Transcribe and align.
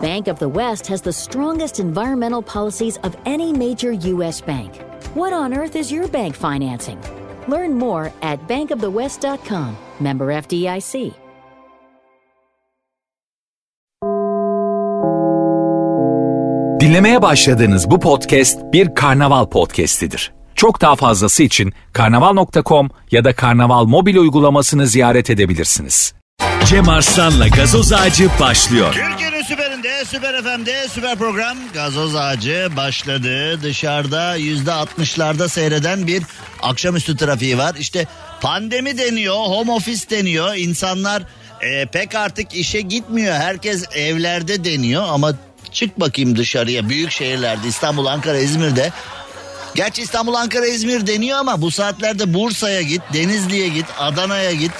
Bank 0.00 0.28
of 0.28 0.38
the 0.38 0.48
West 0.48 0.86
has 0.86 1.02
the 1.02 1.12
strongest 1.12 1.80
environmental 1.80 2.42
policies 2.42 2.98
of 3.02 3.16
any 3.26 3.52
major 3.52 3.92
U.S. 3.92 4.40
bank. 4.40 4.76
What 5.14 5.32
on 5.32 5.52
earth 5.52 5.76
is 5.76 5.92
your 5.92 6.08
bank 6.08 6.36
financing? 6.36 6.98
Learn 7.48 7.78
more 7.78 8.12
at 8.22 8.38
bankofthewest.com. 8.48 9.76
Member 10.00 10.42
FDIC. 10.42 11.12
Dinlemeye 16.80 17.22
başladığınız 17.22 17.90
bu 17.90 18.00
podcast 18.00 18.58
bir 18.72 18.94
karnaval 18.94 19.46
podcastidir. 19.46 20.32
Çok 20.54 20.80
daha 20.80 20.96
fazlası 20.96 21.42
için 21.42 21.72
karnaval.com 21.92 22.88
ya 23.10 23.24
da 23.24 23.34
karnaval 23.34 23.84
mobil 23.84 24.16
uygulamasını 24.16 24.86
ziyaret 24.86 25.30
edebilirsiniz. 25.30 26.19
Cem 26.66 26.88
Arslan'la 26.88 27.48
gazoz 27.48 27.92
ağacı 27.92 28.28
başlıyor. 28.40 28.92
Türkiye'nin 28.94 29.42
süperinde, 29.42 30.04
süper 30.04 30.42
FM'de 30.42 30.88
süper 30.88 31.18
program 31.18 31.56
Gazoz 31.74 32.14
Ağacı 32.14 32.68
başladı. 32.76 33.62
Dışarıda 33.62 34.36
yüzde 34.36 34.72
altmışlarda 34.72 35.48
seyreden 35.48 36.06
bir 36.06 36.22
akşamüstü 36.62 37.16
trafiği 37.16 37.58
var. 37.58 37.74
İşte 37.78 38.06
pandemi 38.40 38.98
deniyor, 38.98 39.34
home 39.34 39.72
office 39.72 40.10
deniyor. 40.10 40.54
İnsanlar 40.54 41.22
e, 41.60 41.86
pek 41.86 42.14
artık 42.14 42.54
işe 42.54 42.80
gitmiyor. 42.80 43.34
Herkes 43.34 43.84
evlerde 43.94 44.64
deniyor 44.64 45.04
ama 45.08 45.32
çık 45.72 46.00
bakayım 46.00 46.36
dışarıya 46.36 46.88
büyük 46.88 47.10
şehirlerde 47.10 47.68
İstanbul, 47.68 48.06
Ankara, 48.06 48.38
İzmir'de. 48.38 48.92
Gerçi 49.74 50.02
İstanbul, 50.02 50.34
Ankara, 50.34 50.66
İzmir 50.66 51.06
deniyor 51.06 51.38
ama 51.38 51.62
bu 51.62 51.70
saatlerde 51.70 52.34
Bursa'ya 52.34 52.82
git, 52.82 53.02
Denizli'ye 53.12 53.68
git, 53.68 53.86
Adana'ya 53.98 54.52
git. 54.52 54.72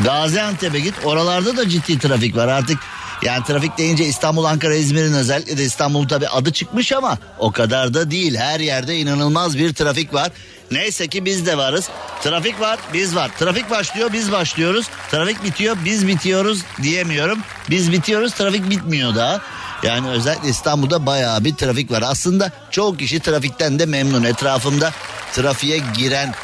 Gaziantep'e 0.00 0.80
git 0.80 0.94
oralarda 1.04 1.56
da 1.56 1.68
ciddi 1.68 1.98
trafik 1.98 2.36
var 2.36 2.48
artık. 2.48 2.78
Yani 3.22 3.44
trafik 3.44 3.78
deyince 3.78 4.04
İstanbul, 4.04 4.44
Ankara, 4.44 4.74
İzmir'in 4.74 5.12
özellikle 5.12 5.58
de 5.58 5.64
İstanbul 5.64 6.08
tabi 6.08 6.28
adı 6.28 6.52
çıkmış 6.52 6.92
ama 6.92 7.18
o 7.38 7.52
kadar 7.52 7.94
da 7.94 8.10
değil. 8.10 8.34
Her 8.36 8.60
yerde 8.60 8.96
inanılmaz 8.96 9.58
bir 9.58 9.74
trafik 9.74 10.14
var. 10.14 10.30
Neyse 10.70 11.06
ki 11.06 11.24
biz 11.24 11.46
de 11.46 11.58
varız. 11.58 11.88
Trafik 12.22 12.60
var, 12.60 12.78
biz 12.92 13.16
var. 13.16 13.30
Trafik 13.38 13.70
başlıyor, 13.70 14.12
biz 14.12 14.32
başlıyoruz. 14.32 14.86
Trafik 15.10 15.44
bitiyor, 15.44 15.76
biz 15.84 16.06
bitiyoruz 16.06 16.62
diyemiyorum. 16.82 17.38
Biz 17.70 17.92
bitiyoruz, 17.92 18.34
trafik 18.34 18.70
bitmiyor 18.70 19.14
daha. 19.14 19.40
Yani 19.82 20.08
özellikle 20.08 20.48
İstanbul'da 20.48 21.06
bayağı 21.06 21.44
bir 21.44 21.54
trafik 21.54 21.90
var. 21.90 22.02
Aslında 22.06 22.52
çoğu 22.70 22.96
kişi 22.96 23.20
trafikten 23.20 23.78
de 23.78 23.86
memnun. 23.86 24.24
Etrafımda 24.24 24.92
trafiğe 25.32 25.80
giren 25.96 26.34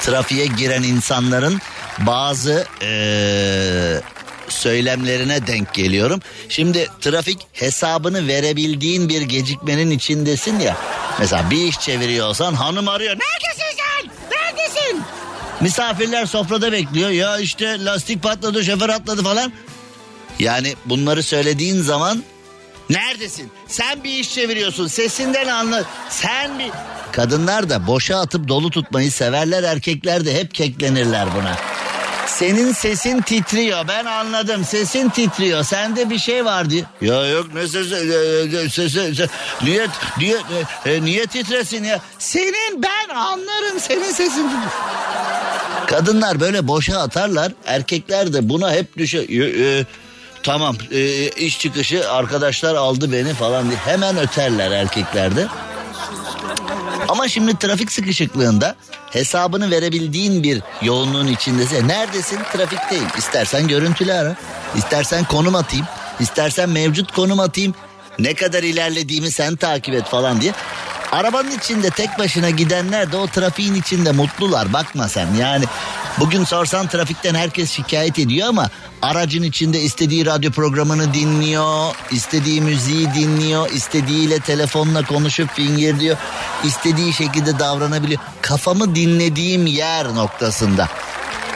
trafiğe 0.00 0.46
giren 0.46 0.82
insanların 0.82 1.60
bazı 2.06 2.66
eee, 2.82 4.00
söylemlerine 4.48 5.46
denk 5.46 5.74
geliyorum. 5.74 6.20
Şimdi 6.48 6.88
trafik 7.00 7.38
hesabını 7.52 8.28
verebildiğin 8.28 9.08
bir 9.08 9.22
gecikmenin 9.22 9.90
içindesin 9.90 10.58
ya. 10.60 10.76
Mesela 11.18 11.50
bir 11.50 11.56
iş 11.64 11.80
çeviriyorsan 11.80 12.54
hanım 12.54 12.88
arıyor. 12.88 13.10
Neredesin 13.16 13.76
sen? 13.78 14.10
Neredesin? 14.30 15.02
Misafirler 15.60 16.26
sofrada 16.26 16.72
bekliyor. 16.72 17.10
Ya 17.10 17.38
işte 17.38 17.84
lastik 17.84 18.22
patladı, 18.22 18.64
şoför 18.64 18.88
atladı 18.88 19.22
falan. 19.22 19.52
Yani 20.38 20.74
bunları 20.84 21.22
söylediğin 21.22 21.82
zaman 21.82 22.22
neredesin? 22.90 23.50
Sen 23.68 24.04
bir 24.04 24.10
iş 24.10 24.34
çeviriyorsun. 24.34 24.86
Sesinden 24.86 25.48
anla. 25.48 25.84
Sen 26.10 26.58
bir 26.58 26.70
Kadınlar 27.12 27.70
da 27.70 27.86
boşa 27.86 28.20
atıp 28.20 28.48
dolu 28.48 28.70
tutmayı 28.70 29.12
severler. 29.12 29.62
Erkekler 29.62 30.26
de 30.26 30.34
hep 30.34 30.54
keklenirler 30.54 31.28
buna. 31.34 31.56
Senin 32.28 32.72
sesin 32.72 33.20
titriyor 33.20 33.88
ben 33.88 34.04
anladım 34.04 34.64
sesin 34.64 35.08
titriyor 35.08 35.64
sende 35.64 36.10
bir 36.10 36.18
şey 36.18 36.44
var 36.44 36.70
diye. 36.70 36.84
Ya 37.00 37.26
yok 37.26 37.46
ne 37.54 37.68
sesi, 37.68 37.94
e, 37.94 38.58
e, 38.60 38.68
sesi, 38.68 38.98
se- 38.98 39.28
niye, 39.62 39.86
niye, 40.18 40.36
e, 40.84 40.92
e, 40.92 41.02
niye 41.04 41.26
titresin 41.26 41.84
ya. 41.84 42.00
Senin 42.18 42.82
ben 42.82 43.14
anlarım 43.14 43.80
senin 43.80 44.12
sesin. 44.12 44.46
Kadınlar 45.86 46.40
böyle 46.40 46.68
boşa 46.68 46.98
atarlar 47.00 47.52
erkekler 47.66 48.32
de 48.32 48.48
buna 48.48 48.72
hep 48.72 48.96
düşüyor. 48.96 49.24
E, 49.28 49.78
e, 49.78 49.84
tamam 50.42 50.76
e, 50.90 51.28
iş 51.28 51.58
çıkışı 51.60 52.10
arkadaşlar 52.12 52.74
aldı 52.74 53.12
beni 53.12 53.34
falan 53.34 53.68
diye 53.68 53.78
hemen 53.84 54.18
öterler 54.18 54.70
erkeklerde. 54.70 55.46
Ama 57.08 57.28
şimdi 57.28 57.58
trafik 57.58 57.92
sıkışıklığında 57.92 58.76
hesabını 59.10 59.70
verebildiğin 59.70 60.42
bir 60.42 60.62
yoğunluğun 60.82 61.26
içindesin. 61.26 61.88
Neredesin? 61.88 62.38
Trafikteyim. 62.52 63.06
İstersen 63.18 63.68
görüntülü 63.68 64.12
ara. 64.12 64.36
İstersen 64.76 65.24
konum 65.24 65.54
atayım. 65.54 65.86
İstersen 66.20 66.68
mevcut 66.68 67.12
konum 67.12 67.40
atayım. 67.40 67.74
Ne 68.18 68.34
kadar 68.34 68.62
ilerlediğimi 68.62 69.30
sen 69.30 69.56
takip 69.56 69.94
et 69.94 70.04
falan 70.04 70.40
diye. 70.40 70.52
Arabanın 71.12 71.50
içinde 71.50 71.90
tek 71.90 72.18
başına 72.18 72.50
gidenler 72.50 73.12
de 73.12 73.16
o 73.16 73.26
trafiğin 73.26 73.74
içinde 73.74 74.12
mutlular. 74.12 74.72
Bakma 74.72 75.08
sen 75.08 75.34
yani. 75.34 75.64
Bugün 76.20 76.44
sorsan 76.44 76.88
trafikten 76.88 77.34
herkes 77.34 77.70
şikayet 77.70 78.18
ediyor 78.18 78.48
ama 78.48 78.70
aracın 79.02 79.42
içinde 79.42 79.80
istediği 79.80 80.26
radyo 80.26 80.50
programını 80.50 81.14
dinliyor, 81.14 81.94
istediği 82.10 82.60
müziği 82.60 83.14
dinliyor, 83.14 83.70
istediğiyle 83.70 84.40
telefonla 84.40 85.04
konuşup 85.04 85.50
fingir 85.50 86.00
diyor, 86.00 86.16
istediği 86.64 87.12
şekilde 87.12 87.58
davranabiliyor. 87.58 88.20
Kafamı 88.42 88.94
dinlediğim 88.94 89.66
yer 89.66 90.14
noktasında. 90.14 90.88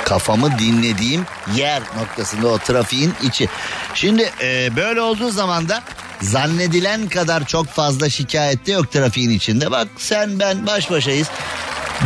Kafamı 0.05 0.59
dinlediğim 0.59 1.27
yer 1.57 1.83
noktasında 1.99 2.49
o 2.49 2.59
trafiğin 2.59 3.15
içi. 3.23 3.49
Şimdi 3.95 4.31
e, 4.43 4.77
böyle 4.77 5.01
olduğu 5.01 5.31
zaman 5.31 5.69
da 5.69 5.83
zannedilen 6.21 7.09
kadar 7.09 7.45
çok 7.47 7.67
fazla 7.67 8.11
şikayet 8.11 8.67
de 8.67 8.73
yok 8.73 8.93
trafiğin 8.93 9.31
içinde. 9.31 9.71
Bak 9.71 9.89
sen 9.97 10.39
ben 10.39 10.67
baş 10.67 10.91
başayız. 10.91 11.29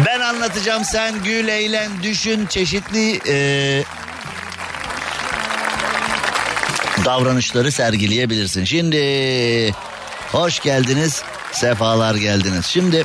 Ben 0.04 0.20
anlatacağım 0.20 0.84
sen 0.84 1.24
gül 1.24 1.48
eğlen 1.48 1.90
düşün 2.02 2.46
çeşitli 2.46 3.20
e, 3.28 3.84
davranışları 7.04 7.72
sergileyebilirsin. 7.72 8.64
Şimdi 8.64 9.74
hoş 10.32 10.60
geldiniz 10.60 11.22
sefalar 11.52 12.14
geldiniz. 12.14 12.66
Şimdi 12.66 13.04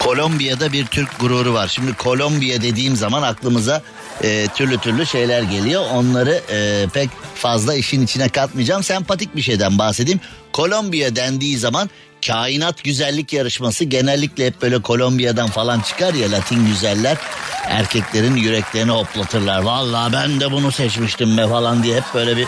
Kolombiya'da 0.00 0.72
bir 0.72 0.86
Türk 0.86 1.20
gururu 1.20 1.54
var. 1.54 1.68
Şimdi 1.68 1.94
Kolombiya 1.94 2.62
dediğim 2.62 2.96
zaman 2.96 3.22
aklımıza 3.22 3.82
e, 4.22 4.46
türlü 4.54 4.78
türlü 4.78 5.06
şeyler 5.06 5.42
geliyor. 5.42 5.84
Onları 5.92 6.40
e, 6.50 6.86
pek 6.92 7.10
fazla 7.34 7.74
işin 7.74 8.02
içine 8.02 8.28
katmayacağım. 8.28 8.82
Sempatik 8.82 9.36
bir 9.36 9.42
şeyden 9.42 9.78
bahsedeyim. 9.78 10.20
Kolombiya 10.52 11.16
dendiği 11.16 11.58
zaman 11.58 11.90
kainat 12.26 12.84
güzellik 12.84 13.32
yarışması 13.32 13.84
genellikle 13.84 14.46
hep 14.46 14.62
böyle 14.62 14.82
Kolombiya'dan 14.82 15.46
falan 15.46 15.80
çıkar 15.80 16.14
ya 16.14 16.30
Latin 16.30 16.66
güzeller. 16.66 17.16
Erkeklerin 17.64 18.36
yüreklerini 18.36 18.90
hoplatırlar. 18.90 19.62
Vallahi 19.62 20.12
ben 20.12 20.40
de 20.40 20.52
bunu 20.52 20.72
seçmiştim 20.72 21.38
be 21.38 21.48
falan 21.48 21.82
diye 21.82 21.96
hep 21.96 22.04
böyle 22.14 22.36
bir 22.36 22.46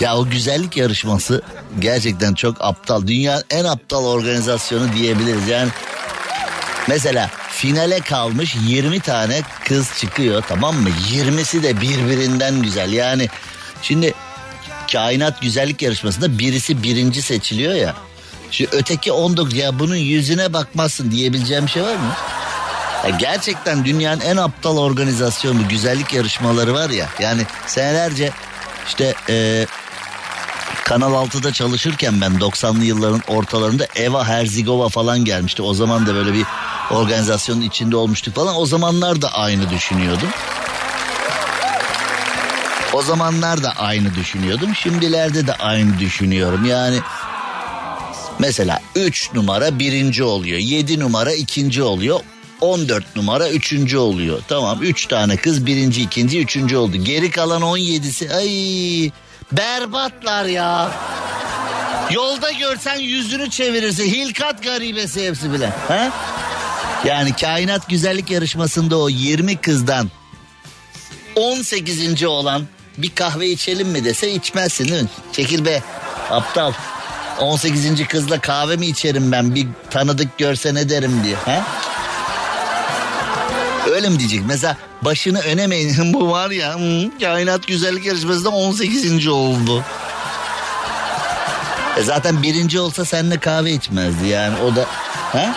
ya 0.00 0.16
o 0.16 0.30
güzellik 0.30 0.76
yarışması 0.76 1.42
gerçekten 1.78 2.34
çok 2.34 2.56
aptal. 2.60 3.06
Dünya 3.06 3.42
en 3.50 3.64
aptal 3.64 4.04
organizasyonu 4.04 4.92
diyebiliriz. 4.92 5.48
Yani 5.48 5.68
Mesela 6.88 7.30
finale 7.50 8.00
kalmış 8.00 8.56
20 8.66 9.00
tane 9.00 9.40
kız 9.64 9.98
çıkıyor 9.98 10.42
tamam 10.48 10.76
mı? 10.76 10.88
20'si 11.12 11.62
de 11.62 11.80
birbirinden 11.80 12.62
güzel. 12.62 12.92
Yani 12.92 13.28
şimdi 13.82 14.14
kainat 14.92 15.42
güzellik 15.42 15.82
yarışmasında 15.82 16.38
birisi 16.38 16.82
birinci 16.82 17.22
seçiliyor 17.22 17.74
ya. 17.74 17.94
Şu 18.50 18.64
öteki 18.72 19.12
19 19.12 19.54
ya 19.54 19.78
bunun 19.78 19.96
yüzüne 19.96 20.52
bakmazsın 20.52 21.10
diyebileceğim 21.10 21.68
şey 21.68 21.82
var 21.82 21.94
mı? 21.94 22.12
Ya 23.04 23.10
gerçekten 23.10 23.84
dünyanın 23.84 24.20
en 24.20 24.36
aptal 24.36 24.76
organizasyonu 24.76 25.68
güzellik 25.68 26.12
yarışmaları 26.12 26.74
var 26.74 26.90
ya. 26.90 27.06
Yani 27.20 27.42
senelerce 27.66 28.30
işte 28.88 29.14
e, 29.28 29.66
Kanal 30.84 31.12
6'da 31.12 31.52
çalışırken 31.52 32.20
ben 32.20 32.32
90'lı 32.32 32.84
yılların 32.84 33.22
ortalarında 33.28 33.86
Eva 33.96 34.28
Herzigova 34.28 34.88
falan 34.88 35.24
gelmişti. 35.24 35.62
O 35.62 35.74
zaman 35.74 36.06
da 36.06 36.14
böyle 36.14 36.32
bir 36.32 36.44
organizasyonun 36.90 37.60
içinde 37.60 37.96
olmuştuk 37.96 38.34
falan. 38.34 38.56
O 38.56 38.66
zamanlar 38.66 39.22
da 39.22 39.34
aynı 39.34 39.70
düşünüyordum. 39.70 40.28
O 42.92 43.02
zamanlar 43.02 43.62
da 43.62 43.72
aynı 43.78 44.14
düşünüyordum. 44.14 44.74
Şimdilerde 44.74 45.46
de 45.46 45.54
aynı 45.54 45.98
düşünüyorum. 45.98 46.64
Yani 46.64 47.00
mesela 48.38 48.80
3 48.94 49.34
numara 49.34 49.78
birinci 49.78 50.24
oluyor. 50.24 50.58
7 50.58 51.00
numara 51.00 51.32
ikinci 51.32 51.82
oluyor. 51.82 52.20
14 52.60 53.16
numara 53.16 53.48
üçüncü 53.50 53.98
oluyor. 53.98 54.42
Tamam 54.48 54.82
3 54.82 55.06
tane 55.06 55.36
kız 55.36 55.66
birinci 55.66 56.02
ikinci 56.02 56.40
üçüncü 56.40 56.76
oldu. 56.76 56.96
Geri 56.96 57.30
kalan 57.30 57.62
17'si 57.62 58.34
ay 58.34 59.10
berbatlar 59.52 60.44
ya. 60.44 60.90
Yolda 62.10 62.52
görsen 62.52 62.98
yüzünü 62.98 63.50
çevirirse 63.50 64.04
hilkat 64.04 64.62
garibesi 64.62 65.26
hepsi 65.26 65.52
bile. 65.52 65.72
Ha? 65.88 66.10
Yani 67.04 67.32
kainat 67.32 67.88
güzellik 67.88 68.30
yarışmasında 68.30 68.98
o 68.98 69.08
20 69.08 69.56
kızdan 69.56 70.10
18. 71.36 72.24
olan 72.24 72.66
bir 72.98 73.10
kahve 73.14 73.48
içelim 73.48 73.88
mi 73.88 74.04
dese 74.04 74.32
içmezsin 74.32 74.88
değil 74.88 75.02
mi? 75.02 75.08
Çekil 75.32 75.64
be 75.64 75.82
aptal. 76.30 76.72
18. 77.40 78.08
kızla 78.08 78.40
kahve 78.40 78.76
mi 78.76 78.86
içerim 78.86 79.32
ben 79.32 79.54
bir 79.54 79.66
tanıdık 79.90 80.38
görse 80.38 80.74
ne 80.74 80.88
derim 80.88 81.24
diye. 81.24 81.36
He? 81.44 81.62
Öyle 83.90 84.08
mi 84.08 84.18
diyecek? 84.18 84.40
Mesela 84.46 84.76
başını 85.02 85.40
önemeyin. 85.40 86.12
Bu 86.14 86.30
var 86.30 86.50
ya 86.50 86.74
hmm, 86.74 87.18
kainat 87.18 87.66
güzellik 87.66 88.06
yarışmasında 88.06 88.48
18. 88.48 89.26
oldu. 89.26 89.84
E 91.96 92.02
zaten 92.02 92.42
birinci 92.42 92.80
olsa 92.80 93.04
seninle 93.04 93.38
kahve 93.38 93.72
içmezdi 93.72 94.26
yani 94.26 94.54
o 94.60 94.76
da... 94.76 94.86
He? 95.32 95.48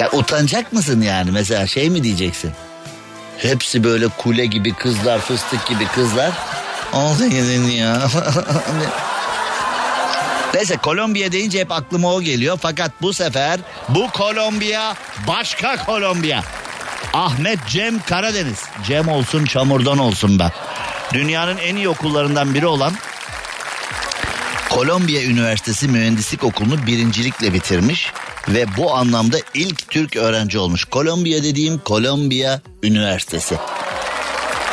Ya 0.00 0.10
utanacak 0.12 0.72
mısın 0.72 1.00
yani 1.02 1.30
mesela 1.30 1.66
şey 1.66 1.90
mi 1.90 2.02
diyeceksin? 2.02 2.52
Hepsi 3.38 3.84
böyle 3.84 4.08
kule 4.08 4.46
gibi 4.46 4.74
kızlar 4.74 5.18
fıstık 5.18 5.66
gibi 5.66 5.86
kızlar. 5.86 6.32
18. 6.92 7.74
ya. 7.74 8.02
Neyse 10.54 10.76
Kolombiya 10.76 11.32
deyince 11.32 11.60
hep 11.60 11.72
aklıma 11.72 12.14
o 12.14 12.22
geliyor. 12.22 12.58
Fakat 12.62 13.02
bu 13.02 13.12
sefer 13.12 13.60
bu 13.88 14.10
Kolombiya 14.10 14.94
başka 15.28 15.84
Kolombiya. 15.84 16.42
Ahmet 17.12 17.58
Cem 17.66 18.02
Karadeniz. 18.02 18.58
Cem 18.86 19.08
olsun 19.08 19.44
çamurdan 19.44 19.98
olsun 19.98 20.38
be. 20.38 20.52
Dünyanın 21.12 21.56
en 21.56 21.76
iyi 21.76 21.88
okullarından 21.88 22.54
biri 22.54 22.66
olan 22.66 22.92
Kolombiya 24.70 25.22
Üniversitesi 25.22 25.88
Mühendislik 25.88 26.44
Okulu'nu 26.44 26.86
birincilikle 26.86 27.52
bitirmiş 27.54 28.12
ve 28.48 28.76
bu 28.76 28.94
anlamda 28.94 29.36
ilk 29.54 29.88
Türk 29.88 30.16
öğrenci 30.16 30.58
olmuş. 30.58 30.84
Kolombiya 30.84 31.42
dediğim 31.42 31.78
Kolombiya 31.78 32.60
Üniversitesi. 32.82 33.56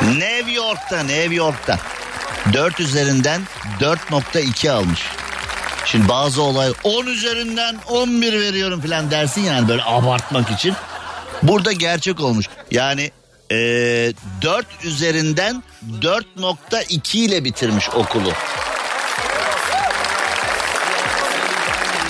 New 0.01 0.51
York'ta, 0.51 1.03
New 1.03 1.35
York'ta. 1.35 1.79
4 2.53 2.79
üzerinden 2.79 3.41
4.2 3.79 4.71
almış. 4.71 5.01
Şimdi 5.92 6.07
bazı 6.07 6.42
olay 6.42 6.74
10 6.84 7.06
üzerinden 7.06 7.75
11 7.89 8.34
veriyorum 8.34 8.81
falan 8.81 9.12
dersin 9.12 9.42
yani 9.42 9.68
böyle 9.68 9.84
abartmak 9.84 10.51
için. 10.51 10.75
Burada 11.44 11.72
gerçek 11.72 12.19
olmuş. 12.19 12.45
Yani 12.72 13.12
e, 13.51 13.56
4 14.42 14.66
üzerinden 14.84 15.63
4.2 16.01 17.18
ile 17.18 17.44
bitirmiş 17.44 17.89
okulu. 17.89 18.31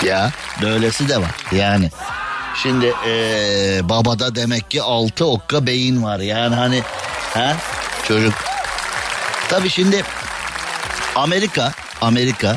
Ya 0.04 0.30
böylesi 0.62 1.08
de 1.08 1.16
var 1.16 1.34
yani. 1.52 1.90
Şimdi 2.62 2.94
ee, 3.06 3.80
babada 3.82 4.34
demek 4.34 4.70
ki 4.70 4.82
altı 4.82 5.26
okka 5.26 5.66
beyin 5.66 6.02
var 6.02 6.18
yani 6.18 6.54
hani 6.54 6.82
ha 7.34 7.56
çocuk. 8.08 8.34
Tabii 9.48 9.70
şimdi 9.70 10.04
Amerika 11.16 11.72
Amerika 12.00 12.56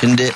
şimdi 0.00 0.32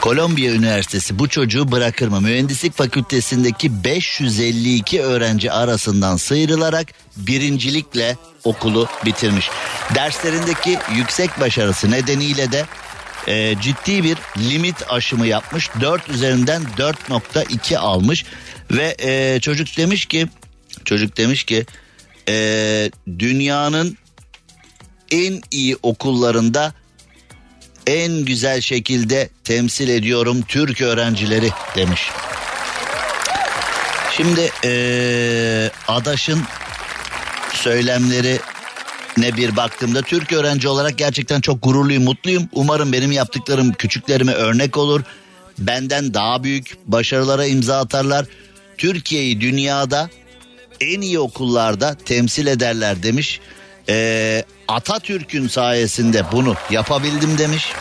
Kolombiya 0.00 0.52
Üniversitesi 0.52 1.18
bu 1.18 1.28
çocuğu 1.28 1.72
bırakır 1.72 2.08
mı? 2.08 2.20
Mühendislik 2.20 2.76
fakültesindeki 2.76 3.84
552 3.84 5.02
öğrenci 5.02 5.52
arasından 5.52 6.16
sıyrılarak 6.16 6.88
birincilikle 7.16 8.16
okulu 8.44 8.88
bitirmiş. 9.04 9.50
Derslerindeki 9.94 10.78
yüksek 10.94 11.40
başarısı 11.40 11.90
nedeniyle 11.90 12.52
de 12.52 12.66
e, 13.26 13.54
ciddi 13.60 14.04
bir 14.04 14.18
limit 14.38 14.76
aşımı 14.88 15.26
yapmış. 15.26 15.70
4 15.80 16.08
üzerinden 16.08 16.62
4.2 16.62 17.78
almış 17.78 18.24
ve 18.70 18.96
e, 18.98 19.40
çocuk 19.40 19.76
demiş 19.76 20.06
ki 20.06 20.28
çocuk 20.84 21.16
demiş 21.16 21.44
ki 21.44 21.66
e, 22.28 22.90
dünyanın 23.18 23.96
en 25.10 25.40
iyi 25.50 25.76
okullarında 25.82 26.79
en 27.90 28.24
güzel 28.24 28.60
şekilde 28.60 29.28
temsil 29.44 29.88
ediyorum 29.88 30.42
Türk 30.48 30.80
öğrencileri 30.80 31.50
demiş. 31.76 32.10
Şimdi 34.16 34.50
e, 34.64 35.70
Adaş'ın 35.88 36.42
söylemleri 37.54 38.38
ne 39.16 39.36
bir 39.36 39.56
baktığımda 39.56 40.02
Türk 40.02 40.32
öğrenci 40.32 40.68
olarak 40.68 40.98
gerçekten 40.98 41.40
çok 41.40 41.62
gururluyum, 41.62 42.04
mutluyum. 42.04 42.48
Umarım 42.52 42.92
benim 42.92 43.12
yaptıklarım 43.12 43.72
küçüklerime 43.72 44.32
örnek 44.32 44.76
olur. 44.76 45.02
Benden 45.58 46.14
daha 46.14 46.44
büyük 46.44 46.76
başarılara 46.86 47.46
imza 47.46 47.78
atarlar. 47.78 48.26
Türkiye'yi 48.78 49.40
dünyada 49.40 50.10
en 50.80 51.00
iyi 51.00 51.18
okullarda 51.18 51.96
temsil 52.04 52.46
ederler 52.46 53.02
demiş. 53.02 53.40
Ee, 53.88 54.44
Atatürk'ün 54.68 55.48
sayesinde 55.48 56.24
bunu 56.32 56.54
yapabildim 56.70 57.38
demiş. 57.38 57.72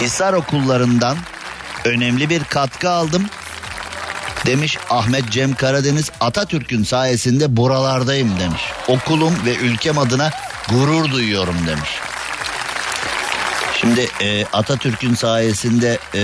Hisar 0.00 0.32
okullarından 0.32 1.16
önemli 1.84 2.30
bir 2.30 2.44
katkı 2.44 2.90
aldım. 2.90 3.26
Demiş 4.46 4.78
Ahmet 4.90 5.30
Cem 5.30 5.54
Karadeniz 5.54 6.10
Atatürk'ün 6.20 6.84
sayesinde 6.84 7.56
buralardayım 7.56 8.40
demiş. 8.40 8.62
Okulum 8.88 9.34
ve 9.46 9.56
ülkem 9.56 9.98
adına 9.98 10.30
gurur 10.68 11.10
duyuyorum 11.10 11.56
demiş. 11.66 11.90
Şimdi 13.80 14.08
e, 14.20 14.44
Atatürk'ün 14.52 15.14
sayesinde 15.14 15.98
e, 16.14 16.22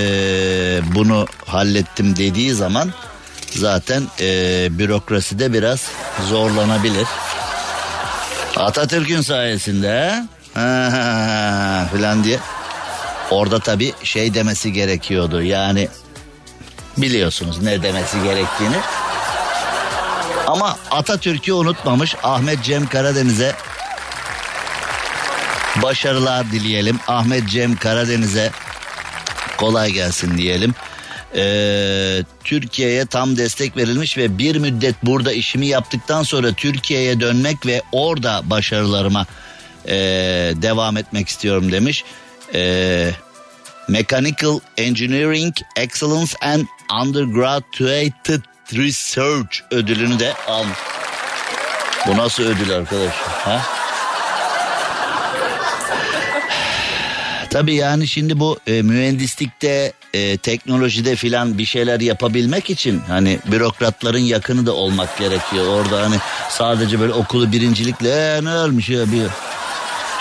bunu 0.95 1.27
hallettim 1.47 2.17
dediği 2.17 2.55
zaman 2.55 2.93
zaten 3.51 4.03
e, 4.21 4.69
bürokraside 4.79 5.53
biraz 5.53 5.83
zorlanabilir. 6.29 7.07
Atatürk'ün 8.57 9.21
sayesinde 9.21 10.25
ha, 10.55 11.89
falan 11.93 12.25
diye. 12.25 12.39
Orada 13.31 13.59
tabii 13.59 13.93
şey 14.03 14.35
demesi 14.35 14.73
gerekiyordu 14.73 15.43
yani 15.43 15.89
biliyorsunuz 16.97 17.63
ne 17.63 17.83
demesi 17.83 18.23
gerektiğini. 18.23 18.77
Ama 20.47 20.77
Atatürk'ü 20.91 21.53
unutmamış 21.53 22.17
Ahmet 22.23 22.65
Cem 22.65 22.87
Karadeniz'e 22.87 23.55
başarılar 25.83 26.53
dileyelim. 26.53 27.01
Ahmet 27.09 27.49
Cem 27.49 27.77
Karadeniz'e 27.77 28.51
kolay 29.57 29.91
gelsin 29.91 30.39
diyelim. 30.39 30.75
Ee, 31.37 32.23
Türkiye'ye 32.45 33.07
tam 33.07 33.37
destek 33.37 33.77
verilmiş 33.77 34.19
ve 34.19 34.39
bir 34.39 34.57
müddet 34.57 34.95
burada 35.03 35.33
işimi 35.33 35.67
yaptıktan 35.67 36.23
sonra 36.23 36.53
Türkiye'ye 36.53 37.21
dönmek 37.21 37.67
ve 37.67 37.83
orada 37.93 38.43
başarılarıma 38.45 39.27
e, 39.87 39.95
devam 40.57 40.97
etmek 40.97 41.29
istiyorum 41.29 41.73
demiş. 41.73 42.05
Ee, 42.55 43.11
Mechanical 43.89 44.61
Engineering 44.77 45.55
Excellence 45.77 46.33
and 46.41 46.67
Undergraduate 47.03 48.41
Research 48.73 49.61
ödülünü 49.71 50.19
de 50.19 50.35
almış. 50.35 50.79
Bu 52.07 52.17
nasıl 52.17 52.43
ödül 52.43 52.71
arkadaşlar? 52.73 53.29
Ha? 53.29 53.63
Tabii 57.51 57.75
yani 57.75 58.09
şimdi 58.09 58.41
bu 58.41 58.59
e, 58.67 58.83
mühendislikte, 58.83 59.93
e, 60.15 60.37
teknolojide 60.37 61.17
filan 61.17 61.59
bir 61.59 61.65
şeyler 61.65 62.01
yapabilmek 62.01 62.71
için 62.71 63.01
hani 63.09 63.39
bürokratların 63.47 64.19
yakını 64.19 64.67
da 64.67 64.73
olmak 64.73 65.19
gerekiyor. 65.19 65.67
Orada 65.67 66.03
hani 66.03 66.17
sadece 66.51 67.01
böyle 67.01 67.13
okulu 67.13 67.53
birincilikle 67.53 68.09
ee, 68.19 68.45
ne 68.45 68.55
olmuş 68.55 68.89
ya 68.89 69.13
bir 69.13 69.23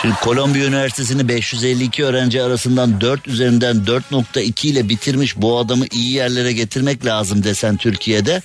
Şimdi 0.01 0.15
Kolombiya 0.15 0.65
Üniversitesi'ni 0.65 1.27
552 1.27 2.05
öğrenci 2.05 2.43
arasından 2.43 3.01
4 3.01 3.27
üzerinden 3.27 3.75
4.2 3.75 4.67
ile 4.67 4.89
bitirmiş 4.89 5.37
bu 5.37 5.57
adamı 5.59 5.85
iyi 5.91 6.13
yerlere 6.13 6.51
getirmek 6.51 7.05
lazım 7.05 7.43
desen 7.43 7.77
Türkiye'de. 7.77 8.41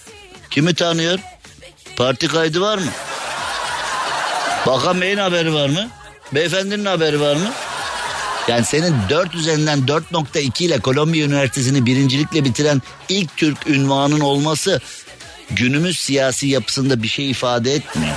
Kimi 0.50 0.74
tanıyor? 0.74 1.18
Parti 1.96 2.28
kaydı 2.28 2.60
var 2.60 2.78
mı? 2.78 2.90
Bakan 4.66 5.00
Bey'in 5.00 5.16
haberi 5.18 5.54
var 5.54 5.68
mı? 5.68 5.88
Beyefendinin 6.34 6.84
haberi 6.84 7.20
var 7.20 7.36
mı? 7.36 7.52
Yani 8.48 8.64
senin 8.64 8.94
4 9.08 9.34
üzerinden 9.34 9.78
4.2 9.78 10.64
ile 10.64 10.78
Kolombiya 10.78 11.26
Üniversitesi'ni 11.26 11.86
birincilikle 11.86 12.44
bitiren 12.44 12.82
ilk 13.08 13.36
Türk 13.36 13.66
ünvanın 13.66 14.20
olması 14.20 14.80
günümüz 15.50 15.98
siyasi 15.98 16.46
yapısında 16.46 17.02
bir 17.02 17.08
şey 17.08 17.30
ifade 17.30 17.74
etmiyor. 17.74 18.16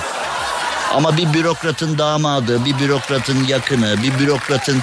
Ama 0.94 1.16
bir 1.16 1.34
bürokratın 1.34 1.98
damadı, 1.98 2.64
bir 2.64 2.78
bürokratın 2.78 3.44
yakını, 3.44 3.96
bir 4.02 4.18
bürokratın 4.18 4.80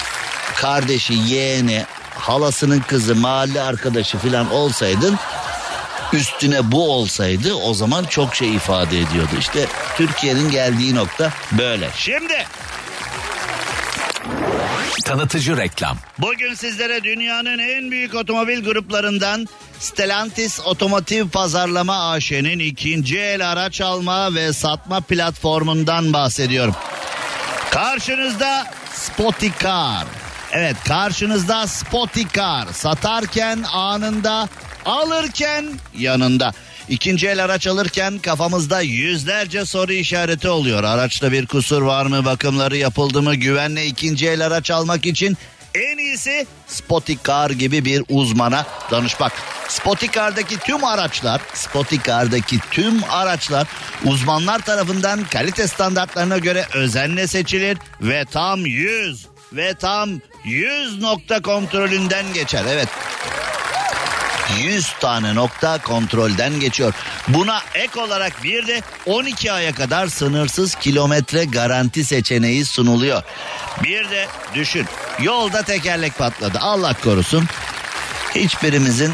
kardeşi, 0.56 1.14
yeğeni, 1.14 1.86
halasının 2.10 2.80
kızı, 2.80 3.16
mahalle 3.16 3.62
arkadaşı 3.62 4.18
falan 4.18 4.52
olsaydın 4.52 5.20
üstüne 6.14 6.72
bu 6.72 6.92
olsaydı 6.92 7.54
o 7.54 7.74
zaman 7.74 8.04
çok 8.04 8.36
şey 8.36 8.56
ifade 8.56 9.00
ediyordu. 9.00 9.32
İşte 9.40 9.68
Türkiye'nin 9.98 10.52
geldiği 10.52 10.96
nokta 10.96 11.34
böyle. 11.52 11.90
Şimdi 11.96 12.46
Tanıtıcı 15.06 15.58
reklam. 15.58 15.98
Bugün 16.20 16.54
sizlere 16.54 17.04
dünyanın 17.04 17.60
en 17.60 17.92
büyük 17.92 18.16
otomobil 18.16 18.64
gruplarından 18.64 19.48
Stellantis 19.80 20.60
Otomotiv 20.60 21.30
Pazarlama 21.30 22.12
AŞ'nin 22.12 22.60
ikinci 22.60 23.20
el 23.20 23.52
araç 23.52 23.82
alma 23.82 24.36
ve 24.36 24.54
satma 24.54 25.02
platformundan 25.02 26.14
bahsediyorum. 26.14 26.76
Karşınızda 27.72 28.66
Spotikar. 28.94 30.06
Evet 30.52 30.76
karşınızda 30.88 31.68
Spotikar. 31.68 32.68
Satarken 32.74 33.64
anında, 33.74 34.50
alırken 34.86 35.66
yanında. 35.98 36.54
İkinci 36.90 37.28
el 37.28 37.44
araç 37.44 37.68
alırken 37.68 38.20
kafamızda 38.20 38.82
yüzlerce 38.82 39.66
soru 39.66 39.94
işareti 39.94 40.50
oluyor. 40.50 40.84
Araçta 40.84 41.32
bir 41.32 41.46
kusur 41.46 41.82
var 41.82 42.06
mı? 42.06 42.26
Bakımları 42.26 42.78
yapıldı 42.78 43.22
mı? 43.22 43.36
Güvenle 43.36 43.86
ikinci 43.86 44.28
el 44.28 44.46
araç 44.46 44.72
almak 44.72 45.06
için 45.06 45.38
en 45.76 45.98
iyisi 45.98 46.48
Spotikar 46.68 47.50
gibi 47.50 47.86
bir 47.86 48.04
uzmana 48.10 48.66
danışmak. 48.92 49.32
Spotikar'daki 49.68 50.60
tüm 50.60 50.84
araçlar, 50.84 51.42
Spotikar'daki 51.54 52.60
tüm 52.72 53.04
araçlar 53.10 53.68
uzmanlar 54.06 54.60
tarafından 54.60 55.24
kalite 55.24 55.68
standartlarına 55.68 56.38
göre 56.38 56.66
özenle 56.74 57.28
seçilir 57.28 57.78
ve 58.02 58.26
tam 58.26 58.66
100 58.66 59.28
ve 59.54 59.74
tam 59.74 60.10
100 60.46 61.02
nokta 61.02 61.42
kontrolünden 61.42 62.34
geçer. 62.34 62.64
Evet 62.70 62.90
100 64.62 64.94
tane 65.00 65.36
nokta 65.36 65.78
kontrolden 65.82 66.60
geçiyor. 66.60 66.94
Buna 67.28 67.62
ek 67.74 68.00
olarak 68.00 68.44
bir 68.44 68.68
de 68.68 68.82
12 69.06 69.52
aya 69.52 69.76
kadar 69.76 70.08
sınırsız 70.08 70.76
kilometre 70.76 71.46
garanti 71.46 72.06
seçeneği 72.06 72.66
sunuluyor. 72.66 73.24
Bir 73.84 74.10
de 74.10 74.28
düşün 74.54 74.86
yolda 75.20 75.62
tekerlek 75.64 76.18
patladı 76.18 76.60
Allah 76.62 76.94
korusun. 77.04 77.46
Hiçbirimizin 78.36 79.14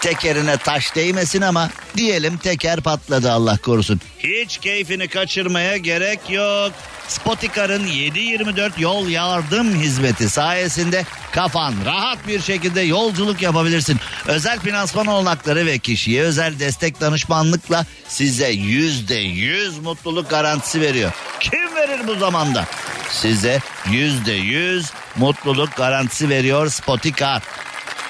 tekerine 0.00 0.56
taş 0.56 0.94
değmesin 0.94 1.40
ama 1.40 1.70
diyelim 1.96 2.36
teker 2.36 2.80
patladı 2.80 3.32
Allah 3.32 3.56
korusun. 3.56 4.00
Hiç 4.18 4.58
keyfini 4.58 5.08
kaçırmaya 5.08 5.76
gerek 5.76 6.20
yok. 6.30 6.72
Spotikar'ın 7.10 7.86
7-24 7.86 8.80
yol 8.80 9.08
yardım 9.08 9.74
hizmeti 9.74 10.30
sayesinde 10.30 11.04
kafan 11.32 11.74
rahat 11.84 12.28
bir 12.28 12.40
şekilde 12.40 12.80
yolculuk 12.80 13.42
yapabilirsin. 13.42 14.00
Özel 14.26 14.60
finansman 14.60 15.06
olanakları 15.06 15.66
ve 15.66 15.78
kişiye 15.78 16.22
özel 16.22 16.58
destek 16.58 17.00
danışmanlıkla 17.00 17.86
size 18.08 18.48
yüzde 18.48 19.14
yüz 19.14 19.78
mutluluk 19.78 20.30
garantisi 20.30 20.80
veriyor. 20.80 21.12
Kim 21.40 21.76
verir 21.76 22.06
bu 22.06 22.14
zamanda? 22.14 22.66
Size 23.10 23.60
yüzde 23.90 24.32
yüz 24.32 24.90
mutluluk 25.16 25.76
garantisi 25.76 26.28
veriyor 26.28 26.68
Spotikar. 26.68 27.42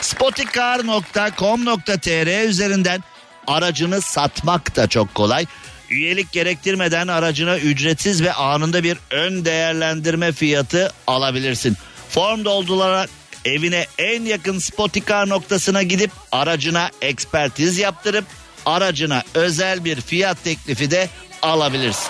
Spotikar.com.tr 0.00 2.48
üzerinden 2.48 3.04
aracını 3.46 4.00
satmak 4.00 4.76
da 4.76 4.86
çok 4.86 5.14
kolay. 5.14 5.46
Üyelik 5.90 6.32
gerektirmeden 6.32 7.08
aracına 7.08 7.58
ücretsiz 7.58 8.22
ve 8.22 8.32
anında 8.32 8.84
bir 8.84 8.98
ön 9.10 9.44
değerlendirme 9.44 10.32
fiyatı 10.32 10.92
alabilirsin. 11.06 11.76
Form 12.08 12.44
doldurarak 12.44 13.10
evine 13.44 13.86
en 13.98 14.24
yakın 14.24 14.58
Spotikar 14.58 15.28
noktasına 15.28 15.82
gidip 15.82 16.10
aracına 16.32 16.90
ekspertiz 17.02 17.78
yaptırıp 17.78 18.24
aracına 18.66 19.22
özel 19.34 19.84
bir 19.84 20.00
fiyat 20.00 20.44
teklifi 20.44 20.90
de 20.90 21.08
alabilirsin. 21.42 22.08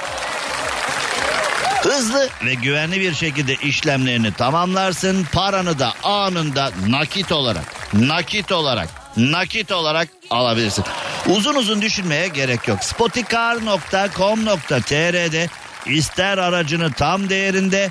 Hızlı 1.83 2.29
ve 2.45 2.55
güvenli 2.55 3.01
bir 3.01 3.15
şekilde 3.15 3.55
işlemlerini 3.55 4.33
tamamlarsın. 4.33 5.27
Paranı 5.33 5.79
da 5.79 5.93
anında 6.03 6.71
nakit 6.89 7.33
olarak, 7.33 7.65
nakit 7.93 8.53
olarak, 8.53 8.89
nakit 9.17 9.73
olarak 9.73 10.09
alabilirsin. 10.31 10.85
Uzun 11.29 11.55
uzun 11.55 11.83
düşünmeye 11.83 12.29
gerek 12.29 12.69
yok. 12.69 12.85
Spotikar.com.tr'de 12.85 15.49
ister 15.87 16.39
aracını 16.39 16.93
tam 16.93 17.29
değerinde 17.29 17.91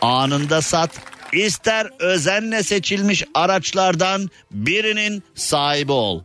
anında 0.00 0.62
sat, 0.62 0.90
ister 1.32 1.88
özenle 1.98 2.62
seçilmiş 2.62 3.24
araçlardan 3.34 4.30
birinin 4.50 5.22
sahibi 5.34 5.92
ol. 5.92 6.22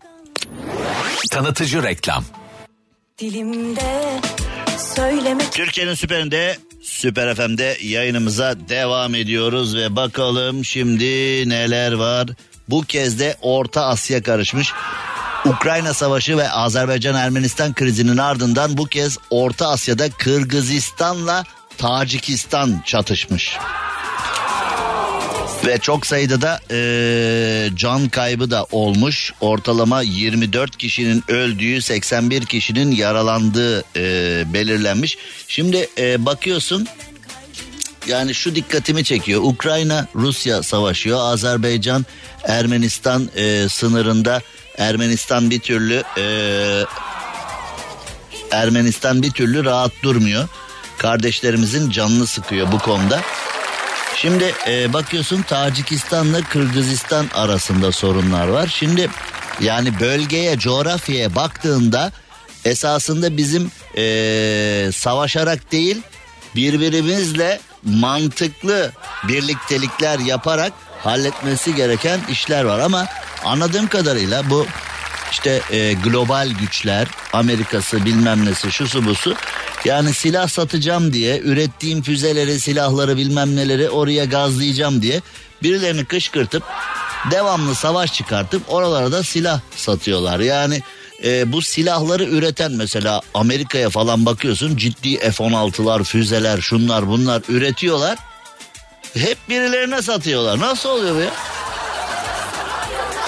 Tanıtıcı 1.31 1.83
reklam. 1.83 2.23
Dilimde 3.19 4.19
söylemek 4.95 5.51
Türkiye'nin 5.51 5.93
süperinde 5.93 6.57
Süper 6.81 7.35
FM'de 7.35 7.77
yayınımıza 7.83 8.55
devam 8.69 9.15
ediyoruz 9.15 9.75
ve 9.75 9.95
bakalım 9.95 10.65
şimdi 10.65 11.05
neler 11.49 11.91
var. 11.91 12.27
Bu 12.69 12.81
kez 12.81 13.19
de 13.19 13.37
Orta 13.41 13.85
Asya 13.85 14.23
karışmış. 14.23 14.73
Ukrayna 15.45 15.93
Savaşı 15.93 16.37
ve 16.37 16.49
Azerbaycan-Ermenistan 16.49 17.73
krizinin 17.73 18.17
ardından 18.17 18.77
bu 18.77 18.85
kez 18.85 19.17
Orta 19.29 19.67
Asya'da 19.67 20.09
Kırgızistan'la 20.09 21.43
Tacikistan 21.77 22.81
çatışmış. 22.85 23.57
Ve 25.65 25.77
çok 25.77 26.05
sayıda 26.07 26.41
da 26.41 26.59
eee, 26.71 27.69
can 27.75 28.09
kaybı 28.09 28.51
da 28.51 28.65
olmuş. 28.71 29.33
Ortalama 29.41 30.01
24 30.01 30.77
kişinin 30.77 31.23
öldüğü, 31.27 31.81
81 31.81 32.45
kişinin 32.45 32.91
yaralandığı 32.91 33.79
eee, 33.95 34.53
belirlenmiş. 34.53 35.17
Şimdi 35.47 35.89
eee, 35.97 36.15
bakıyorsun 36.19 36.87
yani 38.07 38.33
şu 38.33 38.55
dikkatimi 38.55 39.03
çekiyor. 39.03 39.41
Ukrayna 39.43 40.07
Rusya 40.15 40.63
savaşıyor. 40.63 41.19
Azerbaycan 41.21 42.05
Ermenistan 42.43 43.29
eee, 43.35 43.69
sınırında 43.69 44.41
Ermenistan 44.77 45.49
bir 45.49 45.59
türlü 45.59 46.03
eee, 46.17 46.85
Ermenistan 48.51 49.21
bir 49.23 49.31
türlü 49.31 49.65
rahat 49.65 49.91
durmuyor. 50.03 50.47
Kardeşlerimizin 50.97 51.89
canını 51.89 52.27
sıkıyor 52.27 52.71
bu 52.71 52.79
konuda. 52.79 53.21
Şimdi 54.15 54.53
e, 54.67 54.93
bakıyorsun 54.93 55.41
Tacikistan'la 55.41 56.41
Kırgızistan 56.41 57.25
arasında 57.33 57.91
sorunlar 57.91 58.47
var. 58.47 58.67
Şimdi 58.67 59.09
yani 59.61 59.99
bölgeye, 59.99 60.59
coğrafyaya 60.59 61.35
baktığında 61.35 62.11
esasında 62.65 63.37
bizim 63.37 63.71
e, 63.97 64.03
savaşarak 64.95 65.71
değil 65.71 66.01
birbirimizle 66.55 67.59
mantıklı 67.83 68.91
birliktelikler 69.27 70.19
yaparak 70.19 70.73
halletmesi 71.03 71.75
gereken 71.75 72.19
işler 72.29 72.63
var 72.63 72.79
ama 72.79 73.05
anladığım 73.45 73.87
kadarıyla 73.87 74.49
bu 74.49 74.65
işte 75.31 75.61
e, 75.71 75.93
global 75.93 76.49
güçler 76.59 77.07
Amerika'sı 77.33 78.05
bilmem 78.05 78.45
nesi 78.45 78.71
şusu 78.71 79.05
busu 79.05 79.35
yani 79.85 80.13
silah 80.13 80.47
satacağım 80.47 81.13
diye 81.13 81.39
ürettiğim 81.39 82.01
füzeleri 82.01 82.59
silahları 82.59 83.17
bilmem 83.17 83.55
neleri 83.55 83.89
oraya 83.89 84.25
gazlayacağım 84.25 85.01
diye 85.01 85.21
birilerini 85.63 86.05
kışkırtıp 86.05 86.63
devamlı 87.31 87.75
savaş 87.75 88.13
çıkartıp 88.13 88.61
oralara 88.67 89.11
da 89.11 89.23
silah 89.23 89.59
satıyorlar. 89.75 90.39
Yani 90.39 90.81
e, 91.23 91.51
bu 91.51 91.61
silahları 91.61 92.23
üreten 92.23 92.71
mesela 92.71 93.21
Amerika'ya 93.33 93.89
falan 93.89 94.25
bakıyorsun 94.25 94.77
ciddi 94.77 95.17
F-16'lar 95.19 96.03
füzeler 96.03 96.61
şunlar 96.61 97.07
bunlar 97.07 97.41
üretiyorlar. 97.49 98.17
Hep 99.13 99.37
birilerine 99.49 100.01
satıyorlar. 100.01 100.59
Nasıl 100.59 100.89
oluyor 100.89 101.15
bu 101.15 101.19
ya? 101.19 101.31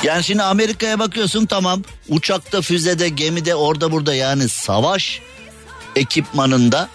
Yani 0.03 0.24
şimdi 0.24 0.43
Amerika'ya 0.43 1.00
bakıyorsun 1.00 1.45
tamam 1.45 1.81
uçakta, 2.10 2.62
füzede, 2.62 3.10
gemide 3.10 3.55
orada 3.55 3.91
burada 3.91 4.15
yani 4.15 4.50
savaş 4.50 5.22
ekipmanında 5.95 6.89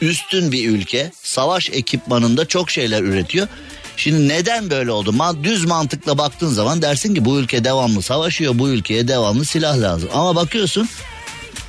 üstün 0.00 0.52
bir 0.52 0.68
ülke. 0.68 1.12
Savaş 1.22 1.70
ekipmanında 1.70 2.48
çok 2.48 2.70
şeyler 2.70 3.02
üretiyor. 3.02 3.48
Şimdi 3.96 4.28
neden 4.28 4.70
böyle 4.70 4.90
oldu? 4.90 5.14
Düz 5.42 5.64
mantıkla 5.64 6.18
baktığın 6.18 6.48
zaman 6.48 6.82
dersin 6.82 7.14
ki 7.14 7.24
bu 7.24 7.38
ülke 7.38 7.64
devamlı 7.64 8.02
savaşıyor. 8.02 8.58
Bu 8.58 8.68
ülkeye 8.68 9.08
devamlı 9.08 9.44
silah 9.44 9.78
lazım. 9.78 10.08
Ama 10.14 10.36
bakıyorsun 10.36 10.88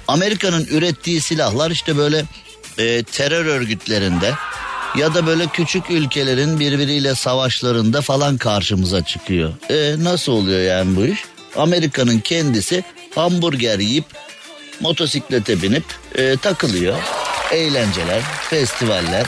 Amerika'nın 0.08 0.66
ürettiği 0.66 1.22
silahlar 1.22 1.72
işte 1.72 1.98
böyle 1.98 2.26
e, 2.78 3.04
terör 3.04 3.46
örgütlerinde 3.46 4.34
ya 4.98 5.14
da 5.14 5.28
böyle 5.28 5.48
küçük 5.48 5.92
ülkelerin 5.92 6.60
birbiriyle 6.60 7.16
savaşlarında 7.16 8.02
falan 8.02 8.38
karşımıza 8.38 9.04
çıkıyor. 9.04 9.54
E, 9.70 10.04
nasıl 10.04 10.32
oluyor 10.32 10.62
yani 10.62 10.96
bu 10.96 11.06
iş? 11.06 11.20
Amerika'nın 11.56 12.20
kendisi 12.20 12.84
hamburger 13.16 13.80
yiyip 13.80 14.06
motosiklete 14.80 15.62
binip 15.62 15.84
e, 16.16 16.38
takılıyor. 16.38 16.98
Eğlenceler, 17.52 18.22
festivaller, 18.50 19.26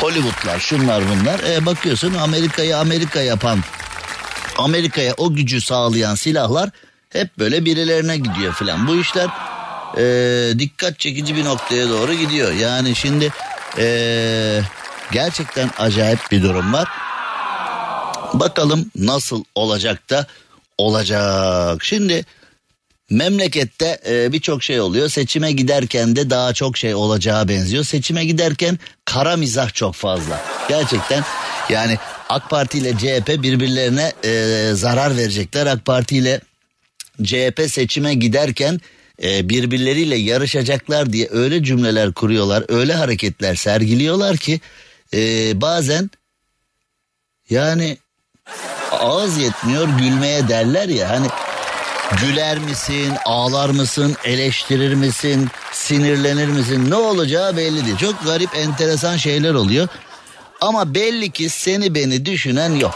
Hollywoodlar, 0.00 0.58
şunlar 0.60 1.04
bunlar. 1.08 1.40
E, 1.40 1.66
bakıyorsun 1.66 2.14
Amerika'yı 2.14 2.76
Amerika 2.76 3.20
yapan, 3.20 3.58
Amerika'ya 4.58 5.14
o 5.16 5.34
gücü 5.34 5.60
sağlayan 5.60 6.14
silahlar 6.14 6.70
hep 7.10 7.38
böyle 7.38 7.64
birilerine 7.64 8.16
gidiyor 8.16 8.52
filan. 8.52 8.86
Bu 8.86 8.96
işler 8.96 9.28
e, 9.98 10.58
dikkat 10.58 10.98
çekici 10.98 11.36
bir 11.36 11.44
noktaya 11.44 11.88
doğru 11.88 12.14
gidiyor. 12.14 12.52
Yani 12.52 12.94
şimdi 12.94 13.32
e, 13.78 14.60
gerçekten 15.12 15.70
acayip 15.78 16.20
bir 16.30 16.42
durum 16.42 16.72
var. 16.72 16.88
Bakalım 18.34 18.90
nasıl 18.96 19.44
olacak 19.54 20.10
da 20.10 20.26
olacak. 20.78 21.84
Şimdi 21.84 22.24
memlekette 23.10 24.00
e, 24.06 24.32
birçok 24.32 24.62
şey 24.62 24.80
oluyor. 24.80 25.08
Seçime 25.08 25.52
giderken 25.52 26.16
de 26.16 26.30
daha 26.30 26.52
çok 26.54 26.76
şey 26.76 26.94
olacağı 26.94 27.48
benziyor. 27.48 27.84
Seçime 27.84 28.24
giderken 28.24 28.78
kara 29.04 29.36
mizah 29.36 29.74
çok 29.74 29.94
fazla. 29.94 30.40
Gerçekten 30.68 31.24
yani 31.68 31.98
AK 32.28 32.50
Parti 32.50 32.78
ile 32.78 32.92
CHP 32.92 33.28
birbirlerine 33.28 34.12
e, 34.24 34.70
zarar 34.74 35.16
verecekler. 35.16 35.66
AK 35.66 35.84
Parti 35.84 36.16
ile 36.16 36.40
CHP 37.24 37.70
seçime 37.70 38.14
giderken 38.14 38.80
e, 39.22 39.48
birbirleriyle 39.48 40.16
yarışacaklar 40.16 41.12
diye 41.12 41.28
öyle 41.30 41.62
cümleler 41.62 42.12
kuruyorlar, 42.12 42.64
öyle 42.68 42.94
hareketler 42.94 43.54
sergiliyorlar 43.54 44.36
ki 44.36 44.60
e, 45.14 45.20
bazen 45.60 46.10
yani 47.50 47.98
ağız 48.90 49.38
yetmiyor 49.38 49.88
gülmeye 49.98 50.48
derler 50.48 50.88
ya 50.88 51.10
hani 51.10 51.26
güler 52.20 52.58
misin, 52.58 53.12
ağlar 53.24 53.68
mısın, 53.70 54.16
eleştirir 54.24 54.94
misin, 54.94 55.48
sinirlenir 55.72 56.48
misin 56.48 56.90
ne 56.90 56.94
olacağı 56.94 57.56
belli 57.56 57.86
değil. 57.86 57.96
Çok 57.96 58.24
garip 58.24 58.56
enteresan 58.56 59.16
şeyler 59.16 59.54
oluyor. 59.54 59.88
Ama 60.60 60.94
belli 60.94 61.30
ki 61.30 61.48
seni 61.48 61.94
beni 61.94 62.26
düşünen 62.26 62.70
yok. 62.74 62.94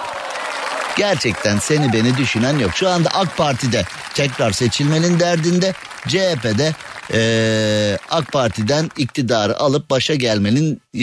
Gerçekten 0.96 1.58
seni 1.58 1.92
beni 1.92 2.16
düşünen 2.16 2.58
yok. 2.58 2.70
Şu 2.74 2.88
anda 2.88 3.08
AK 3.08 3.36
Parti'de 3.36 3.84
tekrar 4.14 4.52
seçilmenin 4.52 5.20
derdinde, 5.20 5.74
CHP'de 6.08 6.74
ee, 7.12 7.98
AK 8.10 8.32
Parti'den 8.32 8.90
iktidarı 8.96 9.58
alıp 9.58 9.90
başa 9.90 10.14
gelmenin 10.14 10.80
ee, 10.94 11.00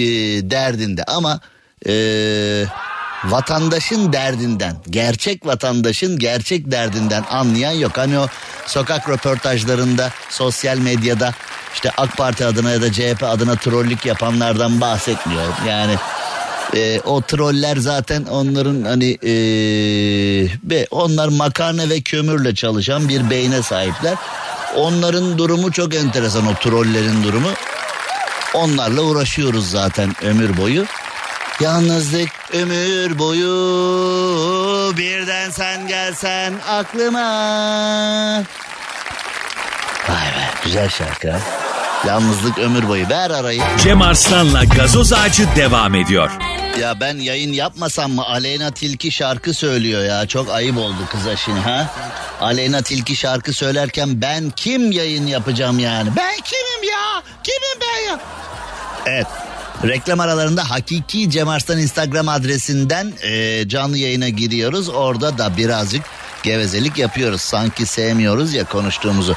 derdinde. 0.51 1.03
Ama 1.03 1.39
ee, 1.87 2.65
vatandaşın 3.23 4.13
derdinden, 4.13 4.75
gerçek 4.89 5.45
vatandaşın 5.45 6.19
gerçek 6.19 6.71
derdinden 6.71 7.23
anlayan 7.29 7.71
yok. 7.71 7.97
Hani 7.97 8.19
o 8.19 8.27
sokak 8.65 9.09
röportajlarında, 9.09 10.09
sosyal 10.29 10.77
medyada 10.77 11.33
işte 11.73 11.91
AK 11.97 12.17
Parti 12.17 12.45
adına 12.45 12.71
ya 12.71 12.81
da 12.81 12.91
CHP 12.91 13.23
adına 13.23 13.55
trollük 13.55 14.05
yapanlardan 14.05 14.81
bahsetmiyor. 14.81 15.47
Yani 15.67 15.95
e, 16.75 16.99
o 16.99 17.21
troller 17.21 17.77
zaten 17.77 18.25
onların 18.25 18.83
hani 18.83 19.17
e, 19.23 19.33
be, 20.63 20.87
onlar 20.91 21.27
makarna 21.27 21.89
ve 21.89 22.01
kömürle 22.01 22.55
çalışan 22.55 23.09
bir 23.09 23.29
beyne 23.29 23.63
sahipler. 23.63 24.15
Onların 24.75 25.37
durumu 25.37 25.71
çok 25.71 25.95
enteresan 25.95 26.47
o 26.47 26.55
trollerin 26.55 27.23
durumu. 27.23 27.49
Onlarla 28.53 29.01
uğraşıyoruz 29.01 29.69
zaten 29.69 30.15
ömür 30.23 30.57
boyu. 30.57 30.85
Yalnızlık 31.59 32.29
ömür 32.53 33.19
boyu 33.19 34.97
birden 34.97 35.49
sen 35.49 35.87
gelsen 35.87 36.53
aklıma. 36.69 37.23
Vay 40.09 40.27
be 40.27 40.49
güzel 40.65 40.89
şarkı. 40.89 41.35
Yalnızlık 42.07 42.57
ömür 42.57 42.87
boyu 42.87 43.09
ver 43.09 43.29
arayı. 43.29 43.61
Cem 43.83 44.01
Arslan'la 44.01 44.63
gazoz 44.63 45.13
ağacı 45.13 45.47
devam 45.55 45.95
ediyor. 45.95 46.31
Ya 46.79 46.99
ben 46.99 47.17
yayın 47.17 47.53
yapmasam 47.53 48.11
mı 48.11 48.25
Aleyna 48.25 48.71
Tilki 48.71 49.11
şarkı 49.11 49.53
söylüyor 49.53 50.03
ya. 50.03 50.27
Çok 50.27 50.49
ayıp 50.49 50.77
oldu 50.77 50.97
kıza 51.11 51.35
şimdi 51.35 51.59
ha. 51.59 51.93
Aleyna 52.41 52.81
Tilki 52.81 53.15
şarkı 53.15 53.53
söylerken 53.53 54.21
ben 54.21 54.49
kim 54.49 54.91
yayın 54.91 55.27
yapacağım 55.27 55.79
yani? 55.79 56.09
Ben 56.17 56.35
kimim 56.35 56.89
ya? 56.91 57.23
Kimim 57.43 57.81
ben 57.81 58.11
ya? 58.11 58.19
Evet. 59.05 59.27
Reklam 59.83 60.19
aralarında 60.19 60.69
Hakiki 60.69 61.29
Cem 61.29 61.47
Arslan 61.49 61.79
Instagram 61.79 62.29
adresinden 62.29 63.13
e, 63.23 63.63
canlı 63.67 63.97
yayına 63.97 64.29
giriyoruz. 64.29 64.89
Orada 64.89 65.37
da 65.37 65.57
birazcık 65.57 66.01
gevezelik 66.43 66.97
yapıyoruz. 66.97 67.41
Sanki 67.41 67.85
sevmiyoruz 67.85 68.53
ya 68.53 68.63
konuştuğumuzu. 68.63 69.35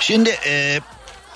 Şimdi 0.00 0.30
e, 0.46 0.80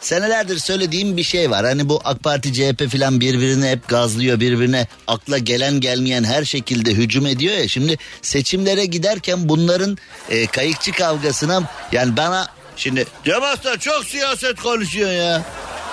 senelerdir 0.03 0.59
söylediğim 0.59 1.17
bir 1.17 1.23
şey 1.23 1.51
var. 1.51 1.65
Hani 1.65 1.89
bu 1.89 2.01
AK 2.05 2.23
Parti 2.23 2.53
CHP 2.53 2.91
filan 2.91 3.21
birbirini 3.21 3.69
hep 3.69 3.89
gazlıyor. 3.89 4.41
Birbirine 4.41 4.87
akla 5.07 5.39
gelen 5.39 5.81
gelmeyen 5.81 6.25
her 6.25 6.45
şekilde 6.45 6.91
hücum 6.91 7.27
ediyor 7.27 7.55
ya. 7.55 7.69
Şimdi 7.69 7.99
seçimlere 8.23 8.85
giderken 8.85 9.49
bunların 9.49 9.99
e, 10.29 10.47
kayıkçı 10.47 10.93
kavgasına 10.93 11.63
yani 11.93 12.17
bana 12.17 12.49
şimdi 12.77 13.07
Cem 13.25 13.43
Arslan 13.43 13.77
çok 13.77 14.05
siyaset 14.05 14.61
konuşuyor 14.61 15.11
ya. 15.11 15.43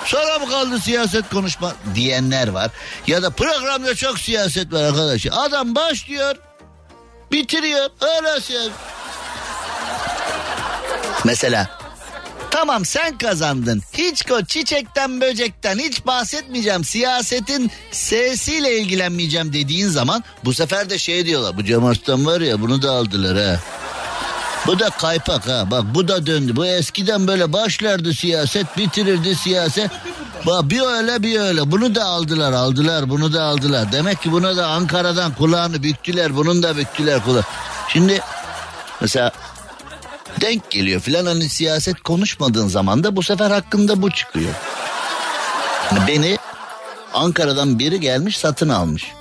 Sana 0.06 0.38
mı 0.38 0.48
kaldı 0.48 0.78
siyaset 0.78 1.28
konuşma 1.28 1.74
diyenler 1.94 2.48
var. 2.48 2.70
Ya 3.06 3.22
da 3.22 3.30
programda 3.30 3.94
çok 3.94 4.18
siyaset 4.18 4.72
var 4.72 4.82
arkadaşlar. 4.82 5.32
Adam 5.36 5.74
başlıyor 5.74 6.36
bitiriyor 7.32 7.90
öyle 8.00 8.40
siyaset. 8.40 8.72
Mesela 11.24 11.79
Tamam 12.50 12.84
sen 12.84 13.18
kazandın. 13.18 13.82
Hiç 13.92 14.22
ko 14.22 14.44
çiçekten 14.44 15.20
böcekten 15.20 15.78
hiç 15.78 16.06
bahsetmeyeceğim. 16.06 16.84
Siyasetin 16.84 17.70
sesiyle 17.90 18.78
ilgilenmeyeceğim 18.78 19.52
dediğin 19.52 19.88
zaman 19.88 20.24
bu 20.44 20.54
sefer 20.54 20.90
de 20.90 20.98
şey 20.98 21.26
diyorlar. 21.26 21.56
Bu 21.56 21.64
Cem 21.64 22.26
var 22.26 22.40
ya 22.40 22.60
bunu 22.60 22.82
da 22.82 22.90
aldılar 22.90 23.36
ha. 23.36 23.60
Bu 24.66 24.78
da 24.78 24.90
kaypak 24.90 25.48
ha 25.48 25.70
bak 25.70 25.84
bu 25.94 26.08
da 26.08 26.26
döndü. 26.26 26.56
Bu 26.56 26.66
eskiden 26.66 27.26
böyle 27.26 27.52
başlardı 27.52 28.14
siyaset 28.14 28.76
bitirirdi 28.76 29.34
siyaset. 29.34 29.90
Bak 30.46 30.70
bir 30.70 30.80
öyle 30.80 31.22
bir 31.22 31.40
öyle 31.40 31.70
bunu 31.70 31.94
da 31.94 32.04
aldılar 32.04 32.52
aldılar 32.52 33.10
bunu 33.10 33.32
da 33.32 33.42
aldılar. 33.42 33.92
Demek 33.92 34.22
ki 34.22 34.32
buna 34.32 34.56
da 34.56 34.66
Ankara'dan 34.66 35.34
kulağını 35.34 35.82
büktüler 35.82 36.36
bunun 36.36 36.62
da 36.62 36.76
büktüler 36.76 37.24
kulağı. 37.24 37.44
Şimdi 37.88 38.20
mesela 39.00 39.32
denk 40.40 40.70
geliyor 40.70 41.00
filan 41.00 41.26
hani 41.26 41.48
siyaset 41.48 42.00
konuşmadığın 42.00 42.68
zaman 42.68 43.04
da 43.04 43.16
bu 43.16 43.22
sefer 43.22 43.50
hakkında 43.50 44.02
bu 44.02 44.10
çıkıyor. 44.10 44.54
Beni 46.08 46.38
Ankara'dan 47.14 47.78
biri 47.78 48.00
gelmiş 48.00 48.38
satın 48.38 48.68
almış. 48.68 49.12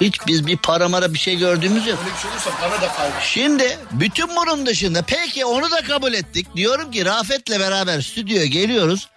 Hiç 0.00 0.26
biz 0.26 0.46
bir 0.46 0.56
para 0.56 0.88
mara 0.88 1.14
bir 1.14 1.18
şey 1.18 1.36
gördüğümüz 1.36 1.86
yok. 1.86 1.98
Şimdi 3.22 3.78
bütün 3.92 4.28
bunun 4.36 4.66
dışında 4.66 5.02
peki 5.02 5.44
onu 5.44 5.70
da 5.70 5.82
kabul 5.82 6.12
ettik. 6.12 6.46
Diyorum 6.56 6.90
ki 6.90 7.04
Rafet'le 7.04 7.60
beraber 7.60 8.00
stüdyoya 8.00 8.46
geliyoruz. 8.46 9.08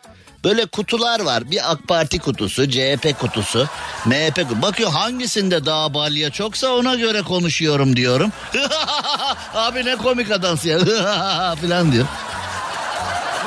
Böyle 0.43 0.65
kutular 0.65 1.19
var. 1.19 1.51
Bir 1.51 1.71
AK 1.71 1.88
Parti 1.88 2.19
kutusu, 2.19 2.69
CHP 2.69 3.19
kutusu, 3.19 3.67
MHP 4.06 4.36
kutusu. 4.36 4.62
Bakıyor 4.62 4.91
hangisinde 4.91 5.65
daha 5.65 5.93
balya 5.93 6.29
çoksa 6.29 6.69
ona 6.69 6.95
göre 6.95 7.21
konuşuyorum 7.21 7.95
diyorum. 7.95 8.32
Abi 9.53 9.86
ne 9.86 9.95
komik 9.95 10.32
adamsın 10.32 10.69
ya 10.69 10.79
falan 11.62 11.91
diyor. 11.91 12.06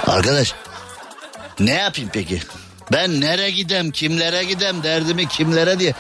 Arkadaş 0.06 0.54
ne 1.61 1.74
yapayım 1.74 2.11
peki? 2.12 2.42
Ben 2.92 3.20
nereye 3.20 3.50
gidem, 3.50 3.90
kimlere 3.90 4.44
gidem, 4.44 4.82
derdimi 4.82 5.28
kimlere 5.28 5.78
diye. 5.78 5.94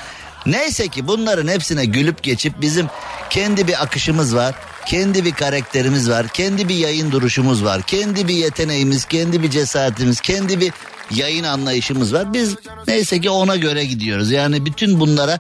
Neyse 0.46 0.88
ki 0.88 1.08
bunların 1.08 1.48
hepsine 1.48 1.84
gülüp 1.84 2.22
geçip 2.22 2.60
bizim 2.60 2.86
kendi 3.30 3.68
bir 3.68 3.82
akışımız 3.82 4.36
var. 4.36 4.54
Kendi 4.86 5.24
bir 5.24 5.32
karakterimiz 5.32 6.10
var. 6.10 6.28
Kendi 6.28 6.68
bir 6.68 6.74
yayın 6.74 7.12
duruşumuz 7.12 7.64
var. 7.64 7.82
Kendi 7.82 8.28
bir 8.28 8.34
yeteneğimiz, 8.34 9.04
kendi 9.04 9.42
bir 9.42 9.50
cesaretimiz, 9.50 10.20
kendi 10.20 10.60
bir 10.60 10.72
yayın 11.10 11.44
anlayışımız 11.44 12.14
var. 12.14 12.32
Biz 12.32 12.56
neyse 12.88 13.20
ki 13.20 13.30
ona 13.30 13.56
göre 13.56 13.84
gidiyoruz. 13.84 14.30
Yani 14.30 14.66
bütün 14.66 15.00
bunlara 15.00 15.38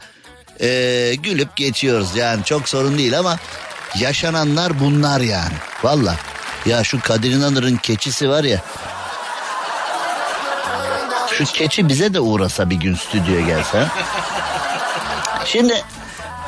e, 0.60 1.14
gülüp 1.22 1.56
geçiyoruz. 1.56 2.16
Yani 2.16 2.44
çok 2.44 2.68
sorun 2.68 2.98
değil 2.98 3.18
ama 3.18 3.36
yaşananlar 3.98 4.80
bunlar 4.80 5.20
yani. 5.20 5.54
Valla. 5.82 6.16
Ya 6.66 6.84
şu 6.84 7.00
Kadir 7.00 7.30
İnanır'ın 7.30 7.76
keçisi 7.76 8.28
var 8.28 8.44
ya. 8.44 8.60
Şu 11.30 11.44
keçi 11.44 11.88
bize 11.88 12.14
de 12.14 12.20
uğrasa 12.20 12.70
bir 12.70 12.76
gün 12.76 12.94
stüdyoya 12.94 13.40
gelse. 13.40 13.86
Şimdi 15.44 15.84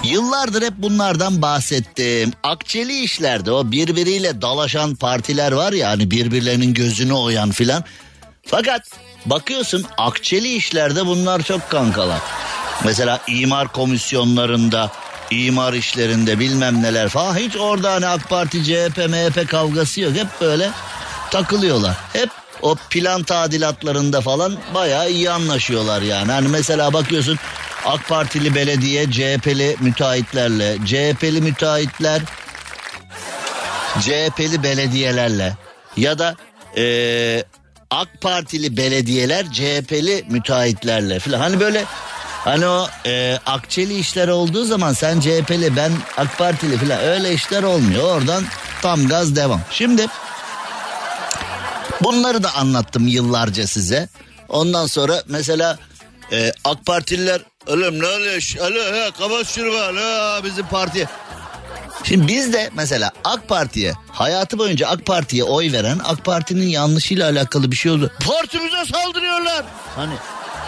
Yıllardır 0.04 0.62
hep 0.62 0.72
bunlardan 0.76 1.42
bahsettim. 1.42 2.32
Akçeli 2.42 3.00
işlerde 3.00 3.52
o 3.52 3.70
birbiriyle 3.70 4.42
dalaşan 4.42 4.94
partiler 4.94 5.52
var 5.52 5.72
ya 5.72 5.88
hani 5.88 6.10
birbirlerinin 6.10 6.74
gözünü 6.74 7.12
oyan 7.12 7.50
filan. 7.50 7.84
Fakat 8.46 8.82
bakıyorsun 9.26 9.86
akçeli 9.98 10.54
işlerde 10.54 11.06
bunlar 11.06 11.42
çok 11.42 11.70
kankalar. 11.70 12.20
Mesela 12.84 13.20
imar 13.26 13.68
komisyonlarında, 13.68 14.90
imar 15.30 15.72
işlerinde 15.72 16.38
bilmem 16.38 16.82
neler 16.82 17.08
falan 17.08 17.36
hiç 17.36 17.56
orada 17.56 17.92
hani 17.92 18.06
AK 18.06 18.28
Parti, 18.28 18.64
CHP, 18.64 18.96
MHP 18.96 19.48
kavgası 19.50 20.00
yok. 20.00 20.12
Hep 20.16 20.28
böyle 20.40 20.70
takılıyorlar. 21.30 21.96
Hep 22.12 22.30
o 22.62 22.76
plan 22.90 23.22
tadilatlarında 23.22 24.20
falan 24.20 24.56
bayağı 24.74 25.10
iyi 25.10 25.30
anlaşıyorlar 25.30 26.02
yani. 26.02 26.32
Hani 26.32 26.48
mesela 26.48 26.92
bakıyorsun 26.92 27.38
AK 27.84 28.08
Partili 28.08 28.54
belediye 28.54 29.10
CHP'li 29.10 29.76
müteahhitlerle, 29.80 30.76
CHP'li 30.86 31.40
müteahhitler 31.40 32.22
CHP'li 34.00 34.62
belediyelerle 34.62 35.56
ya 35.96 36.18
da 36.18 36.36
e, 36.76 37.44
AK 37.90 38.08
Partili 38.20 38.76
belediyeler 38.76 39.52
CHP'li 39.52 40.24
müteahhitlerle 40.28 41.18
falan. 41.18 41.38
Hani 41.38 41.60
böyle 41.60 41.84
hani 42.44 42.66
o 42.66 42.88
e, 43.06 43.38
akçeli 43.46 43.98
işler 43.98 44.28
olduğu 44.28 44.64
zaman 44.64 44.92
sen 44.92 45.20
CHP'li 45.20 45.76
ben 45.76 45.92
AK 46.16 46.38
Partili 46.38 46.76
falan 46.76 47.00
öyle 47.00 47.34
işler 47.34 47.62
olmuyor. 47.62 48.16
Oradan 48.16 48.44
tam 48.82 49.08
gaz 49.08 49.36
devam. 49.36 49.60
Şimdi 49.70 50.06
Bunları 52.02 52.42
da 52.42 52.54
anlattım 52.54 53.06
yıllarca 53.06 53.66
size. 53.66 54.08
Ondan 54.48 54.86
sonra 54.86 55.22
mesela 55.28 55.78
e, 56.32 56.52
AK 56.64 56.86
Partililer 56.86 57.40
oğlum 57.66 58.00
ne 58.00 58.06
oluyor? 58.06 58.54
Alo 58.60 58.96
he, 58.96 59.10
kapat 59.18 59.46
şunu 59.46 59.74
var. 59.74 59.94
Bizim 60.44 60.66
parti. 60.66 61.08
Şimdi 62.04 62.28
biz 62.28 62.52
de 62.52 62.70
mesela 62.74 63.10
AK 63.24 63.48
Parti'ye 63.48 63.94
hayatı 64.12 64.58
boyunca 64.58 64.88
AK 64.88 65.06
Parti'ye 65.06 65.44
oy 65.44 65.72
veren 65.72 66.00
AK 66.04 66.24
Parti'nin 66.24 66.68
yanlışıyla 66.68 67.30
alakalı 67.30 67.70
bir 67.70 67.76
şey 67.76 67.92
oldu. 67.92 68.10
Partimize 68.26 68.92
saldırıyorlar. 68.92 69.64
Hani 69.96 70.14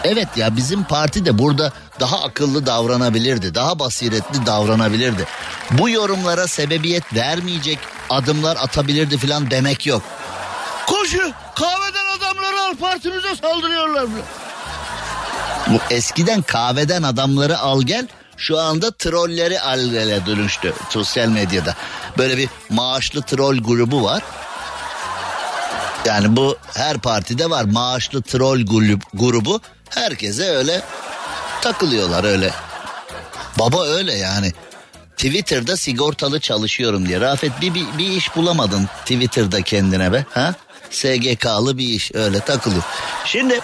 evet 0.03 0.27
ya 0.35 0.57
bizim 0.57 0.83
parti 0.83 1.25
de 1.25 1.37
burada 1.37 1.73
daha 1.99 2.23
akıllı 2.23 2.65
davranabilirdi. 2.65 3.55
Daha 3.55 3.79
basiretli 3.79 4.45
davranabilirdi. 4.45 5.25
Bu 5.71 5.89
yorumlara 5.89 6.47
sebebiyet 6.47 7.13
vermeyecek 7.13 7.79
adımlar 8.09 8.57
atabilirdi 8.57 9.17
falan 9.17 9.51
demek 9.51 9.85
yok. 9.85 10.01
Koşu 11.01 11.31
kahveden 11.55 12.17
adamları 12.17 12.61
al 12.61 12.75
partimize 12.75 13.35
saldırıyorlar. 13.35 14.05
Bu 15.67 15.79
eskiden 15.89 16.41
kahveden 16.41 17.03
adamları 17.03 17.59
al 17.59 17.81
gel 17.81 18.07
şu 18.37 18.59
anda 18.59 18.91
trolleri 18.91 19.61
al 19.61 19.79
gele 19.79 20.25
dönüştü 20.25 20.73
sosyal 20.89 21.27
medyada. 21.27 21.75
Böyle 22.17 22.37
bir 22.37 22.49
maaşlı 22.69 23.21
troll 23.21 23.57
grubu 23.57 24.03
var. 24.03 24.23
Yani 26.05 26.35
bu 26.35 26.57
her 26.73 26.97
partide 26.97 27.49
var 27.49 27.63
maaşlı 27.63 28.21
troll 28.21 28.65
grubu. 29.13 29.61
Herkese 29.89 30.49
öyle 30.49 30.81
takılıyorlar 31.61 32.23
öyle. 32.23 32.51
Baba 33.59 33.85
öyle 33.85 34.13
yani. 34.13 34.53
Twitter'da 35.17 35.77
sigortalı 35.77 36.39
çalışıyorum 36.39 37.07
diye. 37.07 37.21
Rafet 37.21 37.61
bir, 37.61 37.73
bir, 37.73 37.85
bir 37.97 38.07
iş 38.07 38.35
bulamadın 38.35 38.85
Twitter'da 39.05 39.61
kendine 39.61 40.13
be. 40.13 40.25
Ha? 40.33 40.55
SGK'lı 40.91 41.77
bir 41.77 41.87
iş 41.87 42.11
öyle 42.13 42.39
takılıyor. 42.39 42.83
Şimdi 43.25 43.59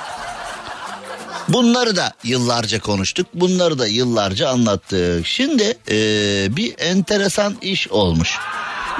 bunları 1.50 1.96
da 1.96 2.14
yıllarca 2.24 2.80
konuştuk. 2.80 3.28
Bunları 3.34 3.80
da 3.80 3.88
yıllarca 3.88 4.50
anlattık. 4.50 5.28
Şimdi 5.28 5.64
eee, 5.64 6.48
bir 6.50 6.74
enteresan 6.80 7.58
iş 7.62 7.88
olmuş. 7.88 8.38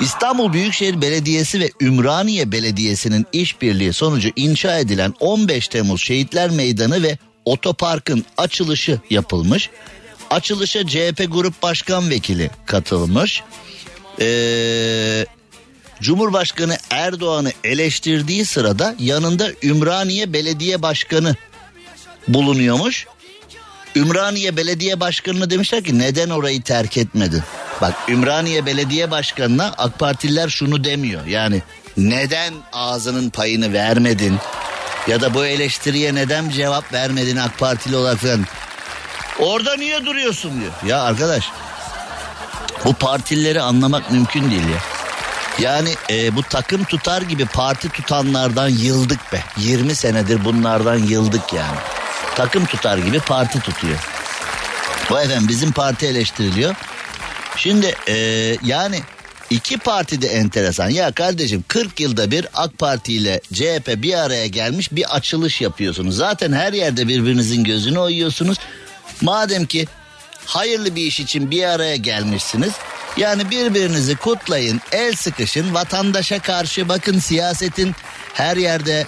İstanbul 0.02 0.54
Büyükşehir 0.54 1.02
Belediyesi 1.02 1.60
ve 1.60 1.72
Ümraniye 1.82 2.52
Belediyesi'nin 2.52 3.26
işbirliği 3.34 3.94
sonucu 3.94 4.30
inşa 4.36 4.80
edilen 4.80 5.14
15 5.20 5.68
Temmuz 5.68 6.02
Şehitler 6.02 6.50
Meydanı 6.50 7.04
ve 7.04 7.18
otoparkın 7.46 8.26
açılışı 8.38 9.00
yapılmış. 9.10 9.70
Açılışa 10.30 10.88
CHP 10.88 11.26
Grup 11.32 11.62
Başkan 11.62 12.10
Vekili 12.10 12.50
katılmış. 12.66 13.44
Ee, 14.22 15.26
Cumhurbaşkanı 16.02 16.78
Erdoğan'ı 16.92 17.52
eleştirdiği 17.64 18.46
sırada 18.46 18.96
yanında 19.00 19.50
Ümraniye 19.64 20.34
Belediye 20.34 20.82
Başkanı 20.82 21.36
bulunuyormuş. 22.28 23.08
Ümraniye 23.96 24.58
Belediye 24.58 25.00
Başkanı'na 25.00 25.50
demişler 25.50 25.84
ki 25.84 26.00
neden 26.00 26.30
orayı 26.30 26.62
terk 26.62 26.98
etmedin? 26.98 27.44
Bak 27.82 27.94
Ümraniye 28.10 28.66
Belediye 28.66 29.12
Başkanı'na 29.12 29.74
AK 29.78 30.00
Partililer 30.00 30.50
şunu 30.50 30.84
demiyor. 30.84 31.26
Yani 31.26 31.62
neden 31.98 32.54
ağzının 32.74 33.30
payını 33.30 33.74
vermedin? 33.74 34.38
Ya 35.08 35.22
da 35.22 35.34
bu 35.34 35.46
eleştiriye 35.46 36.16
neden 36.16 36.50
cevap 36.50 36.94
vermedin 36.94 37.38
AK 37.38 37.58
Partili 37.58 37.96
olarak 37.96 38.20
falan. 38.20 38.46
Orada 39.40 39.76
niye 39.76 40.06
duruyorsun 40.06 40.62
diyor. 40.62 40.72
Ya 40.86 41.02
arkadaş 41.02 41.50
bu 42.86 42.94
partilileri 42.94 43.62
anlamak 43.62 44.12
mümkün 44.12 44.52
değil 44.52 44.70
ya. 44.70 44.97
Yani 45.60 45.90
e, 46.10 46.36
bu 46.36 46.44
takım 46.44 46.84
tutar 46.84 47.22
gibi 47.22 47.46
parti 47.46 47.90
tutanlardan 47.90 48.70
yıldık 48.70 49.34
be. 49.34 49.44
20 49.58 49.96
senedir 49.96 50.46
bunlardan 50.46 50.98
yıldık 50.98 51.54
yani. 51.54 51.78
Takım 52.36 52.66
tutar 52.66 52.98
gibi 52.98 53.20
parti 53.20 53.60
tutuyor. 53.60 53.98
Bu 55.10 55.20
efendim 55.20 55.48
bizim 55.48 55.72
parti 55.72 56.06
eleştiriliyor. 56.06 56.76
Şimdi 57.56 57.96
e, 58.08 58.16
yani 58.64 59.02
iki 59.50 59.78
parti 59.78 60.22
de 60.22 60.28
enteresan. 60.28 60.90
Ya 60.90 61.12
kardeşim 61.12 61.64
40 61.68 62.00
yılda 62.00 62.32
bir 62.32 62.48
AK 62.54 62.78
Parti 62.78 63.14
ile 63.14 63.42
CHP 63.54 63.88
bir 63.88 64.14
araya 64.14 64.48
gelmiş 64.48 64.92
bir 64.92 65.16
açılış 65.16 65.62
yapıyorsunuz. 65.62 66.16
Zaten 66.16 66.54
her 66.54 66.74
yerde 66.74 67.08
birbirinizin 67.08 67.64
gözünü 67.64 68.00
oyuyorsunuz. 68.00 68.58
Madem 69.22 69.66
ki 69.66 69.88
hayırlı 70.46 70.96
bir 70.96 71.02
iş 71.02 71.20
için 71.20 71.52
bir 71.52 71.64
araya 71.64 71.96
gelmişsiniz. 71.96 72.74
Yani 73.18 73.50
birbirinizi 73.52 74.16
kutlayın, 74.16 74.82
el 74.92 75.16
sıkışın, 75.16 75.74
vatandaşa 75.74 76.40
karşı 76.40 76.90
bakın 76.90 77.20
siyasetin 77.20 77.96
her 78.34 78.58
yerde 78.58 79.08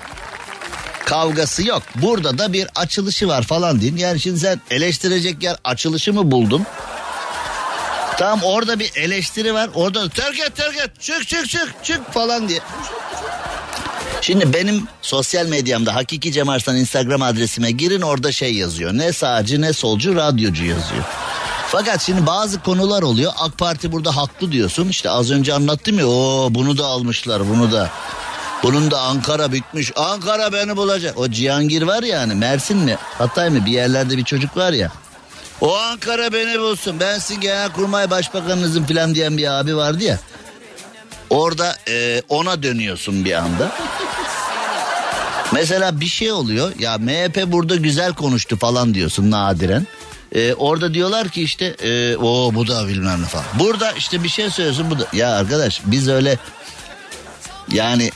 kavgası 1.06 1.68
yok. 1.68 1.84
Burada 1.96 2.38
da 2.38 2.54
bir 2.54 2.68
açılışı 2.76 3.28
var 3.28 3.44
falan 3.44 3.82
deyin. 3.82 3.98
Yani 3.98 4.20
şimdi 4.20 4.40
sen 4.40 4.62
eleştirecek 4.72 5.44
yer 5.44 5.58
açılışı 5.64 6.14
mı 6.14 6.32
buldun? 6.32 6.66
Tamam 8.18 8.40
orada 8.44 8.80
bir 8.80 8.92
eleştiri 8.96 9.54
var. 9.54 9.70
Orada 9.74 10.02
da 10.06 10.10
terk 10.10 10.40
et 10.40 10.56
terk 10.56 10.78
et 10.78 11.02
çık 11.02 11.28
çık 11.28 11.50
çık 11.50 11.76
çık 11.84 12.14
falan 12.14 12.50
diye. 12.50 12.60
Şimdi 14.22 14.54
benim 14.54 14.84
sosyal 15.02 15.46
medyamda 15.46 15.96
Hakiki 15.96 16.32
Cem 16.32 16.50
Arslan 16.50 16.76
Instagram 16.78 17.22
adresime 17.22 17.72
girin 17.72 18.02
orada 18.02 18.32
şey 18.32 18.54
yazıyor. 18.54 18.94
Ne 18.94 19.14
sağcı 19.14 19.62
ne 19.62 19.74
solcu 19.74 20.16
radyocu 20.16 20.66
yazıyor. 20.66 21.04
Fakat 21.72 22.02
şimdi 22.02 22.26
bazı 22.26 22.62
konular 22.62 23.02
oluyor. 23.02 23.32
AK 23.38 23.58
Parti 23.58 23.92
burada 23.92 24.16
haklı 24.16 24.52
diyorsun. 24.52 24.90
İşte 24.90 25.10
az 25.10 25.32
önce 25.32 25.54
anlattım 25.54 26.00
ya. 26.00 26.08
Oo 26.08 26.48
bunu 26.52 26.78
da 26.78 26.86
almışlar 26.86 27.50
bunu 27.50 27.72
da. 27.72 27.90
Bunun 28.64 28.92
da 28.92 29.02
Ankara 29.02 29.52
bitmiş. 29.52 29.92
Ankara 29.96 30.54
beni 30.54 30.78
bulacak. 30.78 31.18
O 31.18 31.30
Cihangir 31.30 31.82
var 31.82 32.04
ya 32.04 32.20
hani 32.20 32.36
Mersin 32.36 32.78
mi? 32.78 32.98
Hatay 33.18 33.50
mı? 33.50 33.66
Bir 33.66 33.72
yerlerde 33.72 34.18
bir 34.18 34.24
çocuk 34.24 34.58
var 34.58 34.74
ya. 34.74 34.92
O 35.62 35.78
Ankara 35.78 36.34
beni 36.34 36.60
bulsun. 36.60 37.00
Ben 37.00 37.20
sizin 37.20 37.42
genelkurmay 37.42 38.10
başbakanınızın 38.10 38.84
falan 38.84 39.16
diyen 39.16 39.38
bir 39.38 39.60
abi 39.60 39.76
vardı 39.76 40.04
ya. 40.04 40.20
Orada 41.30 41.76
e, 41.90 42.22
ona 42.30 42.64
dönüyorsun 42.64 43.26
bir 43.26 43.34
anda. 43.34 43.72
Mesela 45.52 46.00
bir 46.00 46.06
şey 46.06 46.32
oluyor. 46.32 46.72
Ya 46.80 46.98
MHP 46.98 47.44
burada 47.48 47.76
güzel 47.76 48.14
konuştu 48.14 48.58
falan 48.58 48.94
diyorsun 48.94 49.32
nadiren. 49.32 49.88
E, 50.36 50.54
orada 50.54 50.94
diyorlar 50.94 51.30
ki 51.30 51.42
işte 51.44 51.66
e, 51.66 52.16
o 52.18 52.52
bu 52.56 52.68
da 52.68 52.88
bilmem 52.88 53.22
ne 53.22 53.26
falan. 53.26 53.46
Burada 53.54 53.92
işte 53.92 54.24
bir 54.24 54.30
şey 54.30 54.50
söylüyorsun 54.50 54.92
bu 54.92 55.00
da. 55.00 55.08
Ya 55.14 55.32
arkadaş 55.36 55.82
biz 55.86 56.08
öyle 56.08 56.38
yani 57.72 58.12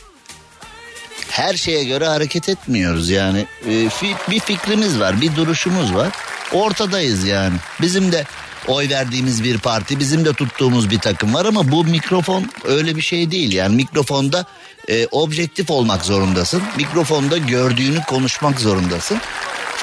her 1.30 1.54
şeye 1.54 1.84
göre 1.84 2.08
hareket 2.08 2.50
etmiyoruz 2.50 3.10
yani. 3.10 3.46
E, 3.66 3.70
fi- 3.70 4.32
bir 4.32 4.40
fikrimiz 4.40 5.00
var, 5.00 5.22
bir 5.22 5.36
duruşumuz 5.36 5.94
var. 5.96 6.08
Ortadayız 6.54 7.24
yani. 7.24 7.56
Bizim 7.82 8.12
de 8.12 8.26
oy 8.68 8.90
verdiğimiz 8.90 9.44
bir 9.44 9.58
parti, 9.58 10.00
bizim 10.00 10.26
de 10.26 10.34
tuttuğumuz 10.34 10.90
bir 10.90 11.00
takım 11.00 11.34
var 11.34 11.46
ama 11.46 11.72
bu 11.72 11.84
mikrofon 11.84 12.50
öyle 12.64 12.96
bir 12.96 13.02
şey 13.02 13.32
değil. 13.32 13.54
Yani 13.54 13.76
mikrofonda 13.76 14.46
e, 14.88 15.08
objektif 15.08 15.70
olmak 15.72 16.06
zorundasın. 16.06 16.64
Mikrofonda 16.78 17.38
gördüğünü 17.38 18.02
konuşmak 18.04 18.60
zorundasın. 18.60 19.18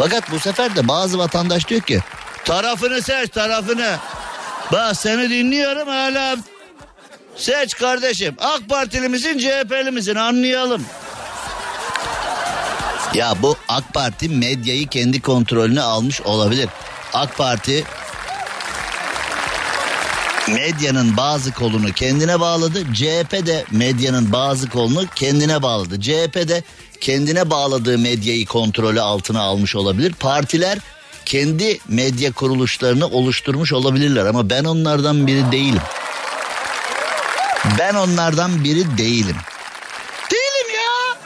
Fakat 0.00 0.30
bu 0.30 0.40
sefer 0.40 0.76
de 0.76 0.88
bazı 0.88 1.18
vatandaş 1.18 1.68
diyor 1.68 1.80
ki 1.80 2.00
tarafını 2.44 3.02
seç 3.02 3.30
tarafını. 3.30 3.96
Bak 4.72 4.96
seni 4.96 5.30
dinliyorum 5.30 5.88
hala 5.88 6.36
seç 7.36 7.74
kardeşim. 7.74 8.34
AK 8.38 8.68
Partili 8.68 9.08
misin 9.90 10.14
anlayalım. 10.14 10.84
Ya 13.14 13.34
bu 13.42 13.56
AK 13.68 13.94
Parti 13.94 14.28
medyayı 14.28 14.88
kendi 14.88 15.20
kontrolüne 15.20 15.82
almış 15.82 16.20
olabilir. 16.20 16.68
AK 17.14 17.36
Parti 17.36 17.84
medyanın 20.48 21.16
bazı 21.16 21.52
kolunu 21.52 21.92
kendine 21.92 22.40
bağladı. 22.40 22.94
CHP 22.94 23.46
de 23.46 23.64
medyanın 23.70 24.32
bazı 24.32 24.68
kolunu 24.68 25.06
kendine 25.14 25.62
bağladı. 25.62 26.00
CHP 26.00 26.48
de 26.48 26.62
kendine 27.00 27.50
bağladığı 27.50 27.98
medyayı 27.98 28.46
kontrolü 28.46 29.00
altına 29.00 29.40
almış 29.40 29.76
olabilir. 29.76 30.12
Partiler 30.12 30.78
kendi 31.24 31.78
medya 31.88 32.32
kuruluşlarını 32.32 33.06
oluşturmuş 33.06 33.72
olabilirler 33.72 34.26
ama 34.26 34.50
ben 34.50 34.64
onlardan 34.64 35.26
biri 35.26 35.52
değilim. 35.52 35.82
Ben 37.78 37.94
onlardan 37.94 38.64
biri 38.64 38.98
değilim. 38.98 39.36
Değilim 40.30 40.74
ya. 40.76 41.16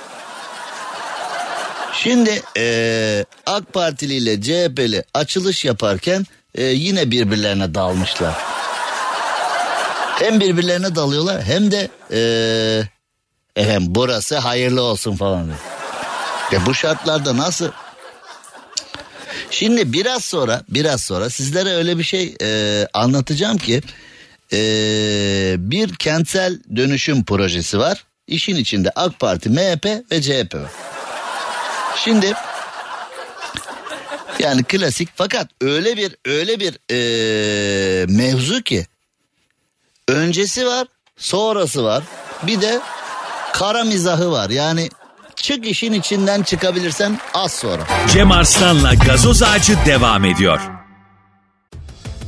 Şimdi 1.94 2.42
eee, 2.56 3.24
AK 3.46 3.72
Partili 3.72 4.14
ile 4.14 4.42
CHP'li 4.42 5.04
açılış 5.14 5.64
yaparken 5.64 6.26
eee, 6.58 6.64
yine 6.64 7.10
birbirlerine 7.10 7.74
dalmışlar. 7.74 8.34
Hem 10.18 10.40
birbirlerine 10.40 10.94
dalıyorlar 10.94 11.42
hem 11.42 11.70
de 11.70 11.88
eee 12.10 12.88
efendim 13.56 13.86
burası 13.88 14.38
hayırlı 14.38 14.82
olsun 14.82 15.16
falan. 15.16 15.48
Ya 16.52 16.66
bu 16.66 16.74
şartlarda 16.74 17.36
nasıl? 17.36 17.70
Şimdi 19.50 19.92
biraz 19.92 20.24
sonra 20.24 20.62
biraz 20.68 21.02
sonra 21.02 21.30
sizlere 21.30 21.70
öyle 21.70 21.98
bir 21.98 22.04
şey 22.04 22.34
eee, 22.40 22.88
anlatacağım 22.94 23.58
ki 23.58 23.82
eee, 24.52 25.54
bir 25.58 25.94
kentsel 25.94 26.58
dönüşüm 26.76 27.24
projesi 27.24 27.78
var. 27.78 28.04
İşin 28.26 28.56
içinde 28.56 28.90
AK 28.96 29.18
Parti, 29.20 29.50
MHP 29.50 29.86
ve 30.12 30.22
CHP 30.22 30.54
var. 30.54 30.70
Şimdi 31.96 32.32
yani 34.38 34.64
klasik 34.64 35.08
fakat 35.16 35.48
öyle 35.60 35.96
bir 35.96 36.16
öyle 36.24 36.60
bir 36.60 36.78
ee, 36.90 38.06
mevzu 38.06 38.62
ki 38.62 38.86
öncesi 40.08 40.66
var, 40.66 40.86
sonrası 41.16 41.84
var. 41.84 42.02
Bir 42.42 42.60
de 42.60 42.80
kara 43.54 43.84
mizahı 43.84 44.30
var. 44.30 44.50
Yani 44.50 44.88
çık 45.36 45.66
işin 45.66 45.92
içinden 45.92 46.42
çıkabilirsen 46.42 47.18
az 47.34 47.52
sonra. 47.52 47.82
Cem 48.12 48.32
Arslan'la 48.32 48.94
gazoz 48.94 49.42
ağacı 49.42 49.76
devam 49.86 50.24
ediyor. 50.24 50.60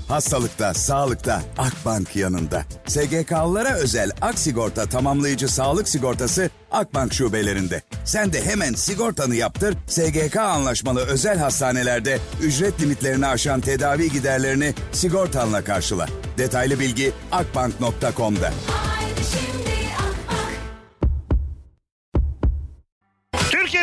Hastalıkta, 0.09 0.75
sağlıkta 0.75 1.43
Akbank 1.59 2.17
yanında. 2.17 2.65
SGK'lılara 2.87 3.75
özel 3.75 4.11
Ak 4.21 4.39
Sigorta 4.39 4.87
tamamlayıcı 4.87 5.49
sağlık 5.49 5.89
sigortası 5.89 6.51
Akbank 6.71 7.15
şubelerinde. 7.15 7.83
Sen 8.05 8.33
de 8.33 8.45
hemen 8.45 8.73
sigortanı 8.73 9.35
yaptır, 9.35 9.75
SGK 9.87 10.37
anlaşmalı 10.37 11.01
özel 11.07 11.39
hastanelerde 11.39 12.19
ücret 12.43 12.81
limitlerini 12.81 13.27
aşan 13.27 13.61
tedavi 13.61 14.13
giderlerini 14.13 14.75
sigortanla 14.93 15.65
karşıla. 15.65 16.07
Detaylı 16.39 16.81
bilgi 16.81 17.13
akbank.com'da. 17.33 18.53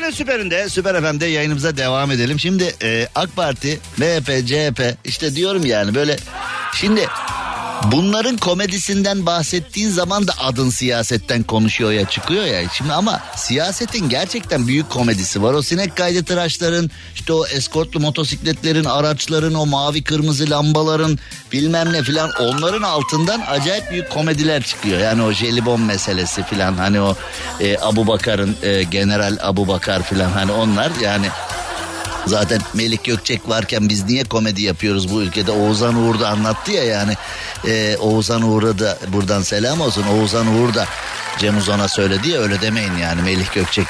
Türkiye'nin 0.03 0.15
süperinde, 0.15 0.69
Süper 0.69 1.01
FM'de 1.01 1.25
yayınımıza 1.25 1.77
devam 1.77 2.11
edelim. 2.11 2.39
Şimdi 2.39 2.75
e, 2.81 3.07
AK 3.15 3.35
Parti, 3.35 3.79
MHP, 3.97 4.47
CHP 4.47 4.97
işte 5.05 5.35
diyorum 5.35 5.65
yani 5.65 5.95
böyle 5.95 6.17
şimdi 6.73 7.07
bunların 7.91 8.37
komedisinden 8.37 9.25
bahsettiğin 9.25 9.89
zaman 9.89 10.27
da 10.27 10.33
adın 10.39 10.69
siyasetten 10.69 11.43
konuşuyor 11.43 11.91
ya 11.91 12.05
çıkıyor 12.09 12.45
ya. 12.45 12.69
Şimdi 12.69 12.93
ama 12.93 13.21
siyasetin 13.35 14.09
gerçekten 14.09 14.67
büyük 14.67 14.89
komedisi 14.89 15.43
var. 15.43 15.53
O 15.53 15.61
sinek 15.61 15.97
kaydı 15.97 16.23
tıraşların, 16.23 16.89
işte 17.15 17.33
o 17.33 17.45
eskortlu 17.47 17.99
motosikletlerin, 17.99 18.83
araçların, 18.83 19.53
o 19.53 19.65
mavi 19.65 20.03
kırmızı 20.03 20.49
lambaların 20.49 21.19
bilmem 21.51 21.93
ne 21.93 22.03
filan 22.03 22.29
onların 22.39 22.81
altından 22.81 23.41
acayip 23.47 23.91
büyük 23.91 24.09
komediler 24.09 24.63
çıkıyor. 24.63 24.99
Yani 24.99 25.21
o 25.23 25.31
jelibon 25.31 25.81
meselesi 25.81 26.43
filan 26.43 26.73
hani 26.73 27.01
o 27.01 27.15
e, 27.59 27.77
Abu 27.81 28.07
Bakar'ın 28.07 28.55
e, 28.63 28.83
General 28.83 29.37
Abu 29.41 29.67
Bakar 29.67 30.03
filan 30.03 30.29
hani 30.31 30.51
onlar 30.51 30.91
yani 31.01 31.27
Zaten 32.25 32.61
Melik 32.73 33.03
Gökçek 33.03 33.49
varken 33.49 33.89
biz 33.89 34.05
niye 34.05 34.23
komedi 34.23 34.61
yapıyoruz 34.61 35.13
bu 35.13 35.21
ülkede? 35.21 35.51
Oğuzhan 35.51 35.95
Uğur 35.95 36.19
da 36.19 36.29
anlattı 36.29 36.71
ya 36.71 36.83
yani. 36.83 37.13
Ee, 37.67 37.97
Oğuzhan 37.97 38.41
Uğur'a 38.41 38.79
da 38.79 38.97
buradan 39.07 39.41
selam 39.41 39.81
olsun. 39.81 40.03
Oğuzhan 40.03 40.47
Uğur 40.47 40.73
da 40.73 40.85
Cem 41.37 41.57
Uzan'a 41.57 41.87
söyledi 41.87 42.29
ya 42.29 42.41
öyle 42.41 42.61
demeyin 42.61 42.97
yani. 42.97 43.21
Melih 43.21 43.53
Gökçek 43.53 43.87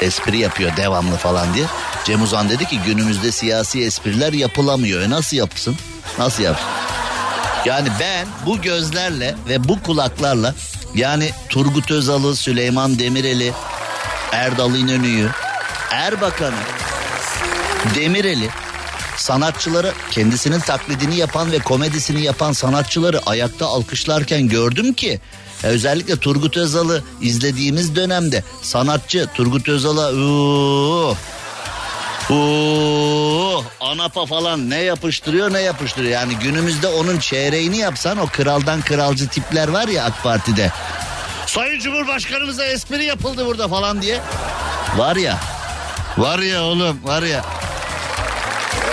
espri 0.00 0.38
yapıyor 0.38 0.76
devamlı 0.76 1.16
falan 1.16 1.54
diye. 1.54 1.66
Cem 2.04 2.22
Uzan 2.22 2.50
dedi 2.50 2.64
ki 2.64 2.80
günümüzde 2.86 3.32
siyasi 3.32 3.84
espriler 3.84 4.32
yapılamıyor. 4.32 5.02
E 5.02 5.10
nasıl 5.10 5.36
yapsın? 5.36 5.76
Nasıl 6.18 6.42
yapsın? 6.42 6.66
Yani 7.64 7.88
ben 8.00 8.26
bu 8.46 8.60
gözlerle 8.60 9.34
ve 9.48 9.68
bu 9.68 9.82
kulaklarla 9.82 10.54
yani 10.94 11.30
Turgut 11.48 11.90
Özal'ı, 11.90 12.36
Süleyman 12.36 12.98
Demirel'i, 12.98 13.52
Erdal 14.32 14.74
İnönü'yü, 14.74 15.28
Erbakan'ı, 15.90 16.54
Demirel'i 17.94 18.48
sanatçıları 19.16 19.92
kendisinin 20.10 20.60
taklidini 20.60 21.16
yapan 21.16 21.52
ve 21.52 21.58
komedisini 21.58 22.22
yapan 22.22 22.52
sanatçıları 22.52 23.20
ayakta 23.26 23.66
alkışlarken 23.66 24.48
gördüm 24.48 24.92
ki 24.92 25.20
e, 25.64 25.66
özellikle 25.66 26.16
Turgut 26.16 26.56
Özal'ı 26.56 27.02
izlediğimiz 27.20 27.96
dönemde 27.96 28.44
sanatçı 28.62 29.28
Turgut 29.34 29.68
Özal'a 29.68 30.12
"Uuu, 30.12 31.16
uuu, 32.30 33.64
anapa 33.80 34.26
falan 34.26 34.70
ne 34.70 34.82
yapıştırıyor 34.82 35.52
ne 35.52 35.60
yapıştırıyor. 35.60 36.12
Yani 36.12 36.36
günümüzde 36.36 36.88
onun 36.88 37.18
çeyreğini 37.18 37.76
yapsan 37.78 38.18
o 38.18 38.26
kraldan 38.26 38.80
kralcı 38.80 39.28
tipler 39.28 39.68
var 39.68 39.88
ya 39.88 40.04
AK 40.04 40.22
Parti'de. 40.22 40.72
Sayın 41.46 41.80
Cumhurbaşkanımıza 41.80 42.64
espri 42.64 43.04
yapıldı 43.04 43.46
burada 43.46 43.68
falan 43.68 44.02
diye. 44.02 44.20
Var 44.96 45.16
ya 45.16 45.38
var 46.18 46.38
ya 46.38 46.62
oğlum 46.62 47.00
var 47.04 47.22
ya. 47.22 47.44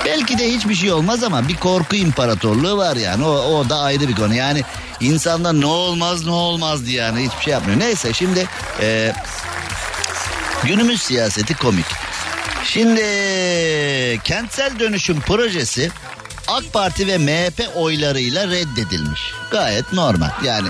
Belki 0.08 0.38
de 0.38 0.52
hiçbir 0.52 0.76
şey 0.76 0.91
olmaz 0.91 1.24
ama 1.24 1.48
bir 1.48 1.56
korku 1.56 1.96
imparatorluğu 1.96 2.78
var 2.78 2.96
yani. 2.96 3.26
O, 3.26 3.30
o 3.30 3.70
da 3.70 3.80
ayrı 3.80 4.08
bir 4.08 4.15
konu. 4.15 4.34
Yani 4.34 4.63
insanlar 5.00 5.62
ne 5.62 5.65
olmaz 5.65 6.26
ne 6.26 6.32
olmaz 6.32 6.86
diye 6.86 7.02
yani 7.02 7.26
hiçbir 7.28 7.43
şey 7.43 7.54
yapmıyor. 7.54 7.80
Neyse 7.80 8.13
şimdi 8.13 8.48
e, 8.82 9.13
günümüz 10.63 11.02
siyaseti 11.02 11.54
komik. 11.54 11.86
Şimdi 12.63 13.02
kentsel 14.24 14.80
dönüşüm 14.80 15.22
projesi 15.22 15.91
AK 16.48 16.74
Parti 16.74 17.08
ve 17.08 17.17
MHP 17.17 17.70
oylarıyla 17.76 18.48
reddedilmiş. 18.48 19.22
Gayet 19.52 19.93
normal 19.93 20.32
yani. 20.43 20.67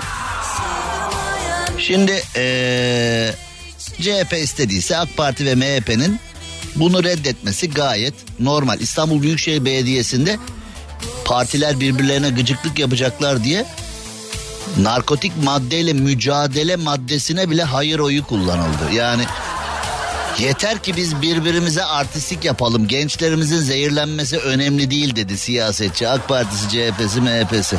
Şimdi 1.78 2.22
e, 2.36 3.34
CHP 4.00 4.32
istediyse 4.32 4.96
AK 4.96 5.16
Parti 5.16 5.46
ve 5.46 5.54
MHP'nin 5.54 6.20
bunu 6.76 7.04
reddetmesi 7.04 7.70
gayet 7.70 8.14
normal. 8.40 8.80
İstanbul 8.80 9.22
Büyükşehir 9.22 9.64
Belediyesi'nde 9.64 10.38
partiler 11.24 11.80
birbirlerine 11.80 12.30
gıcıklık 12.30 12.78
yapacaklar 12.78 13.44
diye 13.44 13.66
narkotik 14.78 15.32
maddeyle 15.44 15.92
mücadele 15.92 16.76
maddesine 16.76 17.50
bile 17.50 17.62
hayır 17.62 17.98
oyu 17.98 18.24
kullanıldı. 18.24 18.92
Yani 18.92 19.22
yeter 20.38 20.82
ki 20.82 20.96
biz 20.96 21.22
birbirimize 21.22 21.84
artistik 21.84 22.44
yapalım. 22.44 22.88
Gençlerimizin 22.88 23.60
zehirlenmesi 23.60 24.38
önemli 24.38 24.90
değil 24.90 25.16
dedi 25.16 25.38
siyasetçi. 25.38 26.08
AK 26.08 26.28
Partisi, 26.28 26.68
CHP'si, 26.68 27.20
MHP'si. 27.20 27.76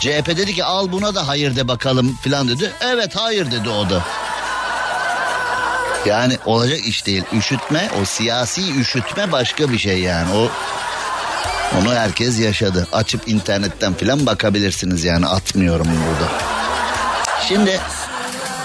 CHP 0.00 0.26
dedi 0.26 0.54
ki 0.54 0.64
al 0.64 0.92
buna 0.92 1.14
da 1.14 1.28
hayır 1.28 1.56
de 1.56 1.68
bakalım 1.68 2.16
filan 2.22 2.48
dedi. 2.48 2.72
Evet 2.80 3.16
hayır 3.16 3.50
dedi 3.50 3.68
o 3.68 3.90
da. 3.90 4.02
Yani 6.06 6.38
olacak 6.46 6.86
iş 6.86 7.06
değil. 7.06 7.24
Üşütme 7.32 7.90
o 8.02 8.04
siyasi 8.04 8.80
üşütme 8.80 9.32
başka 9.32 9.72
bir 9.72 9.78
şey 9.78 9.98
yani. 9.98 10.28
O 10.34 10.50
onu 11.80 11.94
herkes 11.94 12.40
yaşadı. 12.40 12.88
Açıp 12.92 13.28
internetten 13.28 13.94
filan 13.94 14.26
bakabilirsiniz 14.26 15.04
yani 15.04 15.26
atmıyorum 15.26 15.86
burada. 15.86 16.32
Şimdi 17.48 17.80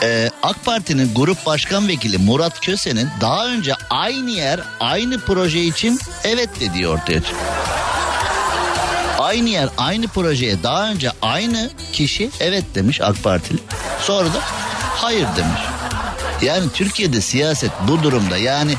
e, 0.04 0.30
AK 0.44 0.66
Parti'nin 0.66 1.14
grup 1.16 1.46
başkan 1.46 1.88
vekili 1.88 2.18
Murat 2.18 2.60
Köse'nin 2.62 3.10
daha 3.22 3.48
önce 3.48 3.74
aynı 3.90 4.32
yer 4.32 4.60
aynı 4.80 5.20
proje 5.20 5.64
için 5.64 6.00
evet 6.24 6.50
dediği 6.60 6.88
ortaya. 6.88 7.20
Aynı 9.20 9.50
yer 9.50 9.70
aynı 9.78 10.08
projeye 10.08 10.64
daha 10.64 10.90
önce 10.90 11.12
aynı 11.22 11.70
kişi 11.94 12.30
evet 12.40 12.64
demiş 12.76 13.02
AK 13.02 13.24
Partili. 13.24 13.60
Sonra 14.02 14.34
da 14.34 14.40
hayır 14.96 15.28
demiş. 15.38 15.62
Yani 16.42 16.66
Türkiye'de 16.74 17.22
siyaset 17.22 17.72
bu 17.88 18.04
durumda 18.04 18.38
yani 18.38 18.76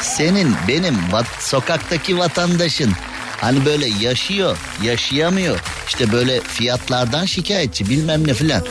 senin 0.00 0.54
benim 0.68 1.12
vat, 1.12 1.26
sokaktaki 1.40 2.18
vatandaşın 2.18 2.92
hani 3.40 3.64
böyle 3.64 3.86
yaşıyor 3.86 4.58
yaşayamıyor 4.82 5.60
işte 5.88 6.12
böyle 6.12 6.40
fiyatlardan 6.40 7.24
şikayetçi 7.24 7.88
bilmem 7.88 8.26
ne 8.26 8.34
filan. 8.34 8.62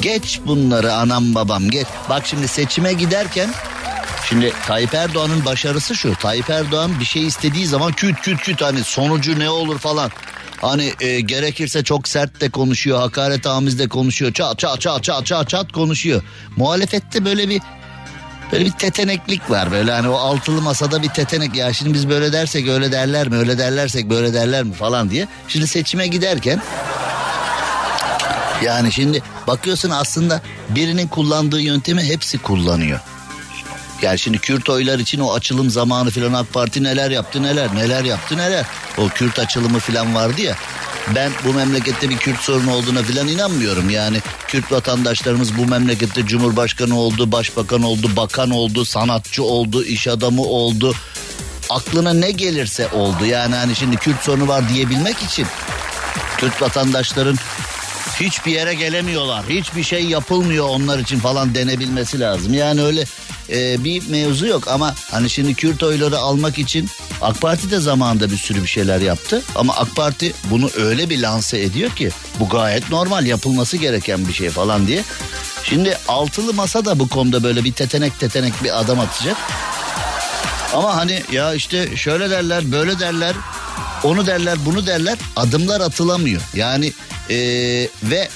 Geç 0.00 0.40
bunları 0.46 0.92
anam 0.92 1.34
babam 1.34 1.70
geç. 1.70 1.86
Bak 2.08 2.26
şimdi 2.26 2.48
seçime 2.48 2.92
giderken 2.92 3.50
Şimdi 4.28 4.52
Tayyip 4.66 4.94
Erdoğan'ın 4.94 5.44
başarısı 5.44 5.96
şu. 5.96 6.14
Tayyip 6.14 6.50
Erdoğan 6.50 7.00
bir 7.00 7.04
şey 7.04 7.26
istediği 7.26 7.66
zaman 7.66 7.92
küt 7.92 8.20
küt 8.20 8.40
küt 8.40 8.62
hani 8.62 8.84
sonucu 8.84 9.38
ne 9.38 9.50
olur 9.50 9.78
falan. 9.78 10.10
Hani 10.60 10.92
e, 11.00 11.20
gerekirse 11.20 11.84
çok 11.84 12.08
sert 12.08 12.40
de 12.40 12.50
konuşuyor, 12.50 12.98
hakaret 12.98 13.46
amiz 13.46 13.78
de 13.78 13.88
konuşuyor. 13.88 14.32
Çat 14.32 14.58
çat 14.58 14.80
çat 14.80 15.04
çat 15.04 15.26
çat 15.26 15.48
çat 15.48 15.72
konuşuyor. 15.72 16.22
Muhalefette 16.56 17.24
böyle 17.24 17.48
bir 17.48 17.62
böyle 18.52 18.64
bir 18.64 18.70
teteneklik 18.70 19.50
var. 19.50 19.70
Böyle 19.70 19.92
hani 19.92 20.08
o 20.08 20.14
altılı 20.16 20.62
masada 20.62 21.02
bir 21.02 21.08
tetenek. 21.08 21.56
Ya 21.56 21.72
şimdi 21.72 21.94
biz 21.94 22.08
böyle 22.08 22.32
dersek 22.32 22.68
öyle 22.68 22.92
derler 22.92 23.28
mi? 23.28 23.36
Öyle 23.36 23.58
derlersek 23.58 24.10
böyle 24.10 24.34
derler 24.34 24.62
mi 24.62 24.72
falan 24.72 25.10
diye. 25.10 25.28
Şimdi 25.48 25.66
seçime 25.66 26.06
giderken 26.06 26.62
yani 28.64 28.92
şimdi 28.92 29.22
bakıyorsun 29.46 29.90
aslında 29.90 30.42
birinin 30.68 31.08
kullandığı 31.08 31.60
yöntemi 31.60 32.02
hepsi 32.02 32.38
kullanıyor. 32.38 33.00
Yani 34.02 34.18
şimdi 34.18 34.38
Kürt 34.38 34.68
oylar 34.68 34.98
için 34.98 35.20
o 35.20 35.32
açılım 35.32 35.70
zamanı 35.70 36.10
filan 36.10 36.32
AK 36.32 36.52
Parti 36.52 36.82
neler 36.82 37.10
yaptı 37.10 37.42
neler 37.42 37.74
neler 37.74 38.04
yaptı 38.04 38.36
neler. 38.36 38.66
O 38.98 39.08
Kürt 39.08 39.38
açılımı 39.38 39.78
filan 39.78 40.14
vardı 40.14 40.40
ya. 40.40 40.56
Ben 41.14 41.32
bu 41.44 41.52
memlekette 41.52 42.10
bir 42.10 42.16
Kürt 42.16 42.40
sorunu 42.40 42.74
olduğuna 42.74 43.02
filan 43.02 43.28
inanmıyorum. 43.28 43.90
Yani 43.90 44.20
Kürt 44.48 44.72
vatandaşlarımız 44.72 45.58
bu 45.58 45.66
memlekette 45.66 46.26
Cumhurbaşkanı 46.26 46.98
oldu, 46.98 47.32
Başbakan 47.32 47.82
oldu, 47.82 48.10
Bakan 48.16 48.50
oldu, 48.50 48.84
sanatçı 48.84 49.42
oldu, 49.42 49.84
iş 49.84 50.08
adamı 50.08 50.42
oldu. 50.42 50.94
Aklına 51.70 52.12
ne 52.12 52.30
gelirse 52.30 52.88
oldu. 52.88 53.24
Yani 53.24 53.54
hani 53.54 53.76
şimdi 53.76 53.96
Kürt 53.96 54.22
sorunu 54.22 54.48
var 54.48 54.68
diyebilmek 54.68 55.22
için 55.22 55.46
Kürt 56.36 56.62
vatandaşların 56.62 57.36
hiçbir 58.20 58.52
yere 58.52 58.74
gelemiyorlar. 58.74 59.44
Hiçbir 59.48 59.82
şey 59.82 60.04
yapılmıyor 60.04 60.68
onlar 60.68 60.98
için 60.98 61.18
falan 61.18 61.54
denebilmesi 61.54 62.20
lazım. 62.20 62.54
Yani 62.54 62.82
öyle 62.82 63.04
e, 63.50 63.84
bir 63.84 64.08
mevzu 64.08 64.46
yok 64.46 64.68
ama 64.68 64.94
hani 65.10 65.30
şimdi 65.30 65.54
Kürt 65.54 65.82
oyları 65.82 66.18
almak 66.18 66.58
için 66.58 66.88
AK 67.22 67.40
Parti 67.40 67.70
de 67.70 67.80
zamanında 67.80 68.30
bir 68.30 68.36
sürü 68.36 68.62
bir 68.62 68.68
şeyler 68.68 69.00
yaptı. 69.00 69.42
Ama 69.54 69.74
AK 69.76 69.96
Parti 69.96 70.34
bunu 70.44 70.70
öyle 70.76 71.10
bir 71.10 71.22
lanse 71.22 71.60
ediyor 71.60 71.90
ki 71.90 72.10
bu 72.40 72.48
gayet 72.48 72.90
normal 72.90 73.26
yapılması 73.26 73.76
gereken 73.76 74.28
bir 74.28 74.32
şey 74.32 74.50
falan 74.50 74.86
diye. 74.86 75.04
Şimdi 75.64 75.98
altılı 76.08 76.54
masa 76.54 76.84
da 76.84 76.98
bu 76.98 77.08
konuda 77.08 77.42
böyle 77.42 77.64
bir 77.64 77.72
tetenek 77.72 78.20
tetenek 78.20 78.64
bir 78.64 78.80
adam 78.80 79.00
atacak. 79.00 79.36
Ama 80.74 80.96
hani 80.96 81.22
ya 81.32 81.54
işte 81.54 81.96
şöyle 81.96 82.30
derler 82.30 82.72
böyle 82.72 82.98
derler 82.98 83.34
onu 84.04 84.26
derler 84.26 84.58
bunu 84.66 84.86
derler 84.86 85.18
adımlar 85.36 85.80
atılamıyor. 85.80 86.42
Yani 86.54 86.92
ee, 87.30 87.36
ve 88.02 88.28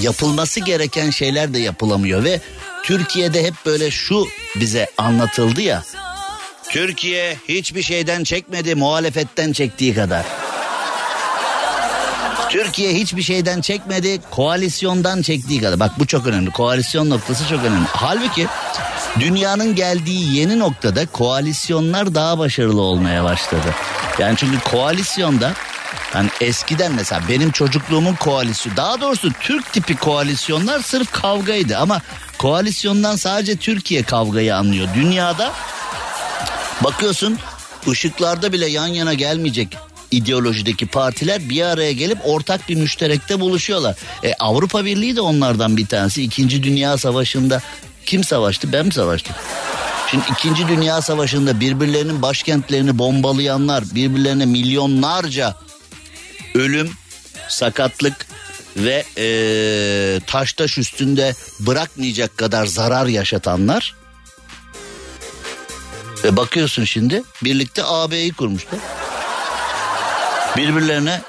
yapılması 0.00 0.60
gereken 0.60 1.10
şeyler 1.10 1.54
de 1.54 1.58
yapılamıyor 1.58 2.24
ve 2.24 2.40
Türkiye'de 2.84 3.44
hep 3.44 3.54
böyle 3.66 3.90
şu 3.90 4.26
bize 4.56 4.90
anlatıldı 4.98 5.60
ya. 5.60 5.82
Türkiye 6.68 7.36
hiçbir 7.48 7.82
şeyden 7.82 8.24
çekmedi 8.24 8.74
muhalefetten 8.74 9.52
çektiği 9.52 9.94
kadar. 9.94 10.26
Türkiye 12.50 12.94
hiçbir 12.94 13.22
şeyden 13.22 13.60
çekmedi 13.60 14.20
koalisyondan 14.30 15.22
çektiği 15.22 15.60
kadar. 15.60 15.80
Bak 15.80 15.98
bu 15.98 16.06
çok 16.06 16.26
önemli 16.26 16.50
koalisyon 16.50 17.10
noktası 17.10 17.48
çok 17.48 17.60
önemli. 17.60 17.86
Halbuki 17.92 18.46
dünyanın 19.20 19.74
geldiği 19.74 20.36
yeni 20.36 20.58
noktada 20.58 21.06
koalisyonlar 21.06 22.14
daha 22.14 22.38
başarılı 22.38 22.80
olmaya 22.80 23.24
başladı. 23.24 23.74
Yani 24.20 24.36
çünkü 24.36 24.60
koalisyonda 24.60 25.52
yani 26.14 26.28
eskiden 26.40 26.92
mesela 26.92 27.22
benim 27.28 27.50
çocukluğumun 27.50 28.14
koalisyonu 28.14 28.76
daha 28.76 29.00
doğrusu 29.00 29.32
Türk 29.40 29.72
tipi 29.72 29.96
koalisyonlar 29.96 30.80
sırf 30.80 31.12
kavgaydı 31.12 31.76
ama 31.76 32.00
koalisyondan 32.38 33.16
sadece 33.16 33.56
Türkiye 33.56 34.02
kavgayı 34.02 34.56
anlıyor. 34.56 34.88
Dünyada 34.94 35.52
bakıyorsun 36.84 37.38
ışıklarda 37.88 38.52
bile 38.52 38.66
yan 38.66 38.86
yana 38.86 39.14
gelmeyecek 39.14 39.76
ideolojideki 40.10 40.86
partiler 40.86 41.48
bir 41.48 41.62
araya 41.62 41.92
gelip 41.92 42.18
ortak 42.24 42.68
bir 42.68 42.74
müşterekte 42.74 43.40
buluşuyorlar. 43.40 43.96
E, 44.24 44.34
Avrupa 44.34 44.84
Birliği 44.84 45.16
de 45.16 45.20
onlardan 45.20 45.76
bir 45.76 45.86
tanesi. 45.86 46.22
İkinci 46.22 46.62
Dünya 46.62 46.98
Savaşı'nda 46.98 47.60
kim 48.06 48.24
savaştı? 48.24 48.72
Ben 48.72 48.86
mi 48.86 48.92
savaştım? 48.92 49.34
Şimdi 50.06 50.24
İkinci 50.32 50.68
Dünya 50.68 51.02
Savaşı'nda 51.02 51.60
birbirlerinin 51.60 52.22
başkentlerini 52.22 52.98
bombalayanlar, 52.98 53.84
birbirlerine 53.94 54.46
milyonlarca 54.46 55.56
ölüm, 56.54 56.90
sakatlık 57.48 58.26
ve 58.76 59.04
ee, 59.18 60.20
taş 60.26 60.52
taş 60.52 60.78
üstünde 60.78 61.34
bırakmayacak 61.60 62.38
kadar 62.38 62.66
zarar 62.66 63.06
yaşatanlar. 63.06 63.94
Ve 66.24 66.36
bakıyorsun 66.36 66.84
şimdi 66.84 67.22
birlikte 67.44 67.84
AB'yi 67.84 68.32
kurmuşlar. 68.32 68.80
Birbirlerine 70.56 71.20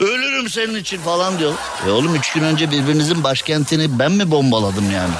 ölürüm 0.00 0.50
senin 0.50 0.74
için 0.74 0.98
falan 0.98 1.38
diyor. 1.38 1.54
E 1.86 1.90
oğlum 1.90 2.14
üç 2.14 2.32
gün 2.32 2.42
önce 2.42 2.70
birbirinizin 2.70 3.24
başkentini 3.24 3.98
ben 3.98 4.12
mi 4.12 4.30
bombaladım 4.30 4.90
yani? 4.90 5.14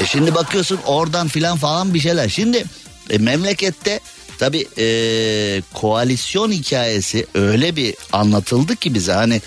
E 0.00 0.06
şimdi 0.06 0.34
bakıyorsun 0.34 0.80
oradan 0.86 1.28
filan 1.28 1.56
falan 1.56 1.94
bir 1.94 2.00
şeyler. 2.00 2.28
Şimdi 2.28 2.64
e, 3.10 3.18
memlekette 3.18 4.00
tabi 4.38 4.66
e, 4.78 4.86
koalisyon 5.74 6.52
hikayesi 6.52 7.26
öyle 7.34 7.76
bir 7.76 7.94
anlatıldı 8.12 8.76
ki 8.76 8.94
bize 8.94 9.12
hani 9.12 9.42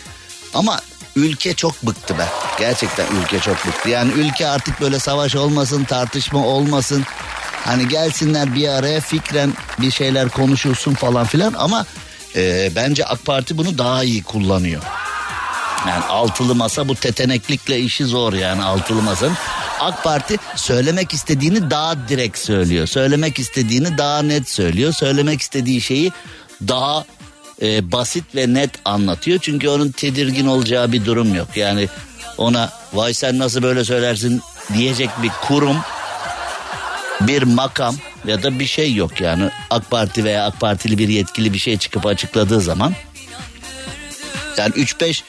ama 0.53 0.79
ülke 1.15 1.53
çok 1.53 1.83
bıktı 1.83 2.17
be. 2.17 2.27
Gerçekten 2.59 3.05
ülke 3.21 3.39
çok 3.39 3.67
bıktı. 3.67 3.89
Yani 3.89 4.11
ülke 4.11 4.47
artık 4.47 4.81
böyle 4.81 4.99
savaş 4.99 5.35
olmasın, 5.35 5.83
tartışma 5.83 6.47
olmasın. 6.47 7.03
Hani 7.65 7.87
gelsinler 7.87 8.55
bir 8.55 8.67
araya 8.67 9.01
fikren 9.01 9.53
bir 9.79 9.91
şeyler 9.91 10.29
konuşulsun 10.29 10.93
falan 10.93 11.25
filan 11.25 11.53
ama 11.57 11.85
e, 12.35 12.71
bence 12.75 13.05
AK 13.05 13.25
Parti 13.25 13.57
bunu 13.57 13.77
daha 13.77 14.03
iyi 14.03 14.23
kullanıyor. 14.23 14.83
Yani 15.87 16.05
altılı 16.05 16.55
masa 16.55 16.87
bu 16.87 16.95
teteneklikle 16.95 17.79
işi 17.79 18.05
zor 18.05 18.33
yani 18.33 18.63
altılı 18.63 19.01
masanın. 19.01 19.37
AK 19.83 20.03
Parti 20.03 20.37
söylemek 20.55 21.13
istediğini 21.13 21.69
daha 21.69 22.07
direkt 22.09 22.37
söylüyor. 22.37 22.87
Söylemek 22.87 23.39
istediğini 23.39 23.97
daha 23.97 24.21
net 24.21 24.49
söylüyor. 24.49 24.93
Söylemek 24.93 25.41
istediği 25.41 25.81
şeyi 25.81 26.11
daha 26.67 27.05
e, 27.61 27.91
basit 27.91 28.35
ve 28.35 28.53
net 28.53 28.71
anlatıyor. 28.85 29.39
Çünkü 29.41 29.69
onun 29.69 29.91
tedirgin 29.91 30.47
olacağı 30.47 30.91
bir 30.91 31.05
durum 31.05 31.35
yok. 31.35 31.47
Yani 31.55 31.87
ona 32.37 32.69
vay 32.93 33.13
sen 33.13 33.39
nasıl 33.39 33.63
böyle 33.63 33.85
söylersin 33.85 34.41
diyecek 34.73 35.09
bir 35.23 35.31
kurum 35.47 35.77
bir 37.21 37.43
makam 37.43 37.95
ya 38.27 38.43
da 38.43 38.59
bir 38.59 38.65
şey 38.65 38.93
yok 38.93 39.21
yani 39.21 39.49
AK 39.69 39.89
Parti 39.89 40.23
veya 40.23 40.45
AK 40.45 40.59
Partili 40.59 40.97
bir 40.97 41.09
yetkili 41.09 41.53
bir 41.53 41.59
şey 41.59 41.77
çıkıp 41.77 42.05
açıkladığı 42.05 42.61
zaman 42.61 42.93
yani 44.57 44.73
3-5 44.73 45.21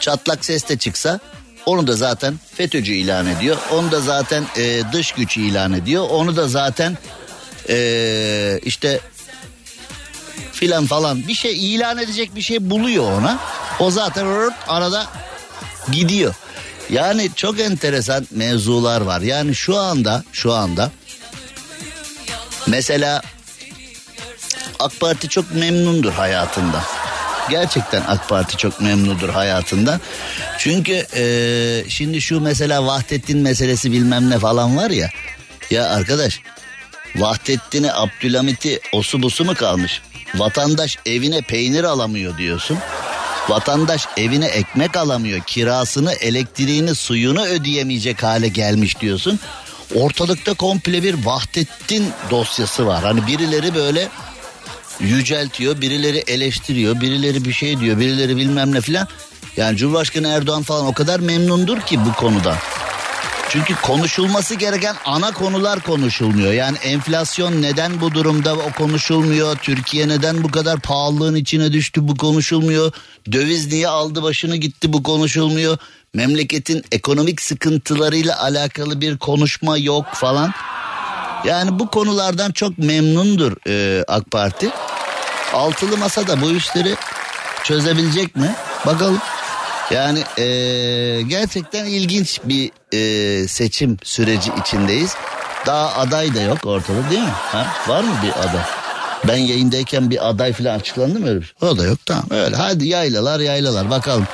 çatlak 0.00 0.44
ses 0.44 0.68
de 0.68 0.76
çıksa 0.76 1.20
onu 1.66 1.86
da 1.86 1.92
zaten 1.96 2.34
FETÖ'cü 2.54 2.92
ilan 2.92 3.26
ediyor. 3.26 3.56
Onu 3.72 3.92
da 3.92 4.00
zaten 4.00 4.44
e, 4.56 4.82
dış 4.92 5.12
güç 5.12 5.36
ilan 5.36 5.72
ediyor. 5.72 6.08
Onu 6.10 6.36
da 6.36 6.48
zaten 6.48 6.98
e, 7.68 8.60
işte 8.64 9.00
filan 10.52 10.86
falan 10.86 11.28
bir 11.28 11.34
şey 11.34 11.74
ilan 11.74 11.98
edecek 11.98 12.34
bir 12.34 12.42
şey 12.42 12.70
buluyor 12.70 13.12
ona. 13.12 13.38
O 13.80 13.90
zaten 13.90 14.26
arada 14.68 15.06
gidiyor. 15.92 16.34
Yani 16.90 17.30
çok 17.36 17.60
enteresan 17.60 18.26
mevzular 18.30 19.00
var. 19.00 19.20
Yani 19.20 19.54
şu 19.54 19.76
anda 19.76 20.24
şu 20.32 20.52
anda 20.52 20.90
mesela 22.66 23.22
AK 24.78 25.00
Parti 25.00 25.28
çok 25.28 25.54
memnundur 25.54 26.12
hayatında. 26.12 26.82
Gerçekten 27.50 28.02
AK 28.08 28.28
Parti 28.28 28.56
çok 28.56 28.80
memnundur 28.80 29.28
hayatından. 29.28 30.00
Çünkü 30.58 31.06
e, 31.16 31.24
şimdi 31.88 32.20
şu 32.20 32.40
mesela 32.40 32.86
Vahdettin 32.86 33.38
meselesi 33.38 33.92
bilmem 33.92 34.30
ne 34.30 34.38
falan 34.38 34.76
var 34.76 34.90
ya. 34.90 35.10
Ya 35.70 35.88
arkadaş 35.88 36.40
Vahdettin'i 37.16 37.92
Abdülhamit'i 37.92 38.80
osu 38.92 39.22
busu 39.22 39.44
mu 39.44 39.54
kalmış? 39.54 40.02
Vatandaş 40.34 40.98
evine 41.06 41.40
peynir 41.40 41.84
alamıyor 41.84 42.38
diyorsun. 42.38 42.78
Vatandaş 43.48 44.06
evine 44.16 44.46
ekmek 44.46 44.96
alamıyor. 44.96 45.40
Kirasını, 45.40 46.12
elektriğini, 46.12 46.94
suyunu 46.94 47.46
ödeyemeyecek 47.46 48.22
hale 48.22 48.48
gelmiş 48.48 49.00
diyorsun. 49.00 49.40
Ortalıkta 49.94 50.54
komple 50.54 51.02
bir 51.02 51.24
Vahdettin 51.24 52.12
dosyası 52.30 52.86
var. 52.86 53.02
Hani 53.02 53.26
birileri 53.26 53.74
böyle 53.74 54.08
yüceltiyor, 55.00 55.80
birileri 55.80 56.18
eleştiriyor, 56.18 57.00
birileri 57.00 57.44
bir 57.44 57.52
şey 57.52 57.80
diyor, 57.80 58.00
birileri 58.00 58.36
bilmem 58.36 58.74
ne 58.74 58.80
filan. 58.80 59.08
Yani 59.56 59.76
Cumhurbaşkanı 59.76 60.28
Erdoğan 60.28 60.62
falan 60.62 60.86
o 60.86 60.92
kadar 60.92 61.20
memnundur 61.20 61.80
ki 61.80 61.98
bu 62.06 62.12
konuda. 62.12 62.56
Çünkü 63.48 63.74
konuşulması 63.82 64.54
gereken 64.54 64.96
ana 65.04 65.32
konular 65.32 65.80
konuşulmuyor. 65.80 66.52
Yani 66.52 66.78
enflasyon 66.78 67.62
neden 67.62 68.00
bu 68.00 68.14
durumda 68.14 68.56
o 68.56 68.72
konuşulmuyor? 68.78 69.56
Türkiye 69.56 70.08
neden 70.08 70.42
bu 70.42 70.50
kadar 70.50 70.80
pahalılığın 70.80 71.34
içine 71.34 71.72
düştü 71.72 72.08
bu 72.08 72.16
konuşulmuyor? 72.16 72.92
Döviz 73.32 73.72
niye 73.72 73.88
aldı 73.88 74.22
başını 74.22 74.56
gitti 74.56 74.92
bu 74.92 75.02
konuşulmuyor? 75.02 75.78
Memleketin 76.14 76.84
ekonomik 76.92 77.42
sıkıntılarıyla 77.42 78.42
alakalı 78.42 79.00
bir 79.00 79.18
konuşma 79.18 79.78
yok 79.78 80.06
falan. 80.12 80.52
Yani 81.44 81.78
bu 81.78 81.90
konulardan 81.90 82.52
çok 82.52 82.78
memnundur 82.78 83.52
e, 83.68 84.04
AK 84.08 84.30
Parti. 84.30 84.70
Altılı 85.52 85.96
masa 85.96 86.26
da 86.26 86.40
bu 86.40 86.50
işleri 86.50 86.94
çözebilecek 87.64 88.36
mi? 88.36 88.54
Bakalım. 88.86 89.18
Yani 89.90 90.18
e, 90.38 90.46
gerçekten 91.22 91.84
ilginç 91.84 92.40
bir 92.44 92.70
e, 92.92 93.48
seçim 93.48 93.96
süreci 94.02 94.50
içindeyiz. 94.60 95.14
Daha 95.66 95.92
aday 96.00 96.34
da 96.34 96.40
yok 96.40 96.58
ortada 96.66 97.10
değil 97.10 97.22
mi? 97.22 97.32
Ha? 97.52 97.66
Var 97.88 98.02
mı 98.02 98.14
bir 98.22 98.30
aday? 98.30 98.62
Ben 99.28 99.36
yayındayken 99.36 100.10
bir 100.10 100.28
aday 100.28 100.52
falan 100.52 100.78
açıklandı 100.78 101.20
mı 101.20 101.28
öyle 101.28 101.40
bir 101.40 101.54
şey? 101.60 101.68
O 101.68 101.78
da 101.78 101.84
yok 101.84 101.98
tamam 102.06 102.24
öyle. 102.30 102.56
Hadi 102.56 102.88
yaylalar 102.88 103.40
yaylalar 103.40 103.90
bakalım. 103.90 104.26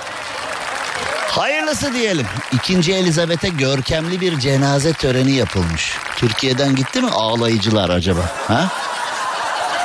Hayırlısı 1.32 1.94
diyelim. 1.94 2.26
İkinci 2.52 2.94
Elizabeth'e 2.94 3.48
görkemli 3.48 4.20
bir 4.20 4.38
cenaze 4.38 4.92
töreni 4.92 5.32
yapılmış. 5.32 5.92
Türkiye'den 6.16 6.74
gitti 6.76 7.00
mi 7.00 7.10
ağlayıcılar 7.10 7.90
acaba? 7.90 8.20
Ha? 8.48 8.68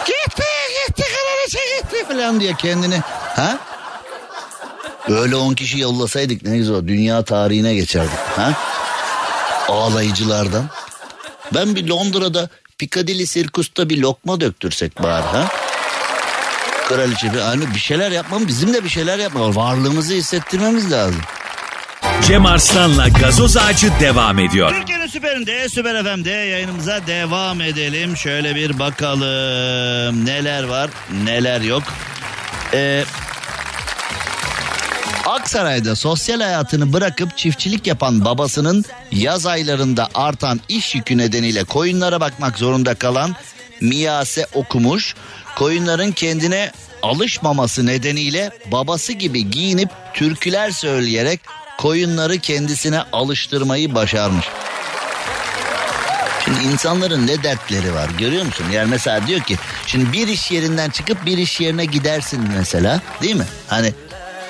Gitti 0.06 0.44
gitti 0.88 1.04
kraliçe 1.04 1.60
gitti 1.82 2.06
falan 2.08 2.40
diye 2.40 2.54
kendini. 2.54 3.00
Ha? 3.36 3.58
Öyle 5.10 5.36
on 5.36 5.54
kişi 5.54 5.80
yollasaydık 5.80 6.44
ne 6.44 6.58
güzel 6.58 6.88
dünya 6.88 7.24
tarihine 7.24 7.74
geçerdik. 7.76 8.20
Ha? 8.36 8.54
Ağlayıcılardan. 9.68 10.66
Ben 11.54 11.76
bir 11.76 11.88
Londra'da 11.88 12.50
Piccadilly 12.78 13.26
Circus'ta 13.26 13.90
bir 13.90 13.98
lokma 13.98 14.42
döktürsek 14.42 15.04
bari 15.04 15.24
ha? 15.24 15.48
Kraliçe 16.88 17.34
bir, 17.34 17.40
hani 17.40 17.74
bir 17.76 17.80
şeyler 17.80 18.12
yapmam 18.12 18.48
bizim 18.48 18.74
de 18.74 18.84
bir 18.84 18.90
şeyler 18.90 19.20
yapmamız 19.20 19.56
varlığımızı 19.56 20.14
hissettirmemiz 20.14 20.92
lazım. 20.92 21.22
Cem 22.28 22.46
Arslan'la 22.46 23.08
gazoz 23.08 23.58
ağacı 23.58 23.92
devam 24.00 24.40
ediyor. 24.40 24.74
Türkiye'nin 24.74 25.08
süperinde, 25.08 25.70
süper 25.70 26.04
FM'de 26.04 26.30
yayınımıza 26.30 27.08
devam 27.08 27.62
edelim. 27.62 28.18
Şöyle 28.18 28.56
bir 28.56 28.80
bakalım 28.80 30.26
neler 30.26 30.64
var, 30.64 30.90
neler 31.24 31.62
yok. 31.62 31.84
Ee, 32.74 33.04
Aksaray'da 35.26 35.96
sosyal 35.96 36.42
hayatını 36.42 36.94
bırakıp 36.94 37.38
çiftçilik 37.38 37.88
yapan 37.88 38.26
babasının 38.26 38.86
yaz 39.12 39.46
aylarında 39.46 40.10
artan 40.16 40.60
iş 40.70 40.96
yükü 40.96 41.18
nedeniyle 41.18 41.64
koyunlara 41.64 42.22
bakmak 42.22 42.58
zorunda 42.58 42.96
kalan 42.96 43.36
Miyase 43.82 44.48
okumuş. 44.54 45.16
Koyunların 45.56 46.12
kendine 46.12 46.72
alışmaması 47.02 47.86
nedeniyle 47.86 48.52
babası 48.72 49.14
gibi 49.14 49.52
giyinip 49.52 49.90
türküler 50.14 50.72
söyleyerek 50.72 51.40
koyunları 51.78 52.40
kendisine 52.40 53.02
alıştırmayı 53.02 53.96
başarmış. 53.96 54.46
Şimdi 56.46 56.64
insanların 56.64 57.28
ne 57.28 57.44
dertleri 57.44 57.94
var 57.94 58.10
görüyor 58.20 58.46
musun? 58.46 58.66
Yani 58.74 58.90
mesela 58.90 59.28
diyor 59.28 59.42
ki 59.42 59.58
şimdi 59.88 60.14
bir 60.14 60.28
iş 60.28 60.52
yerinden 60.52 60.90
çıkıp 60.90 61.26
bir 61.26 61.38
iş 61.38 61.60
yerine 61.62 61.86
gidersin 61.86 62.42
mesela 62.58 63.02
değil 63.22 63.36
mi? 63.36 63.46
Hani 63.68 63.94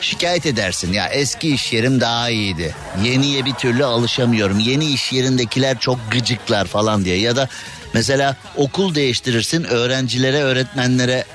şikayet 0.01 0.45
edersin 0.45 0.93
ya 0.93 1.07
eski 1.07 1.53
iş 1.53 1.73
yerim 1.73 2.01
daha 2.01 2.30
iyiydi. 2.30 2.75
Yeniye 3.03 3.45
bir 3.45 3.53
türlü 3.53 3.86
alışamıyorum. 3.86 4.59
Yeni 4.59 4.86
iş 4.86 5.13
yerindekiler 5.13 5.80
çok 5.80 5.99
gıcıklar 6.11 6.65
falan 6.65 7.05
diye 7.05 7.19
ya 7.19 7.36
da 7.36 7.49
mesela 7.97 8.35
okul 8.55 8.95
değiştirirsin 8.95 9.63
öğrencilere 9.63 10.43
öğretmenlere 10.43 11.25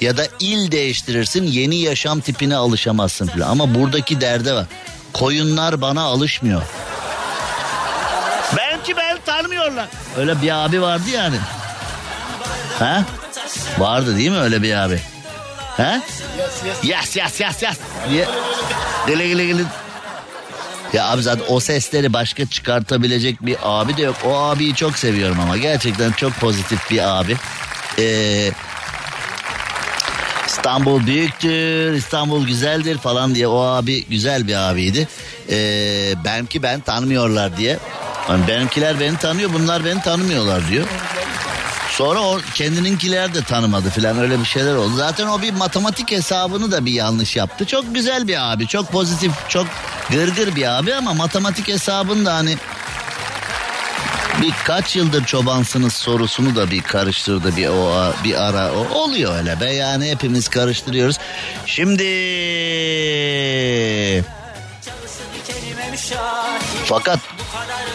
ya 0.00 0.16
da 0.16 0.22
il 0.40 0.72
değiştirirsin 0.72 1.44
yeni 1.44 1.76
yaşam 1.76 2.20
tipine 2.20 2.56
alışamazsın 2.56 3.26
falan. 3.26 3.48
Ama 3.50 3.74
buradaki 3.74 4.20
derde 4.20 4.52
var. 4.52 4.66
Koyunlar 5.12 5.80
bana 5.80 6.02
alışmıyor. 6.02 6.62
Belki 8.56 8.96
ben 8.96 9.18
tanımıyorlar. 9.26 9.88
Öyle 10.16 10.42
bir 10.42 10.64
abi 10.64 10.82
vardı 10.82 11.10
yani. 11.14 11.36
Ha? 12.78 13.04
Vardı 13.78 14.16
değil 14.16 14.30
mi 14.30 14.38
öyle 14.38 14.62
bir 14.62 14.74
abi? 14.74 15.00
Ha? 15.76 16.00
Yes 16.82 17.16
yes 17.16 17.40
yes 17.40 17.62
yes 17.62 17.76
diye. 18.10 18.28
Gılı 19.06 19.22
gılı 19.28 19.46
gılı. 19.46 19.62
Ya 20.92 21.08
abi 21.08 21.22
zaten 21.22 21.44
o 21.48 21.60
sesleri 21.60 22.12
başka 22.12 22.46
çıkartabilecek 22.46 23.46
bir 23.46 23.56
abi 23.62 23.96
de 23.96 24.02
yok. 24.02 24.16
O 24.24 24.36
abiyi 24.36 24.74
çok 24.74 24.98
seviyorum 24.98 25.40
ama 25.40 25.56
gerçekten 25.56 26.12
çok 26.12 26.32
pozitif 26.32 26.90
bir 26.90 27.20
abi. 27.20 27.36
Ee, 27.98 28.50
İstanbul 30.46 31.06
büyüktür, 31.06 31.92
İstanbul 31.92 32.46
güzeldir 32.46 32.98
falan 32.98 33.34
diye 33.34 33.48
o 33.48 33.60
abi 33.60 34.04
güzel 34.04 34.46
bir 34.48 34.70
abiydi. 34.70 35.08
Ee, 35.50 36.14
benimki 36.24 36.62
ben 36.62 36.80
tanımıyorlar 36.80 37.56
diye. 37.56 37.78
Yani 38.28 38.48
benimkiler 38.48 39.00
beni 39.00 39.16
tanıyor, 39.16 39.50
bunlar 39.52 39.84
beni 39.84 40.02
tanımıyorlar 40.02 40.68
diyor. 40.68 40.86
Sonra 41.98 42.20
o 42.20 42.38
kendininkiler 42.54 43.34
de 43.34 43.42
tanımadı 43.42 43.90
filan 43.90 44.18
öyle 44.18 44.40
bir 44.40 44.44
şeyler 44.44 44.74
oldu. 44.74 44.96
Zaten 44.96 45.26
o 45.26 45.42
bir 45.42 45.52
matematik 45.52 46.10
hesabını 46.10 46.72
da 46.72 46.84
bir 46.84 46.92
yanlış 46.92 47.36
yaptı. 47.36 47.66
Çok 47.66 47.94
güzel 47.94 48.28
bir 48.28 48.52
abi, 48.52 48.66
çok 48.66 48.92
pozitif, 48.92 49.32
çok 49.48 49.66
gırgır 50.10 50.56
bir 50.56 50.78
abi 50.78 50.94
ama 50.94 51.14
matematik 51.14 51.68
hesabını 51.68 52.26
da 52.26 52.34
hani 52.34 52.56
birkaç 54.42 54.96
yıldır 54.96 55.24
çobansınız 55.24 55.92
sorusunu 55.92 56.56
da 56.56 56.70
bir 56.70 56.82
karıştırdı 56.82 57.56
bir 57.56 57.68
o 57.68 58.12
bir 58.24 58.46
ara 58.48 58.72
o 58.72 58.98
oluyor 58.98 59.36
öyle 59.38 59.60
be 59.60 59.72
yani 59.72 60.10
hepimiz 60.10 60.48
karıştırıyoruz. 60.48 61.18
Şimdi 61.66 62.04
fakat 66.84 67.18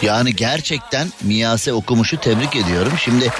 yani 0.02 0.36
gerçekten 0.36 1.12
Miyase 1.22 1.72
okumuşu 1.72 2.16
tebrik 2.16 2.56
ediyorum. 2.56 2.92
Şimdi 2.98 3.32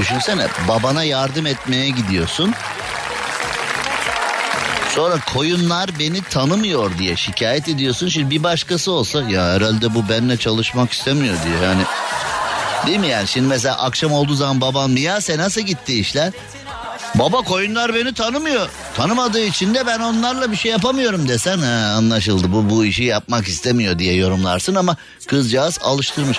düşünsene 0.00 0.46
babana 0.68 1.04
yardım 1.04 1.46
etmeye 1.46 1.88
gidiyorsun. 1.88 2.54
Sonra 4.94 5.14
koyunlar 5.34 5.90
beni 5.98 6.22
tanımıyor 6.22 6.98
diye 6.98 7.16
şikayet 7.16 7.68
ediyorsun. 7.68 8.08
Şimdi 8.08 8.30
bir 8.30 8.42
başkası 8.42 8.92
olsa 8.92 9.22
ya 9.22 9.44
herhalde 9.44 9.94
bu 9.94 10.08
benimle 10.08 10.36
çalışmak 10.36 10.92
istemiyor 10.92 11.36
diye 11.44 11.56
yani. 11.56 11.82
Değil 12.86 12.98
mi 12.98 13.06
yani? 13.06 13.28
Şimdi 13.28 13.48
mesela 13.48 13.78
akşam 13.78 14.12
olduğu 14.12 14.34
zaman 14.34 14.60
babam 14.60 14.96
ya 14.96 15.20
sen 15.20 15.38
nasıl 15.38 15.60
gitti 15.60 16.00
işler? 16.00 16.32
Baba 17.14 17.42
koyunlar 17.42 17.94
beni 17.94 18.14
tanımıyor. 18.14 18.68
Tanımadığı 18.96 19.44
için 19.44 19.74
de 19.74 19.86
ben 19.86 20.00
onlarla 20.00 20.52
bir 20.52 20.56
şey 20.56 20.72
yapamıyorum 20.72 21.28
desen 21.28 21.58
ha, 21.58 21.94
anlaşıldı. 21.96 22.52
Bu 22.52 22.70
bu 22.70 22.84
işi 22.84 23.04
yapmak 23.04 23.48
istemiyor 23.48 23.98
diye 23.98 24.14
yorumlarsın 24.14 24.74
ama 24.74 24.96
kızcağız 25.26 25.78
alıştırmış. 25.82 26.38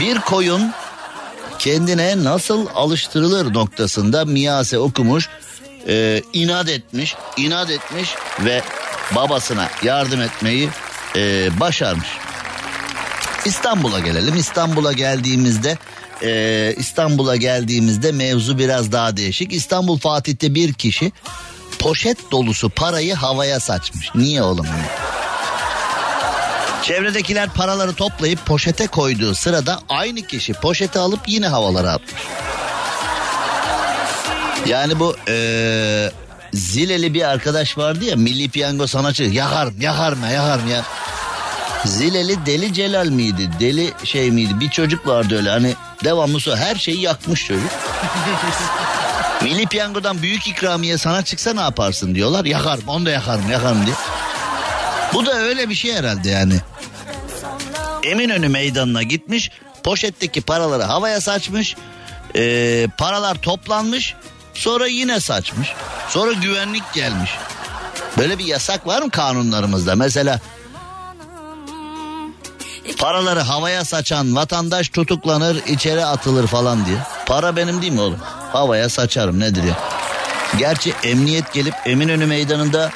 Bir 0.00 0.20
koyun 0.20 0.72
kendine 1.62 2.24
nasıl 2.24 2.66
alıştırılır 2.74 3.54
noktasında 3.54 4.24
Miyase 4.24 4.78
okumuş 4.78 5.28
e, 5.88 6.22
inat 6.32 6.68
etmiş, 6.68 7.16
inat 7.36 7.70
etmiş 7.70 8.10
ve 8.40 8.62
babasına 9.16 9.68
yardım 9.82 10.20
etmeyi 10.20 10.68
e, 11.16 11.50
başarmış. 11.60 12.08
İstanbul'a 13.44 14.00
gelelim. 14.00 14.36
İstanbul'a 14.36 14.92
geldiğimizde 14.92 15.78
e, 16.22 16.74
İstanbul'a 16.78 17.36
geldiğimizde 17.36 18.12
mevzu 18.12 18.58
biraz 18.58 18.92
daha 18.92 19.16
değişik. 19.16 19.52
İstanbul 19.52 19.98
Fatih'te 19.98 20.54
bir 20.54 20.72
kişi 20.72 21.12
poşet 21.78 22.30
dolusu 22.30 22.70
parayı 22.70 23.14
havaya 23.14 23.60
saçmış. 23.60 24.14
Niye 24.14 24.42
oğlum? 24.42 24.66
Çevredekiler 26.82 27.48
paraları 27.48 27.94
toplayıp 27.94 28.46
poşete 28.46 28.86
koyduğu 28.86 29.34
sırada 29.34 29.80
aynı 29.88 30.22
kişi 30.22 30.52
poşeti 30.52 30.98
alıp 30.98 31.20
yine 31.26 31.46
havalara 31.46 31.90
atmış. 31.90 32.22
Yani 34.66 34.98
bu 34.98 35.16
ee, 35.28 36.10
Zileli 36.52 37.14
bir 37.14 37.22
arkadaş 37.22 37.78
vardı 37.78 38.04
ya 38.04 38.16
milli 38.16 38.48
piyango 38.48 38.86
sanatçı 38.86 39.22
yakarım 39.22 39.80
yakarım 39.80 40.24
yakarım 40.32 40.68
ya. 40.68 40.84
Zileli 41.84 42.46
Deli 42.46 42.74
Celal 42.74 43.06
miydi? 43.06 43.50
Deli 43.60 43.92
şey 44.04 44.30
miydi? 44.30 44.60
Bir 44.60 44.70
çocuk 44.70 45.06
vardı 45.06 45.36
öyle 45.36 45.50
hani 45.50 45.74
devamlı 46.04 46.40
so 46.40 46.56
her 46.56 46.74
şeyi 46.76 47.00
yakmış 47.00 47.46
çocuk. 47.46 47.70
milli 49.42 49.66
piyangodan 49.66 50.22
büyük 50.22 50.48
ikramiye 50.48 50.98
sana 50.98 51.24
çıksa 51.24 51.54
ne 51.54 51.60
yaparsın 51.60 52.14
diyorlar. 52.14 52.44
Yakarım 52.44 52.84
onu 52.86 53.06
da 53.06 53.10
yakarım 53.10 53.50
yakarım 53.50 53.86
diye. 53.86 53.96
Bu 55.14 55.26
da 55.26 55.34
öyle 55.34 55.68
bir 55.68 55.74
şey 55.74 55.94
herhalde 55.94 56.30
yani. 56.30 56.54
Eminönü 58.02 58.48
meydanına 58.48 59.02
gitmiş 59.02 59.50
poşetteki 59.82 60.40
paraları 60.40 60.82
havaya 60.82 61.20
saçmış. 61.20 61.76
Ee, 62.36 62.86
paralar 62.98 63.34
toplanmış 63.34 64.14
Sonra 64.54 64.86
yine 64.86 65.20
saçmış. 65.20 65.72
Sonra 66.08 66.32
güvenlik 66.32 66.92
gelmiş. 66.92 67.30
Böyle 68.18 68.38
bir 68.38 68.44
yasak 68.44 68.86
var 68.86 69.02
mı 69.02 69.10
kanunlarımızda? 69.10 69.96
Mesela 69.96 70.40
paraları 72.98 73.40
havaya 73.40 73.84
saçan 73.84 74.36
vatandaş 74.36 74.88
tutuklanır, 74.88 75.62
içeri 75.66 76.04
atılır 76.04 76.46
falan 76.46 76.86
diye. 76.86 76.96
Para 77.26 77.56
benim 77.56 77.82
değil 77.82 77.92
mi 77.92 78.00
oğlum? 78.00 78.18
Havaya 78.52 78.88
saçarım 78.88 79.40
nedir 79.40 79.62
ya? 79.62 79.78
Gerçi 80.58 80.94
emniyet 81.04 81.52
gelip 81.52 81.74
Eminönü 81.86 82.26
meydanında 82.26 82.90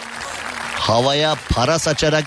havaya 0.79 1.37
para 1.51 1.79
saçarak 1.79 2.25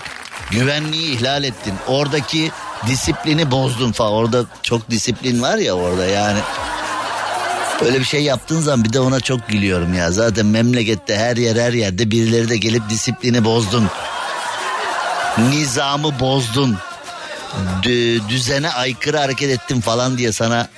güvenliği 0.50 1.16
ihlal 1.16 1.44
ettin. 1.44 1.74
Oradaki 1.86 2.50
disiplini 2.86 3.50
bozdun 3.50 3.92
falan. 3.92 4.12
Orada 4.12 4.44
çok 4.62 4.90
disiplin 4.90 5.42
var 5.42 5.56
ya 5.58 5.72
orada 5.74 6.06
yani. 6.06 6.38
Öyle 7.84 8.00
bir 8.00 8.04
şey 8.04 8.22
yaptığın 8.22 8.60
zaman 8.60 8.84
bir 8.84 8.92
de 8.92 9.00
ona 9.00 9.20
çok 9.20 9.48
gülüyorum 9.48 9.94
ya. 9.94 10.12
Zaten 10.12 10.46
memlekette 10.46 11.16
her 11.16 11.36
yer 11.36 11.56
her 11.56 11.72
yerde 11.72 12.10
birileri 12.10 12.48
de 12.48 12.56
gelip 12.56 12.90
disiplini 12.90 13.44
bozdun. 13.44 13.90
Nizamı 15.38 16.20
bozdun. 16.20 16.78
D- 17.82 18.28
düzene 18.28 18.70
aykırı 18.70 19.18
hareket 19.18 19.50
ettin 19.50 19.80
falan 19.80 20.18
diye 20.18 20.32
sana... 20.32 20.68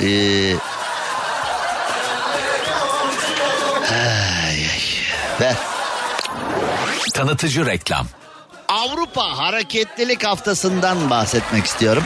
Ee... 0.00 0.54
Ver. 5.40 5.54
Tanıtıcı 7.18 7.66
reklam. 7.66 8.06
Avrupa 8.68 9.38
Hareketlilik 9.38 10.24
Haftası'ndan 10.24 11.10
bahsetmek 11.10 11.64
istiyorum. 11.64 12.04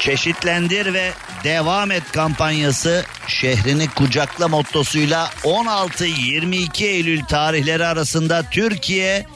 Çeşitlendir 0.00 0.94
ve 0.94 1.10
devam 1.44 1.90
et 1.90 2.02
kampanyası 2.12 3.04
şehrini 3.26 3.88
kucakla 3.88 4.48
mottosuyla 4.48 5.30
16-22 5.44 6.84
Eylül 6.84 7.24
tarihleri 7.24 7.86
arasında 7.86 8.42
Türkiye 8.50 9.26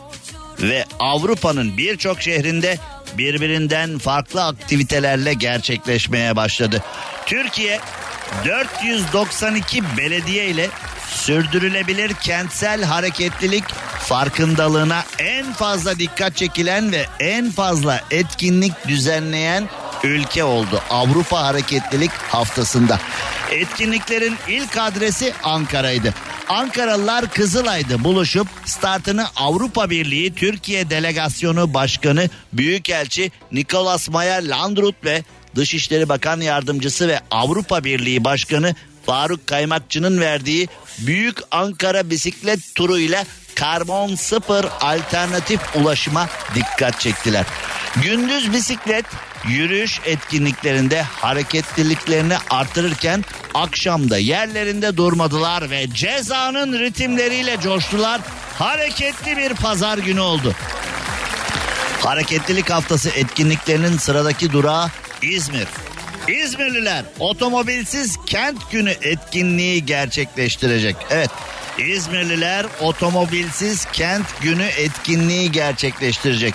ve 0.63 0.85
Avrupa'nın 0.99 1.77
birçok 1.77 2.23
şehrinde 2.23 2.79
birbirinden 3.19 3.99
farklı 3.99 4.45
aktivitelerle 4.45 5.35
gerçekleşmeye 5.35 6.37
başladı. 6.37 6.83
Türkiye 7.27 7.81
492 8.45 9.97
belediye 9.97 10.47
ile 10.47 10.71
sürdürülebilir 11.11 12.13
kentsel 12.15 12.83
hareketlilik 12.83 13.65
farkındalığına 13.99 15.05
en 15.19 15.53
fazla 15.53 15.99
dikkat 15.99 16.37
çekilen 16.37 16.93
ve 16.93 17.07
en 17.21 17.51
fazla 17.51 18.01
etkinlik 18.11 18.89
düzenleyen 18.89 19.69
ülke 20.05 20.45
oldu 20.45 20.83
Avrupa 20.91 21.43
Hareketlilik 21.43 22.11
Haftası'nda. 22.11 23.01
Etkinliklerin 23.51 24.37
ilk 24.49 24.77
adresi 24.77 25.33
Ankara'ydı. 25.43 26.15
Ankaralılar 26.49 27.31
Kızılay'da 27.31 28.05
buluşup 28.05 28.47
startını 28.65 29.27
Avrupa 29.37 29.91
Birliği 29.91 30.35
Türkiye 30.35 30.91
Delegasyonu 30.91 31.75
Başkanı 31.75 32.29
Büyükelçi 32.53 33.33
Nikolas 33.53 34.09
Maya 34.09 34.37
Landrut 34.37 35.05
ve 35.05 35.25
Dışişleri 35.57 36.09
Bakan 36.09 36.41
Yardımcısı 36.41 37.09
ve 37.09 37.21
Avrupa 37.31 37.85
Birliği 37.85 38.25
Başkanı 38.25 38.75
Faruk 39.07 39.47
Kaymakçı'nın 39.47 40.21
verdiği 40.21 40.69
Büyük 40.99 41.39
Ankara 41.51 42.11
Bisiklet 42.11 42.75
Turu 42.75 42.99
ile 42.99 43.27
karbon 43.55 44.15
sıfır 44.15 44.67
alternatif 44.81 45.61
ulaşıma 45.77 46.29
dikkat 46.55 47.01
çektiler. 47.01 47.47
Gündüz 48.03 48.53
bisiklet 48.53 49.07
yürüyüş 49.49 50.01
etkinliklerinde 50.05 51.03
hareketliliklerini 51.03 52.35
artırırken 52.51 53.25
akşamda 53.55 54.19
yerlerinde 54.19 54.97
durmadılar 54.97 55.71
ve 55.71 55.87
cezanın 55.95 56.79
ritimleriyle 56.79 57.61
coştular. 57.61 58.21
Hareketli 58.59 59.37
bir 59.37 59.55
pazar 59.55 59.99
günü 59.99 60.21
oldu. 60.21 60.55
Hareketlilik 62.01 62.71
haftası 62.71 63.11
etkinliklerinin 63.11 63.99
sıradaki 63.99 64.53
durağı 64.53 64.91
İzmir. 65.23 65.69
İzmirliler 66.29 67.05
otomobilsiz 67.19 68.17
kent 68.27 68.71
günü 68.71 68.91
etkinliği 68.91 69.87
gerçekleştirecek. 69.87 70.97
Evet 71.11 71.31
İzmirliler 71.79 72.67
otomobilsiz 72.81 73.85
kent 73.93 74.27
günü 74.41 74.65
etkinliği 74.65 75.53
gerçekleştirecek. 75.53 76.55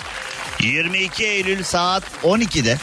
22 0.63 1.25
Eylül 1.25 1.63
saat 1.63 2.03
12'de 2.23 2.77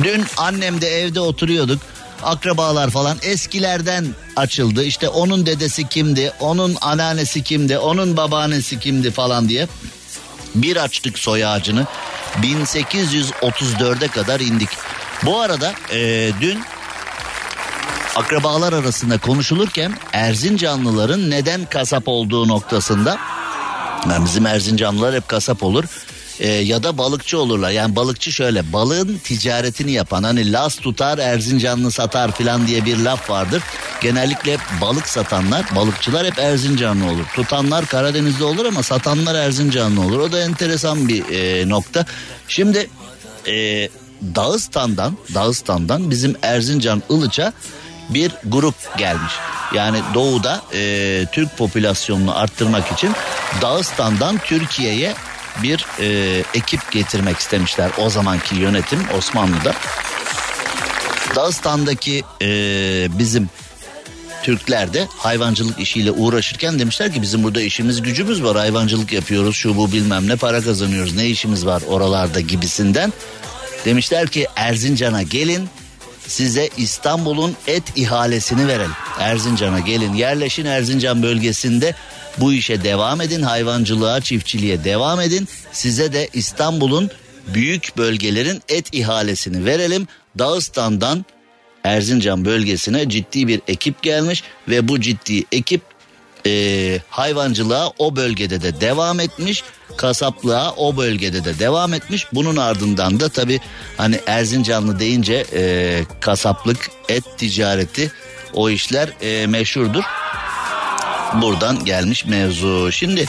Dün 0.02 0.24
annem 0.36 0.80
de 0.80 0.88
evde 0.88 1.20
oturuyorduk 1.20 1.80
akrabalar 2.22 2.90
falan 2.90 3.16
eskilerden 3.22 4.06
açıldı. 4.36 4.84
İşte 4.84 5.08
onun 5.08 5.46
dedesi 5.46 5.88
kimdi, 5.88 6.32
onun 6.40 6.76
anneannesi 6.80 7.42
kimdi, 7.42 7.78
onun 7.78 8.16
babaannesi 8.16 8.78
kimdi 8.78 9.10
falan 9.10 9.48
diye. 9.48 9.68
Bir 10.54 10.76
açtık 10.76 11.18
soy 11.18 11.44
ağacını 11.44 11.86
1834'e 12.42 14.08
kadar 14.08 14.40
indik. 14.40 14.68
Bu 15.24 15.40
arada 15.40 15.74
e, 15.92 16.30
dün 16.40 16.60
akrabalar 18.16 18.72
arasında 18.72 19.18
konuşulurken 19.18 19.92
Erzincanlıların 20.12 21.30
neden 21.30 21.64
kasap 21.64 22.02
olduğu 22.06 22.48
noktasında 22.48 23.18
yani 24.10 24.24
bizim 24.24 24.46
Erzincanlılar 24.46 25.14
hep 25.14 25.28
kasap 25.28 25.62
olur 25.62 25.84
e, 26.40 26.48
ya 26.48 26.82
da 26.82 26.98
balıkçı 26.98 27.38
olurlar. 27.38 27.70
Yani 27.70 27.96
balıkçı 27.96 28.32
şöyle 28.32 28.72
balığın 28.72 29.20
ticaretini 29.24 29.92
yapan 29.92 30.22
hani 30.22 30.52
las 30.52 30.76
tutar 30.76 31.18
Erzincanlı 31.18 31.90
satar 31.90 32.32
filan 32.32 32.66
diye 32.66 32.84
bir 32.84 32.98
laf 32.98 33.30
vardır. 33.30 33.62
Genellikle 34.00 34.56
balık 34.80 35.08
satanlar 35.08 35.66
balıkçılar 35.76 36.26
hep 36.26 36.38
Erzincanlı 36.38 37.10
olur. 37.10 37.24
Tutanlar 37.34 37.86
Karadeniz'de 37.86 38.44
olur 38.44 38.64
ama 38.64 38.82
satanlar 38.82 39.34
Erzincanlı 39.34 40.00
olur. 40.00 40.18
O 40.18 40.32
da 40.32 40.42
enteresan 40.42 41.08
bir 41.08 41.24
e, 41.28 41.68
nokta. 41.68 42.06
Şimdi 42.48 42.90
e, 43.46 43.88
Dağıstan'dan 44.34 45.16
Dağıstan'dan 45.34 46.10
bizim 46.10 46.36
Erzincan 46.42 47.02
Ilıç'a 47.10 47.52
bir 48.14 48.32
grup 48.44 48.98
gelmiş. 48.98 49.32
Yani 49.74 50.00
doğuda 50.14 50.62
e, 50.74 51.26
Türk 51.32 51.58
popülasyonunu 51.58 52.38
arttırmak 52.38 52.92
için 52.92 53.12
Dağıstan'dan 53.62 54.38
Türkiye'ye 54.38 55.14
bir 55.62 55.86
e, 56.00 56.42
ekip 56.54 56.92
getirmek 56.92 57.36
istemişler 57.36 57.90
o 57.98 58.10
zamanki 58.10 58.54
yönetim 58.54 59.00
Osmanlı'da. 59.18 59.74
Dağıstan'daki 61.36 62.22
e, 62.42 62.48
bizim 63.18 63.48
Türkler 64.42 64.94
de 64.94 65.08
hayvancılık 65.16 65.78
işiyle 65.78 66.10
uğraşırken 66.10 66.78
demişler 66.78 67.12
ki 67.12 67.22
bizim 67.22 67.42
burada 67.42 67.62
işimiz 67.62 68.02
gücümüz 68.02 68.42
var 68.42 68.56
hayvancılık 68.56 69.12
yapıyoruz 69.12 69.56
şu 69.56 69.76
bu 69.76 69.92
bilmem 69.92 70.28
ne 70.28 70.36
para 70.36 70.60
kazanıyoruz 70.60 71.16
ne 71.16 71.26
işimiz 71.26 71.66
var 71.66 71.82
oralarda 71.88 72.40
gibisinden. 72.40 73.12
Demişler 73.84 74.28
ki 74.28 74.46
Erzincan'a 74.56 75.22
gelin 75.22 75.68
size 76.30 76.68
İstanbul'un 76.76 77.56
et 77.66 77.82
ihalesini 77.96 78.68
verelim. 78.68 78.92
Erzincan'a 79.18 79.80
gelin 79.80 80.14
yerleşin 80.14 80.64
Erzincan 80.64 81.22
bölgesinde 81.22 81.94
bu 82.38 82.52
işe 82.52 82.84
devam 82.84 83.20
edin 83.20 83.42
hayvancılığa 83.42 84.20
çiftçiliğe 84.20 84.84
devam 84.84 85.20
edin 85.20 85.48
size 85.72 86.12
de 86.12 86.28
İstanbul'un 86.32 87.10
büyük 87.46 87.96
bölgelerin 87.96 88.62
et 88.68 88.94
ihalesini 88.94 89.64
verelim. 89.64 90.08
Dağıstan'dan 90.38 91.24
Erzincan 91.84 92.44
bölgesine 92.44 93.08
ciddi 93.08 93.48
bir 93.48 93.60
ekip 93.68 94.02
gelmiş 94.02 94.42
ve 94.68 94.88
bu 94.88 95.00
ciddi 95.00 95.44
ekip 95.52 95.80
e, 96.46 97.00
hayvancılığa 97.08 97.92
o 97.98 98.16
bölgede 98.16 98.62
de 98.62 98.80
devam 98.80 99.20
etmiş 99.20 99.64
kasaplığa 100.00 100.74
o 100.76 100.96
bölgede 100.96 101.44
de 101.44 101.58
devam 101.58 101.94
etmiş. 101.94 102.26
Bunun 102.32 102.56
ardından 102.56 103.20
da 103.20 103.28
tabi 103.28 103.60
hani 103.96 104.20
Erzincanlı 104.26 104.98
deyince 104.98 105.44
e, 105.52 106.02
kasaplık 106.20 106.90
et 107.08 107.24
ticareti 107.38 108.12
o 108.54 108.70
işler 108.70 109.08
e, 109.22 109.46
meşhurdur. 109.46 110.04
Buradan 111.42 111.84
gelmiş 111.84 112.24
mevzu. 112.24 112.92
Şimdi 112.92 113.28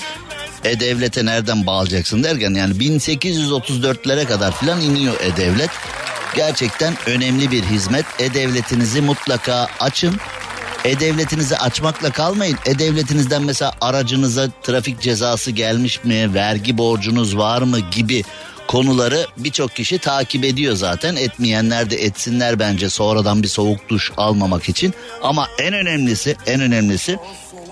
e-Devlet'e 0.64 1.26
nereden 1.26 1.66
bağlayacaksın 1.66 2.24
derken 2.24 2.54
yani 2.54 2.74
1834'lere 2.74 4.26
kadar 4.26 4.52
filan 4.52 4.82
iniyor 4.82 5.14
E-Devlet. 5.22 5.72
Gerçekten 6.36 6.94
önemli 7.06 7.52
bir 7.52 7.64
hizmet. 7.64 8.06
E-Devletinizi 8.20 9.02
mutlaka 9.02 9.68
açın 9.80 10.16
e-Devletinizi 10.86 11.58
açmakla 11.58 12.12
kalmayın. 12.12 12.58
E-Devletinizden 12.66 13.44
mesela 13.44 13.74
aracınıza 13.82 14.48
trafik 14.64 15.02
cezası 15.02 15.52
gelmiş 15.52 16.04
mi, 16.04 16.34
vergi 16.34 16.78
borcunuz 16.78 17.38
var 17.38 17.62
mı 17.62 17.80
gibi 17.80 18.24
konuları 18.68 19.28
birçok 19.38 19.76
kişi 19.76 19.98
takip 19.98 20.44
ediyor 20.44 20.76
zaten. 20.76 21.16
Etmeyenler 21.16 21.90
de 21.90 22.04
etsinler 22.04 22.60
bence 22.60 22.90
sonradan 22.90 23.44
bir 23.44 23.48
soğuk 23.48 23.90
duş 23.90 24.12
almamak 24.18 24.70
için. 24.70 24.94
Ama 25.24 25.48
en 25.60 25.74
önemlisi, 25.74 26.36
en 26.46 26.62
önemlisi 26.62 27.18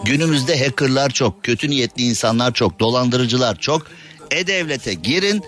günümüzde 0.03 0.65
hackerlar 0.65 1.09
çok, 1.09 1.43
kötü 1.43 1.69
niyetli 1.69 2.03
insanlar 2.03 2.53
çok, 2.53 2.79
dolandırıcılar 2.79 3.55
çok. 3.55 3.87
E-Devlet'e 4.31 4.93
girin, 4.93 5.43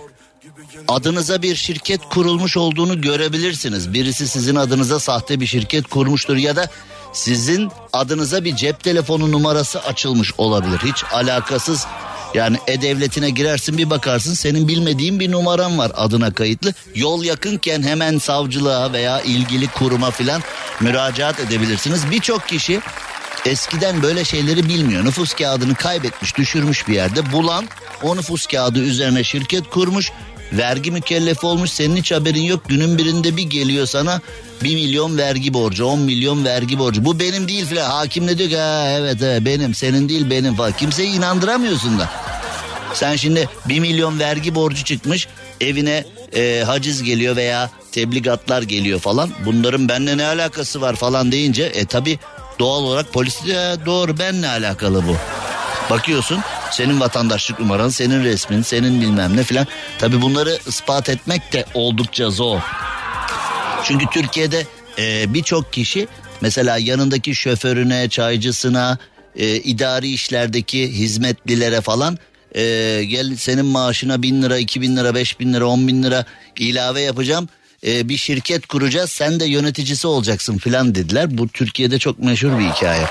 adınıza 0.88 1.42
bir 1.42 1.56
şirket 1.56 2.02
kurulmuş 2.10 2.58
olduğunu 2.58 3.02
görebilirsiniz. 3.02 3.94
Birisi 3.94 4.28
sizin 4.28 4.56
adınıza 4.56 5.00
sahte 5.00 5.40
bir 5.40 5.46
şirket 5.46 5.88
kurmuştur 5.88 6.36
ya 6.36 6.56
da 6.56 6.70
sizin 7.14 7.72
adınıza 7.94 8.44
bir 8.44 8.56
cep 8.56 8.84
telefonu 8.84 9.32
numarası 9.32 9.80
açılmış 9.80 10.34
olabilir. 10.38 10.80
Hiç 10.84 11.04
alakasız 11.12 11.86
yani 12.34 12.58
e-devletine 12.68 13.30
girersin 13.30 13.78
bir 13.78 13.90
bakarsın 13.90 14.34
senin 14.34 14.68
bilmediğin 14.68 15.20
bir 15.20 15.32
numaran 15.32 15.78
var 15.78 15.92
adına 15.96 16.34
kayıtlı. 16.34 16.74
Yol 16.96 17.24
yakınken 17.24 17.84
hemen 17.84 18.18
savcılığa 18.18 18.94
veya 18.94 19.22
ilgili 19.22 19.68
kuruma 19.68 20.12
filan 20.12 20.42
müracaat 20.80 21.40
edebilirsiniz. 21.40 22.12
Birçok 22.12 22.48
kişi 22.48 22.82
eskiden 23.46 24.04
böyle 24.04 24.26
şeyleri 24.26 24.70
bilmiyor. 24.70 25.06
Nüfus 25.06 25.34
kağıdını 25.34 25.76
kaybetmiş, 25.76 26.38
düşürmüş 26.38 26.88
bir 26.88 26.94
yerde. 26.94 27.32
Bulan 27.32 27.66
o 28.04 28.18
nüfus 28.18 28.48
kağıdı 28.48 28.80
üzerine 28.80 29.24
şirket 29.24 29.70
kurmuş. 29.70 30.12
Vergi 30.54 30.92
mükellefi 30.92 31.46
olmuş 31.46 31.72
senin 31.72 31.96
hiç 31.96 32.12
haberin 32.12 32.44
yok. 32.44 32.64
Günün 32.68 32.98
birinde 32.98 33.38
bir 33.38 33.44
geliyor 33.44 33.86
sana 33.86 34.22
bir 34.64 34.76
milyon 34.76 35.18
vergi 35.18 35.54
borcu, 35.54 35.86
on 35.86 36.00
milyon 36.00 36.46
vergi 36.46 36.80
borcu. 36.80 37.06
Bu 37.06 37.20
benim 37.20 37.48
değil 37.48 37.66
filan. 37.66 37.90
Hakim 37.90 38.28
ne 38.28 38.38
diyor 38.38 38.50
ki 38.50 38.58
ha, 38.58 38.88
evet 38.90 39.18
evet 39.22 39.46
benim, 39.46 39.76
senin 39.76 40.10
değil 40.10 40.30
benim 40.30 40.56
falan. 40.56 40.72
Kimseyi 40.72 41.10
inandıramıyorsun 41.10 42.00
da. 42.00 42.10
Sen 42.94 43.16
şimdi 43.16 43.50
bir 43.66 43.80
milyon 43.80 44.20
vergi 44.20 44.56
borcu 44.56 44.84
çıkmış 44.84 45.28
evine 45.62 46.06
e, 46.36 46.64
haciz 46.66 47.04
geliyor 47.04 47.36
veya 47.36 47.70
tebligatlar 47.92 48.62
geliyor 48.62 49.00
falan. 49.00 49.30
Bunların 49.46 49.90
benimle 49.90 50.18
ne 50.18 50.26
alakası 50.26 50.82
var 50.82 50.96
falan 50.96 51.32
deyince 51.32 51.64
e 51.64 51.86
tabi 51.86 52.20
doğal 52.60 52.84
olarak 52.84 53.14
polis 53.14 53.44
diyor 53.46 53.86
doğru 53.86 54.20
benle 54.20 54.48
alakalı 54.48 55.08
bu. 55.08 55.16
Bakıyorsun 55.90 56.40
senin 56.72 57.00
vatandaşlık 57.00 57.60
numaran, 57.60 57.90
senin 57.90 58.24
resmin, 58.24 58.62
senin 58.62 59.02
bilmem 59.02 59.38
ne 59.38 59.44
filan. 59.44 59.68
Tabi 60.00 60.22
bunları 60.22 60.60
ispat 60.68 61.10
etmek 61.10 61.54
de 61.54 61.66
oldukça 61.74 62.30
zor. 62.30 62.60
Çünkü 63.84 64.06
Türkiye'de 64.14 64.66
e, 64.98 65.34
birçok 65.34 65.74
kişi 65.74 66.08
mesela 66.42 66.78
yanındaki 66.78 67.36
şoförüne, 67.36 68.10
çaycısına, 68.10 68.98
e, 69.36 69.56
idari 69.56 70.10
işlerdeki 70.14 70.92
hizmetlilere 70.92 71.82
falan 71.82 72.18
e, 72.56 72.62
gel 73.04 73.36
senin 73.36 73.66
maaşına 73.66 74.22
bin 74.22 74.42
lira, 74.42 74.58
iki 74.58 74.82
bin 74.82 74.98
lira, 74.98 75.16
beş 75.16 75.40
bin 75.40 75.54
lira, 75.54 75.66
on 75.66 75.88
bin 75.88 76.04
lira 76.04 76.26
ilave 76.60 77.02
yapacağım. 77.02 77.50
E, 77.88 78.10
bir 78.10 78.18
şirket 78.18 78.68
kuracağız 78.68 79.10
sen 79.10 79.40
de 79.40 79.46
yöneticisi 79.46 80.08
olacaksın 80.08 80.58
filan 80.58 80.96
dediler. 80.96 81.38
Bu 81.38 81.48
Türkiye'de 81.48 82.00
çok 82.00 82.20
meşhur 82.20 82.60
bir 82.60 82.70
hikaye. 82.70 83.06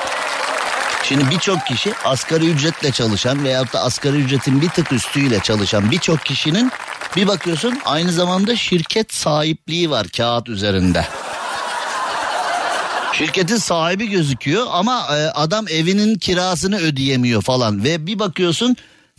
Şimdi 1.04 1.30
birçok 1.30 1.66
kişi 1.66 1.94
asgari 2.04 2.50
ücretle 2.50 2.90
çalışan 2.90 3.44
veyahut 3.44 3.72
da 3.72 3.80
asgari 3.80 4.16
ücretin 4.16 4.62
bir 4.62 4.68
tık 4.68 4.92
üstüyle 4.92 5.40
çalışan 5.40 5.90
birçok 5.90 6.24
kişinin 6.24 6.72
bir 7.16 7.26
bakıyorsun 7.26 7.78
aynı 7.84 8.12
zamanda 8.12 8.56
şirket 8.56 9.14
sahipliği 9.14 9.90
var 9.90 10.06
kağıt 10.08 10.48
üzerinde. 10.48 11.06
Şirketin 13.12 13.56
sahibi 13.56 14.08
gözüküyor 14.08 14.66
ama 14.70 15.06
e, 15.16 15.26
adam 15.26 15.68
evinin 15.68 16.18
kirasını 16.18 16.78
ödeyemiyor 16.78 17.42
falan 17.42 17.84
ve 17.84 18.06
bir 18.06 18.18
bakıyorsun 18.18 18.76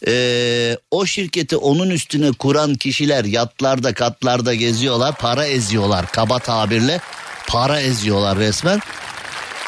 e, 0.07 0.77
o 0.91 1.05
şirketi 1.05 1.57
onun 1.57 1.89
üstüne 1.89 2.31
kuran 2.31 2.75
kişiler 2.75 3.25
yatlarda 3.25 3.93
katlarda 3.93 4.53
geziyorlar 4.53 5.15
para 5.17 5.45
eziyorlar 5.45 6.05
kaba 6.11 6.39
tabirle 6.39 6.99
para 7.47 7.79
eziyorlar 7.79 8.37
resmen. 8.37 8.79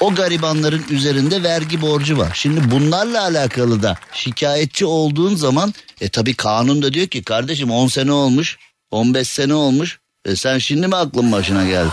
O 0.03 0.15
garibanların 0.15 0.85
üzerinde 0.89 1.43
vergi 1.43 1.81
borcu 1.81 2.17
var. 2.17 2.31
Şimdi 2.33 2.71
bunlarla 2.71 3.21
alakalı 3.21 3.83
da 3.83 3.95
şikayetçi 4.13 4.85
olduğun 4.85 5.35
zaman 5.35 5.73
e 6.01 6.09
tabi 6.09 6.33
kanun 6.33 6.81
da 6.81 6.93
diyor 6.93 7.07
ki 7.07 7.23
kardeşim 7.23 7.71
10 7.71 7.87
sene 7.87 8.11
olmuş 8.11 8.57
15 8.91 9.27
sene 9.29 9.53
olmuş 9.53 9.99
e 10.25 10.35
sen 10.35 10.57
şimdi 10.57 10.87
mi 10.87 10.95
aklın 10.95 11.31
başına 11.31 11.65
geldi? 11.65 11.91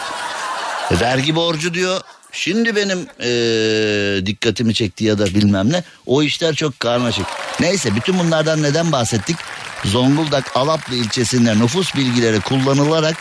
E, 0.90 1.00
vergi 1.00 1.34
borcu 1.36 1.74
diyor 1.74 2.00
Şimdi 2.32 2.76
benim 2.76 3.06
ee, 3.20 4.26
dikkatimi 4.26 4.74
çekti 4.74 5.04
ya 5.04 5.18
da 5.18 5.26
bilmem 5.26 5.72
ne. 5.72 5.84
O 6.06 6.22
işler 6.22 6.54
çok 6.54 6.80
karmaşık. 6.80 7.26
Neyse 7.60 7.96
bütün 7.96 8.18
bunlardan 8.18 8.62
neden 8.62 8.92
bahsettik? 8.92 9.36
Zonguldak 9.84 10.56
Alaplı 10.56 10.94
ilçesinde 10.94 11.58
nüfus 11.58 11.96
bilgileri 11.96 12.40
kullanılarak 12.40 13.16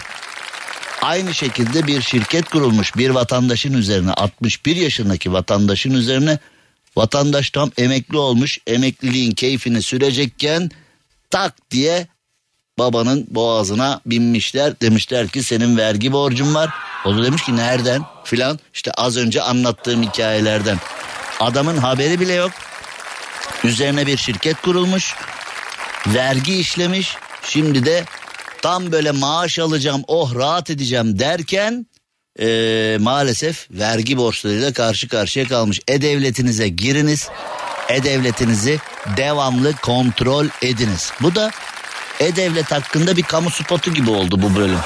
aynı 1.01 1.33
şekilde 1.33 1.87
bir 1.87 2.01
şirket 2.01 2.49
kurulmuş 2.49 2.97
bir 2.97 3.09
vatandaşın 3.09 3.73
üzerine 3.73 4.13
61 4.13 4.75
yaşındaki 4.75 5.33
vatandaşın 5.33 5.93
üzerine 5.93 6.39
vatandaş 6.95 7.49
tam 7.49 7.71
emekli 7.77 8.17
olmuş 8.17 8.59
emekliliğin 8.67 9.31
keyfini 9.31 9.81
sürecekken 9.81 10.71
tak 11.29 11.71
diye 11.71 12.07
babanın 12.79 13.27
boğazına 13.29 14.01
binmişler 14.05 14.81
demişler 14.81 15.27
ki 15.27 15.43
senin 15.43 15.77
vergi 15.77 16.11
borcun 16.11 16.55
var 16.55 16.69
o 17.05 17.17
da 17.17 17.23
demiş 17.23 17.43
ki 17.43 17.55
nereden 17.55 18.01
filan 18.23 18.59
işte 18.73 18.91
az 18.91 19.17
önce 19.17 19.41
anlattığım 19.41 20.03
hikayelerden. 20.03 20.77
Adamın 21.39 21.77
haberi 21.77 22.19
bile 22.19 22.33
yok. 22.33 22.51
Üzerine 23.63 24.07
bir 24.07 24.17
şirket 24.17 24.61
kurulmuş. 24.61 25.15
Vergi 26.07 26.59
işlemiş. 26.59 27.15
Şimdi 27.43 27.85
de 27.85 28.05
tam 28.61 28.91
böyle 28.91 29.11
maaş 29.11 29.59
alacağım 29.59 30.03
oh 30.07 30.35
rahat 30.35 30.69
edeceğim 30.69 31.19
derken 31.19 31.85
ee, 32.41 32.97
maalesef 32.99 33.67
vergi 33.71 34.17
borçlarıyla 34.17 34.73
karşı 34.73 35.07
karşıya 35.07 35.47
kalmış. 35.47 35.79
E-Devletinize 35.87 36.67
giriniz. 36.67 37.29
E-Devletinizi 37.89 38.79
devamlı 39.17 39.75
kontrol 39.75 40.45
ediniz. 40.61 41.11
Bu 41.21 41.35
da 41.35 41.51
E-Devlet 42.19 42.71
hakkında 42.71 43.17
bir 43.17 43.23
kamu 43.23 43.49
spotu 43.49 43.93
gibi 43.93 44.09
oldu 44.09 44.41
bu 44.41 44.55
bölüm. 44.55 44.79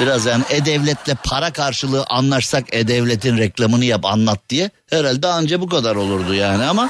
Biraz 0.00 0.26
yani 0.26 0.44
E-Devlet'le 0.50 1.14
para 1.24 1.52
karşılığı 1.52 2.04
anlaşsak 2.08 2.64
E-Devlet'in 2.72 3.38
reklamını 3.38 3.84
yap 3.84 4.04
anlat 4.04 4.40
diye. 4.48 4.70
Herhalde 4.90 5.26
anca 5.26 5.60
bu 5.60 5.68
kadar 5.68 5.96
olurdu 5.96 6.34
yani 6.34 6.64
ama 6.64 6.88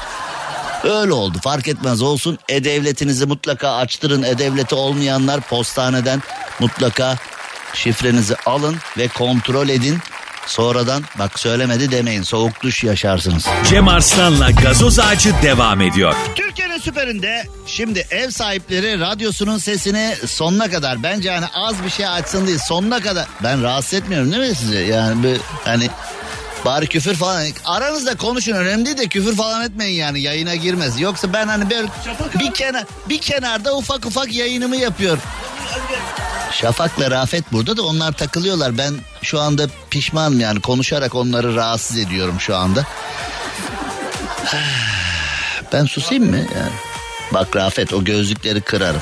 öyle 0.88 1.12
oldu 1.12 1.38
fark 1.42 1.68
etmez 1.68 2.02
olsun. 2.02 2.38
E-Devlet'inizi 2.48 3.26
mutlaka 3.26 3.76
açtırın. 3.76 4.22
E-Devlet'i 4.22 4.74
olmayanlar 4.74 5.40
postaneden 5.40 6.22
mutlaka 6.60 7.16
şifrenizi 7.74 8.36
alın 8.46 8.76
ve 8.98 9.08
kontrol 9.08 9.68
edin. 9.68 9.98
Sonradan 10.46 11.02
bak 11.18 11.38
söylemedi 11.40 11.90
demeyin 11.90 12.22
soğuk 12.22 12.62
duş 12.62 12.84
yaşarsınız. 12.84 13.46
Cem 13.68 13.88
Arslan'la 13.88 14.50
gazoz 14.50 14.98
ağacı 14.98 15.34
devam 15.42 15.80
ediyor. 15.80 16.14
Türkiye'nin 16.34 16.78
süperinde 16.78 17.46
şimdi 17.66 18.06
ev 18.10 18.30
sahipleri 18.30 19.00
radyosunun 19.00 19.58
sesini 19.58 20.14
sonuna 20.26 20.70
kadar 20.70 21.02
bence 21.02 21.30
hani 21.30 21.46
az 21.54 21.84
bir 21.84 21.90
şey 21.90 22.06
açsın 22.06 22.46
değil 22.46 22.58
sonuna 22.68 23.00
kadar 23.00 23.26
ben 23.42 23.62
rahatsız 23.62 23.94
etmiyorum 23.94 24.32
değil 24.32 24.48
mi 24.50 24.54
sizi 24.54 24.76
yani 24.76 25.22
bir 25.22 25.40
hani 25.64 25.90
bari 26.66 26.86
küfür 26.86 27.14
falan 27.14 27.46
aranızda 27.64 28.16
konuşun 28.16 28.52
önemli 28.52 28.98
de 28.98 29.06
küfür 29.06 29.36
falan 29.36 29.62
etmeyin 29.62 29.98
yani 29.98 30.20
yayına 30.20 30.54
girmez 30.54 31.00
yoksa 31.00 31.32
ben 31.32 31.46
hani 31.46 31.70
bir 31.70 31.86
bir 32.40 32.54
kenar 32.54 32.84
bir 33.08 33.18
kenarda 33.18 33.76
ufak 33.76 34.06
ufak 34.06 34.34
yayınımı 34.34 34.76
yapıyorum. 34.76 35.22
Şafak'la 36.52 37.10
Rafet 37.10 37.52
burada 37.52 37.76
da 37.76 37.82
onlar 37.82 38.12
takılıyorlar. 38.12 38.78
Ben 38.78 38.94
şu 39.22 39.40
anda 39.40 39.66
pişmanım 39.90 40.40
yani 40.40 40.60
konuşarak 40.60 41.14
onları 41.14 41.54
rahatsız 41.56 41.98
ediyorum 41.98 42.40
şu 42.40 42.56
anda. 42.56 42.86
Ben 45.72 45.84
susayım 45.84 46.30
mı? 46.30 46.36
Yani. 46.36 46.72
Bak 47.34 47.56
Rafet 47.56 47.94
o 47.94 48.04
gözlükleri 48.04 48.60
kırarım. 48.60 49.00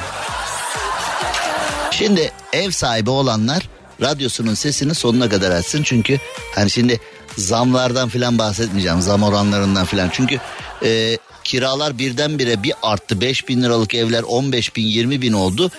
Şimdi 1.90 2.32
ev 2.52 2.70
sahibi 2.70 3.10
olanlar 3.10 3.68
radyosunun 4.02 4.54
sesini 4.54 4.94
sonuna 4.94 5.28
kadar 5.28 5.50
açsın. 5.50 5.82
Çünkü 5.82 6.18
hani 6.54 6.70
şimdi 6.70 7.00
zamlardan 7.36 8.08
filan 8.08 8.38
bahsetmeyeceğim. 8.38 9.00
Zam 9.00 9.22
oranlarından 9.22 9.84
filan. 9.84 10.08
Çünkü 10.12 10.40
e, 10.84 11.18
kiralar 11.44 11.98
birdenbire 11.98 12.62
bir 12.62 12.72
arttı. 12.82 13.20
5 13.20 13.48
bin 13.48 13.62
liralık 13.62 13.94
evler 13.94 14.22
15 14.22 14.76
bin 14.76 14.84
20 14.84 15.22
bin 15.22 15.32
oldu. 15.32 15.70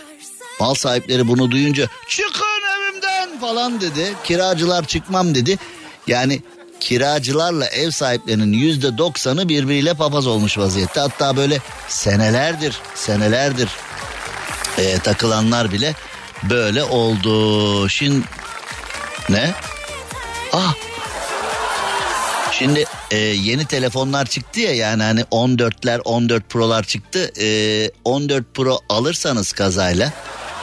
Mal 0.59 0.73
sahipleri 0.73 1.27
bunu 1.27 1.51
duyunca 1.51 1.87
çıkın 2.09 2.61
evimden 2.79 3.39
falan 3.39 3.81
dedi. 3.81 4.13
Kiracılar 4.23 4.87
çıkmam 4.87 5.35
dedi. 5.35 5.57
Yani 6.07 6.41
kiracılarla 6.79 7.65
ev 7.67 7.91
sahiplerinin 7.91 8.53
yüzde 8.53 8.97
doksanı 8.97 9.49
birbiriyle 9.49 9.93
papaz 9.93 10.27
olmuş 10.27 10.57
vaziyette. 10.57 10.99
Hatta 10.99 11.37
böyle 11.37 11.59
senelerdir 11.87 12.79
senelerdir 12.95 13.69
e, 14.77 14.99
takılanlar 14.99 15.71
bile 15.71 15.95
böyle 16.49 16.83
oldu. 16.83 17.89
Şimdi 17.89 18.25
ne? 19.29 19.53
Ah 20.53 20.73
Şimdi 22.59 22.85
e, 23.11 23.17
yeni 23.17 23.65
telefonlar 23.65 24.25
çıktı 24.25 24.59
ya 24.59 24.75
yani 24.75 25.03
hani 25.03 25.21
14'ler 25.21 26.01
14 26.01 26.49
Pro'lar 26.49 26.83
çıktı. 26.83 27.31
E, 27.41 27.91
14 28.03 28.53
Pro 28.53 28.79
alırsanız 28.89 29.53
kazayla 29.53 30.13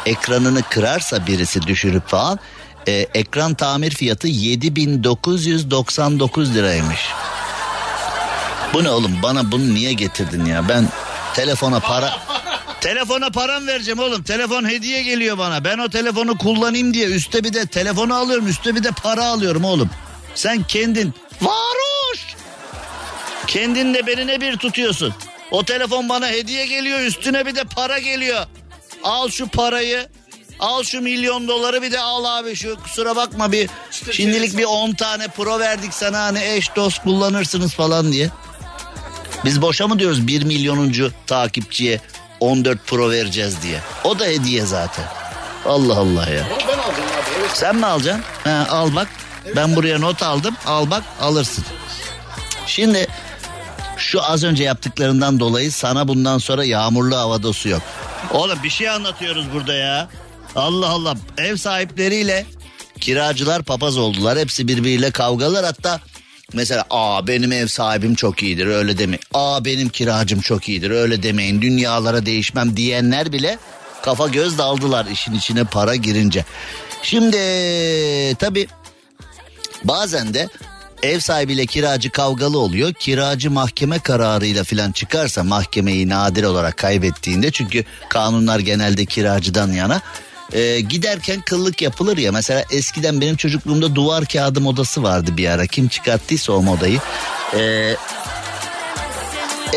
ekranını 0.06 0.62
kırarsa 0.62 1.26
birisi 1.26 1.62
düşürüp 1.62 2.08
falan 2.08 2.38
e, 2.88 2.92
ekran 2.92 3.54
tamir 3.54 3.90
fiyatı 3.90 4.28
7999 4.28 6.54
liraymış. 6.54 7.00
Bu 8.74 8.84
ne 8.84 8.90
oğlum 8.90 9.18
bana 9.22 9.52
bunu 9.52 9.74
niye 9.74 9.92
getirdin 9.92 10.44
ya 10.44 10.68
ben 10.68 10.88
telefona 11.34 11.80
para 11.80 12.12
Telefona 12.80 13.30
param 13.30 13.66
vereceğim 13.66 13.98
oğlum. 13.98 14.22
Telefon 14.22 14.68
hediye 14.68 15.02
geliyor 15.02 15.38
bana. 15.38 15.64
Ben 15.64 15.78
o 15.78 15.88
telefonu 15.88 16.38
kullanayım 16.38 16.94
diye 16.94 17.06
üstte 17.06 17.44
bir 17.44 17.52
de 17.52 17.66
telefonu 17.66 18.14
alıyorum. 18.14 18.48
Üstte 18.48 18.74
bir 18.74 18.84
de 18.84 18.90
para 18.90 19.24
alıyorum 19.24 19.64
oğlum. 19.64 19.90
Sen 20.34 20.62
kendin 20.62 21.14
varoş. 21.42 22.20
Kendin 23.46 23.94
de 23.94 24.06
beni 24.06 24.26
ne 24.26 24.40
bir 24.40 24.56
tutuyorsun. 24.56 25.14
O 25.50 25.64
telefon 25.64 26.08
bana 26.08 26.28
hediye 26.28 26.66
geliyor 26.66 27.00
üstüne 27.00 27.46
bir 27.46 27.54
de 27.56 27.64
para 27.64 27.98
geliyor. 27.98 28.46
Al 29.02 29.28
şu 29.28 29.48
parayı. 29.48 30.08
Al 30.60 30.82
şu 30.82 31.00
milyon 31.00 31.48
doları 31.48 31.82
bir 31.82 31.92
de 31.92 32.00
al 32.00 32.24
abi 32.24 32.56
şu 32.56 32.76
kusura 32.82 33.16
bakma 33.16 33.52
bir 33.52 33.70
şimdilik 34.12 34.58
bir 34.58 34.64
10 34.64 34.92
tane 34.92 35.28
pro 35.28 35.58
verdik 35.58 35.94
sana 35.94 36.20
hani 36.22 36.44
eş 36.44 36.76
dost 36.76 37.02
kullanırsınız 37.02 37.74
falan 37.74 38.12
diye. 38.12 38.30
Biz 39.44 39.62
boşa 39.62 39.88
mı 39.88 39.98
diyoruz 39.98 40.26
1 40.26 40.42
milyonuncu 40.42 41.12
takipçiye 41.26 42.00
14 42.40 42.86
pro 42.86 43.10
vereceğiz 43.10 43.62
diye. 43.62 43.80
O 44.04 44.18
da 44.18 44.24
hediye 44.24 44.66
zaten. 44.66 45.04
Allah 45.66 45.96
Allah 45.96 46.30
ya. 46.30 46.48
Sen 47.54 47.76
mi 47.76 47.86
alacaksın? 47.86 48.24
Ha, 48.44 48.66
al 48.70 48.94
bak. 48.94 49.08
Ben 49.56 49.76
buraya 49.76 49.98
not 49.98 50.22
aldım. 50.22 50.56
Al 50.66 50.90
bak 50.90 51.02
alırsın. 51.20 51.64
Şimdi 52.66 53.06
şu 53.96 54.22
az 54.22 54.44
önce 54.44 54.64
yaptıklarından 54.64 55.40
dolayı 55.40 55.72
sana 55.72 56.08
bundan 56.08 56.38
sonra 56.38 56.64
yağmurlu 56.64 57.16
havada 57.16 57.52
su 57.52 57.68
yok. 57.68 57.82
Oğlum 58.32 58.58
bir 58.62 58.70
şey 58.70 58.88
anlatıyoruz 58.90 59.52
burada 59.54 59.74
ya. 59.74 60.08
Allah 60.56 60.88
Allah 60.88 61.14
ev 61.38 61.56
sahipleriyle 61.56 62.46
kiracılar 63.00 63.62
papaz 63.62 63.98
oldular. 63.98 64.38
Hepsi 64.38 64.68
birbiriyle 64.68 65.10
kavgalar 65.10 65.64
hatta 65.64 66.00
mesela 66.52 66.84
aa 66.90 67.26
benim 67.26 67.52
ev 67.52 67.66
sahibim 67.66 68.14
çok 68.14 68.42
iyidir 68.42 68.66
öyle 68.66 68.98
demeyin. 68.98 69.20
Aa 69.34 69.64
benim 69.64 69.88
kiracım 69.88 70.40
çok 70.40 70.68
iyidir 70.68 70.90
öyle 70.90 71.22
demeyin. 71.22 71.62
Dünyalara 71.62 72.26
değişmem 72.26 72.76
diyenler 72.76 73.32
bile 73.32 73.58
kafa 74.02 74.28
göz 74.28 74.58
daldılar 74.58 75.06
işin 75.06 75.32
içine 75.34 75.64
para 75.64 75.96
girince. 75.96 76.44
Şimdi 77.02 77.36
tabii 78.38 78.66
bazen 79.84 80.34
de 80.34 80.48
ev 81.02 81.20
sahibiyle 81.20 81.66
kiracı 81.66 82.10
kavgalı 82.10 82.58
oluyor. 82.58 82.92
Kiracı 82.92 83.50
mahkeme 83.50 83.98
kararıyla 83.98 84.64
filan 84.64 84.92
çıkarsa 84.92 85.44
mahkemeyi 85.44 86.08
nadir 86.08 86.44
olarak 86.44 86.76
kaybettiğinde 86.76 87.50
çünkü 87.50 87.84
kanunlar 88.08 88.58
genelde 88.58 89.04
kiracıdan 89.04 89.72
yana. 89.72 90.00
Ee, 90.52 90.80
giderken 90.80 91.40
kıllık 91.40 91.82
yapılır 91.82 92.16
ya 92.16 92.32
mesela 92.32 92.64
eskiden 92.70 93.20
benim 93.20 93.36
çocukluğumda 93.36 93.94
duvar 93.94 94.24
kağıdı 94.24 94.60
modası 94.60 95.02
vardı 95.02 95.36
bir 95.36 95.48
ara 95.48 95.66
kim 95.66 95.88
çıkarttıysa 95.88 96.52
o 96.52 96.62
modayı 96.62 96.98
ee, 97.56 97.96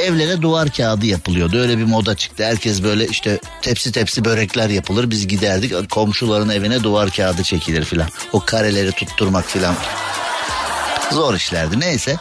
evlere 0.06 0.42
duvar 0.42 0.70
kağıdı 0.70 1.06
yapılıyordu. 1.06 1.58
Öyle 1.58 1.78
bir 1.78 1.84
moda 1.84 2.16
çıktı. 2.16 2.46
Herkes 2.46 2.84
böyle 2.84 3.08
işte 3.08 3.40
tepsi 3.62 3.92
tepsi 3.92 4.26
börekler 4.26 4.70
yapılır. 4.70 5.10
Biz 5.10 5.28
giderdik 5.28 5.90
komşuların 5.90 6.50
evine 6.50 6.84
duvar 6.84 7.10
kağıdı 7.10 7.44
çekilir 7.44 7.86
filan. 7.86 8.08
O 8.34 8.40
kareleri 8.40 8.92
tutturmak 8.92 9.46
filan. 9.46 9.76
Zor 11.12 11.34
işlerdi. 11.34 11.80
Neyse. 11.80 12.16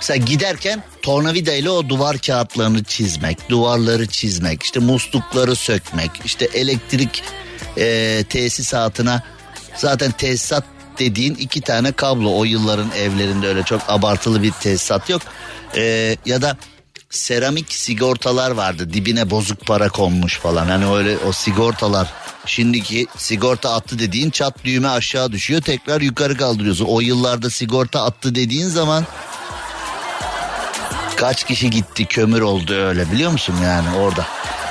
Mesela 0.00 0.16
giderken 0.16 0.82
tornavida 1.02 1.52
ile 1.52 1.70
o 1.70 1.88
duvar 1.88 2.18
kağıtlarını 2.18 2.84
çizmek, 2.84 3.48
duvarları 3.48 4.06
çizmek, 4.06 4.62
işte 4.62 4.80
muslukları 4.80 5.56
sökmek, 5.56 6.10
işte 6.24 6.44
elektrik 6.44 7.22
e, 7.78 8.24
tesisatına 8.28 9.22
zaten 9.76 10.12
tesisat 10.12 10.64
dediğin 10.98 11.34
iki 11.34 11.60
tane 11.60 11.92
kablo. 11.92 12.38
O 12.38 12.44
yılların 12.44 12.90
evlerinde 12.98 13.48
öyle 13.48 13.62
çok 13.62 13.82
abartılı 13.88 14.42
bir 14.42 14.50
tesisat 14.50 15.10
yok. 15.10 15.22
E, 15.76 16.16
ya 16.26 16.42
da 16.42 16.56
seramik 17.10 17.72
sigortalar 17.72 18.50
vardı 18.50 18.92
dibine 18.92 19.30
bozuk 19.30 19.66
para 19.66 19.88
konmuş 19.88 20.38
falan 20.38 20.66
hani 20.66 20.86
öyle 20.86 21.18
o 21.18 21.32
sigortalar 21.32 22.12
Şimdiki 22.46 23.06
sigorta 23.16 23.74
attı 23.74 23.98
dediğin 23.98 24.30
çat 24.30 24.64
düğme 24.64 24.88
aşağı 24.88 25.32
düşüyor 25.32 25.60
tekrar 25.60 26.00
yukarı 26.00 26.36
kaldırıyorsun. 26.36 26.84
O 26.84 27.00
yıllarda 27.00 27.50
sigorta 27.50 28.04
attı 28.04 28.34
dediğin 28.34 28.68
zaman 28.68 29.06
kaç 31.16 31.44
kişi 31.44 31.70
gitti 31.70 32.04
kömür 32.04 32.40
oldu 32.40 32.74
öyle 32.74 33.12
biliyor 33.12 33.30
musun 33.30 33.54
yani 33.64 33.96
orada. 33.96 34.26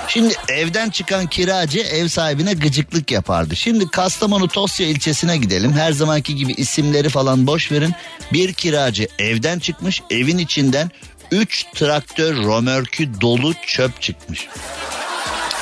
Şimdi 0.08 0.34
evden 0.48 0.90
çıkan 0.90 1.28
kiracı 1.28 1.80
ev 1.80 2.08
sahibine 2.08 2.54
gıcıklık 2.54 3.12
yapardı. 3.12 3.56
Şimdi 3.56 3.88
Kastamonu 3.88 4.48
Tosya 4.48 4.88
ilçesine 4.88 5.38
gidelim. 5.38 5.74
Her 5.74 5.92
zamanki 5.92 6.36
gibi 6.36 6.54
isimleri 6.54 7.10
falan 7.10 7.48
boş 7.48 7.72
verin. 7.72 7.94
Bir 8.34 8.54
kiracı 8.54 9.08
evden 9.20 9.60
çıkmış 9.60 10.02
evin 10.10 10.38
içinden 10.38 10.92
3 11.32 11.66
traktör 11.76 12.44
romörkü 12.44 13.22
dolu 13.22 13.54
çöp 13.68 14.02
çıkmış. 14.02 14.48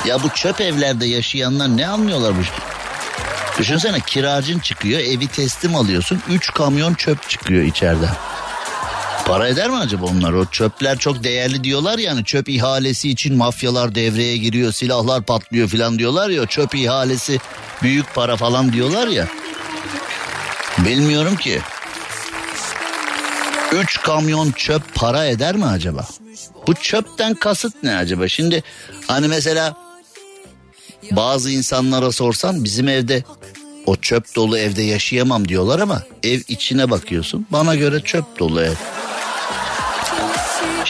Ya 0.06 0.22
bu 0.22 0.28
çöp 0.28 0.60
evlerde 0.60 1.06
yaşayanlar 1.06 1.76
ne 1.76 1.86
anlıyorlar 1.88 2.34
bu? 2.34 2.42
Düşünsene 3.58 4.00
kiracın 4.00 4.58
çıkıyor 4.58 5.00
evi 5.00 5.26
teslim 5.26 5.76
alıyorsun 5.76 6.22
3 6.28 6.52
kamyon 6.52 6.94
çöp 6.94 7.28
çıkıyor 7.28 7.62
içeriden. 7.62 8.10
Para 9.26 9.48
eder 9.48 9.70
mi 9.70 9.76
acaba 9.76 10.06
onlar? 10.06 10.32
O 10.32 10.46
çöpler 10.46 10.98
çok 10.98 11.24
değerli 11.24 11.64
diyorlar 11.64 11.98
yani 11.98 12.24
çöp 12.24 12.48
ihalesi 12.48 13.10
için 13.10 13.36
mafyalar 13.36 13.94
devreye 13.94 14.36
giriyor, 14.36 14.72
silahlar 14.72 15.22
patlıyor 15.22 15.68
falan 15.68 15.98
diyorlar 15.98 16.28
ya. 16.28 16.46
Çöp 16.46 16.74
ihalesi 16.74 17.38
büyük 17.82 18.14
para 18.14 18.36
falan 18.36 18.72
diyorlar 18.72 19.08
ya. 19.08 19.28
Bilmiyorum 20.78 21.36
ki. 21.36 21.60
3 23.72 24.02
kamyon 24.02 24.50
çöp 24.50 24.94
para 24.94 25.26
eder 25.26 25.56
mi 25.56 25.64
acaba? 25.64 26.06
Bu 26.66 26.74
çöpten 26.74 27.34
kasıt 27.34 27.82
ne 27.82 27.96
acaba? 27.96 28.28
Şimdi 28.28 28.62
hani 29.06 29.28
mesela 29.28 29.76
bazı 31.10 31.50
insanlara 31.50 32.12
sorsan 32.12 32.64
bizim 32.64 32.88
evde 32.88 33.24
o 33.86 33.96
çöp 33.96 34.36
dolu 34.36 34.58
evde 34.58 34.82
yaşayamam 34.82 35.48
diyorlar 35.48 35.78
ama 35.80 36.02
ev 36.22 36.40
içine 36.48 36.90
bakıyorsun. 36.90 37.46
Bana 37.50 37.74
göre 37.74 38.00
çöp 38.00 38.38
dolu 38.38 38.60
ev. 38.62 38.74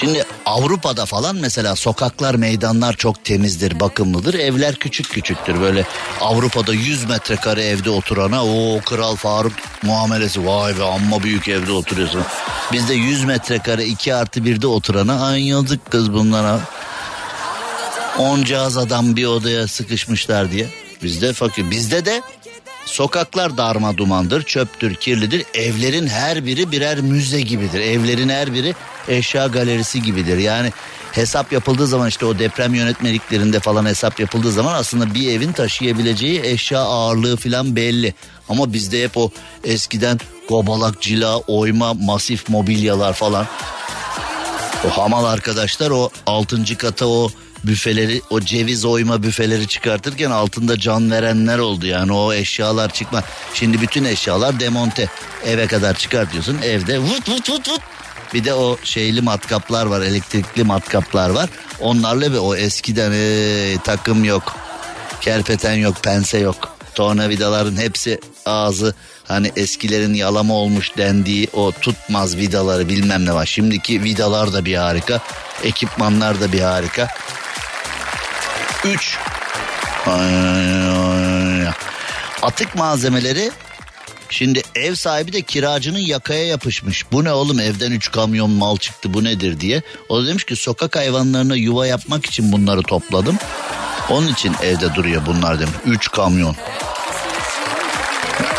Şimdi 0.01 0.25
Avrupa'da 0.47 1.07
falan 1.07 1.37
mesela 1.37 1.77
sokaklar 1.77 2.35
meydanlar 2.35 2.93
çok 2.93 3.25
temizdir 3.25 3.81
bakımlıdır. 3.81 4.35
Evler 4.35 4.75
küçük 4.75 5.11
küçüktür. 5.11 5.61
Böyle 5.61 5.87
Avrupa'da 6.21 6.75
100 6.75 7.05
metrekare 7.05 7.65
evde 7.65 7.91
oturana 7.91 8.45
o 8.47 8.81
Kral 8.85 9.17
Faruk 9.17 9.53
muamelesi. 9.83 10.47
Vay 10.47 10.79
be 10.79 10.85
amma 10.85 11.23
büyük 11.23 11.49
evde 11.49 11.73
oturuyorsun. 11.73 12.23
Bizde 12.73 12.95
100 12.95 13.25
metrekare 13.25 13.87
2 13.87 14.15
artı 14.15 14.41
1'de 14.41 14.67
oturana 14.67 15.27
ay 15.27 15.49
yazık 15.49 15.91
kız 15.91 16.13
bunlara. 16.13 16.61
Oncağız 18.19 18.77
adam 18.77 19.17
bir 19.17 19.27
odaya 19.27 19.69
sıkışmışlar 19.69 20.53
diye. 20.53 20.67
Bizde 21.03 21.33
fakir. 21.33 21.71
Bizde 21.71 22.05
de 22.05 22.23
Sokaklar 22.89 23.57
darma 23.57 23.97
dumandır, 23.97 24.43
çöptür, 24.43 24.95
kirlidir. 24.95 25.45
Evlerin 25.55 26.07
her 26.07 26.47
biri 26.47 26.73
birer 26.73 27.01
müze 27.01 27.41
gibidir. 27.41 27.81
Evlerin 27.81 28.29
her 28.29 28.55
biri 28.55 28.75
eşya 29.09 29.47
galerisi 29.47 30.03
gibidir. 30.03 30.39
Yani 30.39 30.73
hesap 31.13 31.53
yapıldığı 31.53 31.87
zaman 31.87 32.09
işte 32.09 32.27
o 32.27 32.39
deprem 32.39 32.75
yönetmeliklerinde 32.75 33.61
falan 33.61 33.87
hesap 33.87 34.21
yapıldığı 34.21 34.53
zaman 34.53 34.75
aslında 34.75 35.15
bir 35.15 35.31
evin 35.31 35.53
taşıyabileceği 35.53 36.41
eşya 36.45 36.81
ağırlığı 36.81 37.37
falan 37.37 37.77
belli. 37.77 38.15
Ama 38.49 38.73
bizde 38.73 39.05
hep 39.05 39.17
o 39.17 39.31
eskiden 39.65 40.21
gobalak, 40.49 41.01
cila, 41.01 41.39
oyma, 41.39 41.95
masif 41.95 42.49
mobilyalar 42.49 43.13
falan. 43.13 43.47
O 44.87 45.03
hamal 45.03 45.25
arkadaşlar 45.25 45.91
o 45.91 46.11
altıncı 46.27 46.79
kata 46.79 47.07
o 47.07 47.31
büfeleri 47.65 48.23
o 48.31 48.41
ceviz 48.41 48.85
oyma 48.85 49.23
büfeleri 49.23 49.69
çıkartırken 49.69 50.31
altında 50.31 50.79
can 50.79 51.11
verenler 51.11 51.59
oldu 51.59 51.87
yani 51.87 52.13
o 52.13 52.33
eşyalar 52.33 52.93
çıkma. 52.93 53.23
Şimdi 53.55 53.81
bütün 53.81 54.05
eşyalar 54.05 54.61
demonte 54.61 55.09
eve 55.47 55.67
kadar 55.67 55.95
çıkartıyorsun 55.95 56.59
evde 56.63 56.99
vut 56.99 57.29
vut 57.29 57.51
vut 57.51 57.69
vut. 57.69 57.81
Bir 58.35 58.45
de 58.45 58.55
o 58.55 58.79
şeyli 58.85 59.21
matkaplar 59.23 59.87
var 59.87 60.01
elektrikli 60.01 60.65
matkaplar 60.65 61.31
var. 61.31 61.51
Onlarla 61.81 62.33
bir 62.33 62.39
o 62.39 62.57
eskiden 62.57 63.13
ee, 63.15 63.77
takım 63.85 64.25
yok. 64.25 64.57
Kerpeten 65.21 65.75
yok 65.75 65.97
pense 66.03 66.39
yok. 66.39 66.77
Tornavidaların 66.95 67.77
hepsi 67.77 68.21
ağzı 68.47 68.95
hani 69.29 69.53
eskilerin 69.57 70.15
yalama 70.15 70.55
olmuş 70.55 70.97
dendiği 70.97 71.49
o 71.53 71.73
tutmaz 71.73 72.37
vidaları 72.37 72.89
bilmem 72.89 73.27
ne 73.27 73.35
var. 73.35 73.47
Şimdiki 73.47 74.03
vidalar 74.03 74.53
da 74.53 74.65
bir 74.65 74.75
harika. 74.75 75.21
Ekipmanlar 75.65 76.41
da 76.41 76.53
bir 76.53 76.61
harika. 76.61 77.09
3 78.85 79.19
atık 82.43 82.75
malzemeleri 82.75 83.51
Şimdi 84.31 84.63
ev 84.75 84.95
sahibi 84.95 85.33
de 85.33 85.43
kiracının 85.43 85.99
yakaya 85.99 86.47
yapışmış. 86.47 87.13
Bu 87.13 87.25
ne 87.25 87.33
oğlum 87.33 87.61
evden 87.61 87.93
3 87.93 88.11
kamyon 88.11 88.51
mal 88.51 88.77
çıktı 88.77 89.15
bu 89.15 89.25
nedir 89.25 89.61
diye. 89.61 89.83
O 90.09 90.23
da 90.23 90.27
demiş 90.27 90.45
ki 90.45 90.57
sokak 90.57 90.97
hayvanlarına 90.97 91.57
yuva 91.57 91.87
yapmak 91.87 92.27
için 92.27 92.53
bunları 92.53 92.83
topladım. 92.83 93.39
Onun 94.11 94.29
için 94.29 94.55
evde 94.63 94.95
duruyor 94.95 95.23
bunlar 95.27 95.61
demiş. 95.61 95.75
3 95.87 96.11
kamyon. 96.11 96.57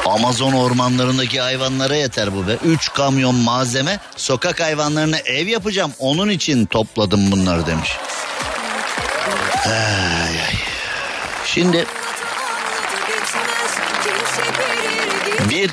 Amazon 0.05 0.53
ormanlarındaki 0.53 1.41
hayvanlara 1.41 1.95
yeter 1.95 2.35
bu 2.35 2.47
be. 2.47 2.57
3 2.65 2.93
kamyon 2.93 3.35
malzeme 3.35 3.99
sokak 4.15 4.59
hayvanlarına 4.59 5.17
ev 5.17 5.47
yapacağım. 5.47 5.93
Onun 5.99 6.29
için 6.29 6.65
topladım 6.65 7.31
bunları 7.31 7.67
demiş. 7.67 7.89
Ay, 9.69 10.41
ay. 10.41 10.55
Şimdi 11.45 11.85
bir 15.49 15.71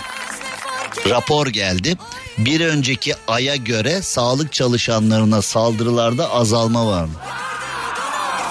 rapor 1.10 1.46
geldi. 1.46 1.96
Bir 2.38 2.60
önceki 2.60 3.14
aya 3.28 3.56
göre 3.56 4.02
sağlık 4.02 4.52
çalışanlarına 4.52 5.42
saldırılarda 5.42 6.30
azalma 6.30 6.86
var 6.86 7.04
mı? 7.04 7.14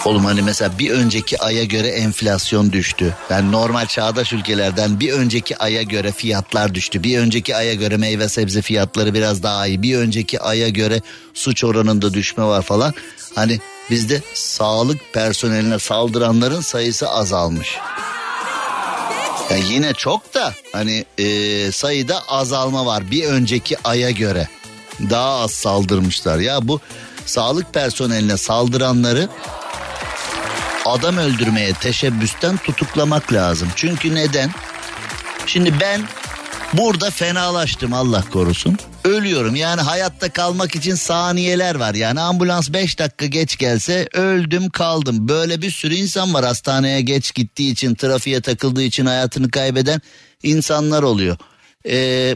Oğlum 0.06 0.26
hani 0.26 0.41
mesela 0.41 0.80
bir 0.80 0.91
önceki 0.91 1.41
aya 1.41 1.64
göre 1.64 1.88
enflasyon 1.88 2.72
düştü. 2.72 3.16
Yani 3.30 3.52
normal 3.52 3.86
çağdaş 3.86 4.34
ülkelerden 4.34 5.00
bir 5.00 5.14
önceki 5.14 5.58
aya 5.58 5.84
göre 5.84 6.12
fiyatlar 6.12 6.76
düştü. 6.76 7.04
Bir 7.04 7.20
önceki 7.20 7.56
aya 7.56 7.74
göre 7.74 7.98
meyve 7.98 8.30
sebze 8.30 8.62
fiyatları 8.62 9.14
biraz 9.14 9.43
daha 9.43 9.68
iyi. 9.68 9.82
Bir 9.82 9.98
önceki 9.98 10.39
aya 10.39 10.70
göre 10.70 11.02
suç 11.34 11.64
oranında 11.64 12.14
düşme 12.14 12.43
var 12.43 12.62
falan. 12.62 12.93
Hani 13.36 13.60
bizde 13.90 14.22
sağlık 14.34 15.14
personeline 15.14 15.80
saldıranların 15.80 16.62
sayısı 16.62 17.10
azalmış. 17.10 17.78
Yani 19.50 19.74
yine 19.74 19.94
çok 19.94 20.34
da 20.34 20.54
hani 20.74 21.06
e, 21.18 21.72
sayıda 21.72 22.22
azalma 22.28 22.86
var 22.86 23.12
bir 23.12 23.26
önceki 23.26 23.78
aya 23.84 24.12
göre. 24.12 24.48
Daha 25.10 25.40
az 25.40 25.52
saldırmışlar. 25.52 26.40
Ya 26.40 26.68
bu 26.68 26.80
sağlık 27.26 27.74
personeline 27.74 28.38
saldıranları 28.38 29.30
adam 30.86 31.18
öldürmeye 31.18 31.74
teşebbüsten 31.74 32.58
tutuklamak 32.58 33.34
lazım. 33.34 33.70
Çünkü 33.76 34.16
neden? 34.16 34.52
Şimdi 35.46 35.80
ben 35.80 36.02
burada 36.74 37.12
fenalaştım 37.12 37.94
Allah 37.94 38.24
korusun. 38.34 38.78
Ölüyorum 39.06 39.56
yani 39.56 39.82
hayatta 39.82 40.30
kalmak 40.30 40.76
için 40.76 40.95
saniyeler 40.95 41.76
var. 41.76 41.93
Yani 41.93 42.22
ambulans 42.22 42.74
5 42.74 42.99
dakika 42.99 43.26
geç 43.26 43.58
gelse 43.58 44.08
öldüm 44.14 44.70
kaldım. 44.70 45.28
Böyle 45.28 45.62
bir 45.62 45.72
sürü 45.72 45.95
insan 45.95 46.34
var 46.34 46.45
hastaneye 46.45 47.01
geç 47.01 47.34
gittiği 47.34 47.72
için 47.72 47.95
trafiğe 47.95 48.41
takıldığı 48.41 48.84
için 48.84 49.06
hayatını 49.06 49.51
kaybeden 49.51 50.01
insanlar 50.43 51.03
oluyor. 51.03 51.38
Ee, 51.89 52.36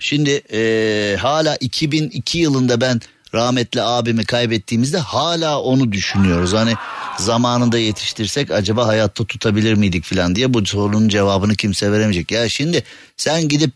şimdi 0.00 0.30
e, 0.52 1.16
hala 1.20 1.56
2002 1.56 2.38
yılında 2.38 2.80
ben 2.80 3.00
rahmetli 3.34 3.82
abimi 3.82 4.24
kaybettiğimizde 4.24 4.98
hala 4.98 5.60
onu 5.60 5.92
düşünüyoruz. 5.92 6.52
Hani 6.52 6.74
zamanında 7.18 7.78
yetiştirsek 7.78 8.50
acaba 8.50 8.86
hayatta 8.86 9.24
tutabilir 9.24 9.74
miydik 9.74 10.04
falan 10.04 10.34
diye 10.34 10.54
bu 10.54 10.66
sorunun 10.66 11.08
cevabını 11.08 11.54
kimse 11.54 11.92
veremeyecek. 11.92 12.30
Ya 12.30 12.48
şimdi 12.48 12.84
sen 13.16 13.48
gidip 13.48 13.72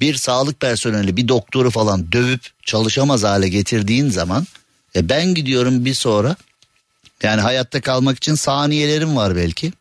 bir 0.00 0.14
sağlık 0.14 0.60
personeli 0.60 1.16
bir 1.16 1.28
doktoru 1.28 1.70
falan 1.70 2.12
dövüp 2.12 2.40
çalışamaz 2.64 3.24
hale 3.24 3.48
getirdiğin 3.48 4.10
zaman 4.10 4.46
e 4.96 5.08
ben 5.08 5.34
gidiyorum 5.34 5.84
bir 5.84 5.94
sonra 5.94 6.36
yani 7.22 7.40
hayatta 7.40 7.80
kalmak 7.80 8.16
için 8.16 8.34
saniyelerim 8.34 9.16
var 9.16 9.36
belki. 9.36 9.72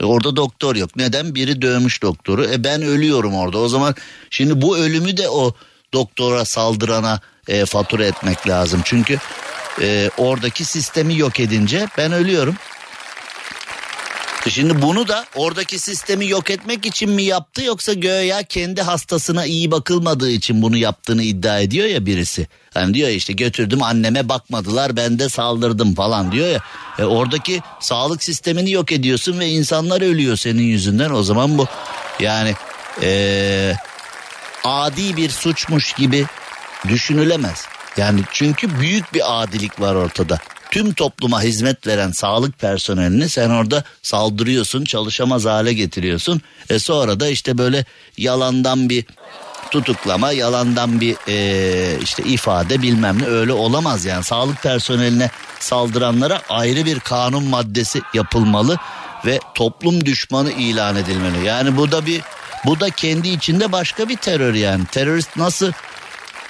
E 0.00 0.04
orada 0.04 0.36
doktor 0.36 0.76
yok. 0.76 0.96
Neden? 0.96 1.34
Biri 1.34 1.62
dövmüş 1.62 2.02
doktoru. 2.02 2.44
E 2.44 2.64
ben 2.64 2.82
ölüyorum 2.82 3.34
orada. 3.34 3.58
O 3.58 3.68
zaman 3.68 3.94
şimdi 4.30 4.62
bu 4.62 4.78
ölümü 4.78 5.16
de 5.16 5.28
o 5.28 5.54
doktora 5.92 6.44
saldırana 6.44 7.20
e, 7.48 7.66
fatura 7.66 8.04
etmek 8.04 8.48
lazım. 8.48 8.80
Çünkü 8.84 9.18
e, 9.80 10.10
oradaki 10.18 10.64
sistemi 10.64 11.16
yok 11.16 11.40
edince 11.40 11.88
ben 11.98 12.12
ölüyorum. 12.12 12.56
Şimdi 14.48 14.82
bunu 14.82 15.08
da 15.08 15.24
oradaki 15.34 15.78
sistemi 15.78 16.28
yok 16.28 16.50
etmek 16.50 16.86
için 16.86 17.10
mi 17.10 17.22
yaptı 17.22 17.64
yoksa 17.64 17.92
göya 17.92 18.42
kendi 18.42 18.82
hastasına 18.82 19.46
iyi 19.46 19.70
bakılmadığı 19.70 20.30
için 20.30 20.62
bunu 20.62 20.76
yaptığını 20.76 21.22
iddia 21.22 21.60
ediyor 21.60 21.86
ya 21.86 22.06
birisi. 22.06 22.48
Hani 22.74 22.94
diyor 22.94 23.08
işte 23.08 23.32
götürdüm 23.32 23.82
anneme 23.82 24.28
bakmadılar 24.28 24.96
ben 24.96 25.18
de 25.18 25.28
saldırdım 25.28 25.94
falan 25.94 26.32
diyor 26.32 26.48
ya. 26.48 26.60
E 26.98 27.04
oradaki 27.04 27.60
sağlık 27.80 28.22
sistemini 28.22 28.70
yok 28.70 28.92
ediyorsun 28.92 29.40
ve 29.40 29.48
insanlar 29.48 30.00
ölüyor 30.00 30.36
senin 30.36 30.62
yüzünden 30.62 31.10
o 31.10 31.22
zaman 31.22 31.58
bu 31.58 31.66
yani 32.20 32.54
e, 33.02 33.72
adi 34.64 35.16
bir 35.16 35.30
suçmuş 35.30 35.92
gibi 35.92 36.26
düşünülemez. 36.88 37.66
Yani 37.96 38.20
çünkü 38.32 38.80
büyük 38.80 39.14
bir 39.14 39.42
adilik 39.42 39.80
var 39.80 39.94
ortada. 39.94 40.38
Tüm 40.70 40.92
topluma 40.92 41.42
hizmet 41.42 41.86
veren 41.86 42.10
sağlık 42.10 42.58
personelini 42.58 43.28
sen 43.28 43.50
orada 43.50 43.84
saldırıyorsun, 44.02 44.84
çalışamaz 44.84 45.44
hale 45.44 45.72
getiriyorsun. 45.72 46.40
E 46.70 46.78
sonra 46.78 47.20
da 47.20 47.28
işte 47.28 47.58
böyle 47.58 47.84
yalandan 48.16 48.88
bir 48.88 49.04
tutuklama, 49.70 50.32
yalandan 50.32 51.00
bir 51.00 51.16
e, 51.28 51.98
işte 52.02 52.22
ifade 52.22 52.82
bilmem 52.82 53.22
ne 53.22 53.26
öyle 53.26 53.52
olamaz 53.52 54.04
yani. 54.04 54.24
Sağlık 54.24 54.62
personeline 54.62 55.30
saldıranlara 55.60 56.42
ayrı 56.48 56.84
bir 56.84 57.00
kanun 57.00 57.44
maddesi 57.44 58.02
yapılmalı 58.14 58.78
ve 59.26 59.40
toplum 59.54 60.04
düşmanı 60.04 60.52
ilan 60.52 60.96
edilmeli. 60.96 61.46
Yani 61.46 61.76
bu 61.76 61.92
da 61.92 62.06
bir 62.06 62.22
bu 62.66 62.80
da 62.80 62.90
kendi 62.90 63.28
içinde 63.28 63.72
başka 63.72 64.08
bir 64.08 64.16
terör 64.16 64.54
yani. 64.54 64.86
Terörist 64.86 65.36
nasıl 65.36 65.72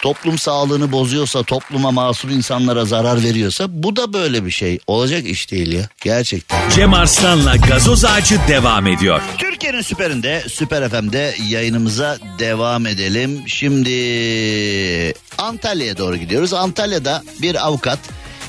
toplum 0.02 0.38
sağlığını 0.38 0.92
bozuyorsa, 0.92 1.42
topluma 1.42 1.90
masum 1.90 2.30
insanlara 2.30 2.84
zarar 2.84 3.22
veriyorsa 3.22 3.66
bu 3.68 3.96
da 3.96 4.12
böyle 4.12 4.44
bir 4.44 4.50
şey. 4.50 4.78
Olacak 4.86 5.26
iş 5.26 5.50
değil 5.50 5.72
ya. 5.72 5.88
Gerçekten. 6.00 6.70
Cem 6.70 6.94
Arslan'la 6.94 7.56
gazoz 7.56 8.04
ağacı 8.04 8.40
devam 8.48 8.86
ediyor. 8.86 9.22
Türkiye'nin 9.38 9.82
süperinde, 9.82 10.44
Süper 10.48 10.88
FM'de 10.88 11.34
yayınımıza 11.48 12.18
devam 12.38 12.86
edelim. 12.86 13.42
Şimdi 13.46 15.14
Antalya'ya 15.38 15.98
doğru 15.98 16.16
gidiyoruz. 16.16 16.52
Antalya'da 16.52 17.22
bir 17.42 17.66
avukat 17.66 17.98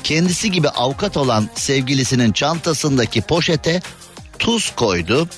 kendisi 0.04 0.50
gibi 0.50 0.68
avukat 0.68 1.16
olan 1.16 1.48
sevgilisinin 1.54 2.32
çantasındaki 2.32 3.22
poşete 3.22 3.82
tuz 4.38 4.70
koydu. 4.76 5.28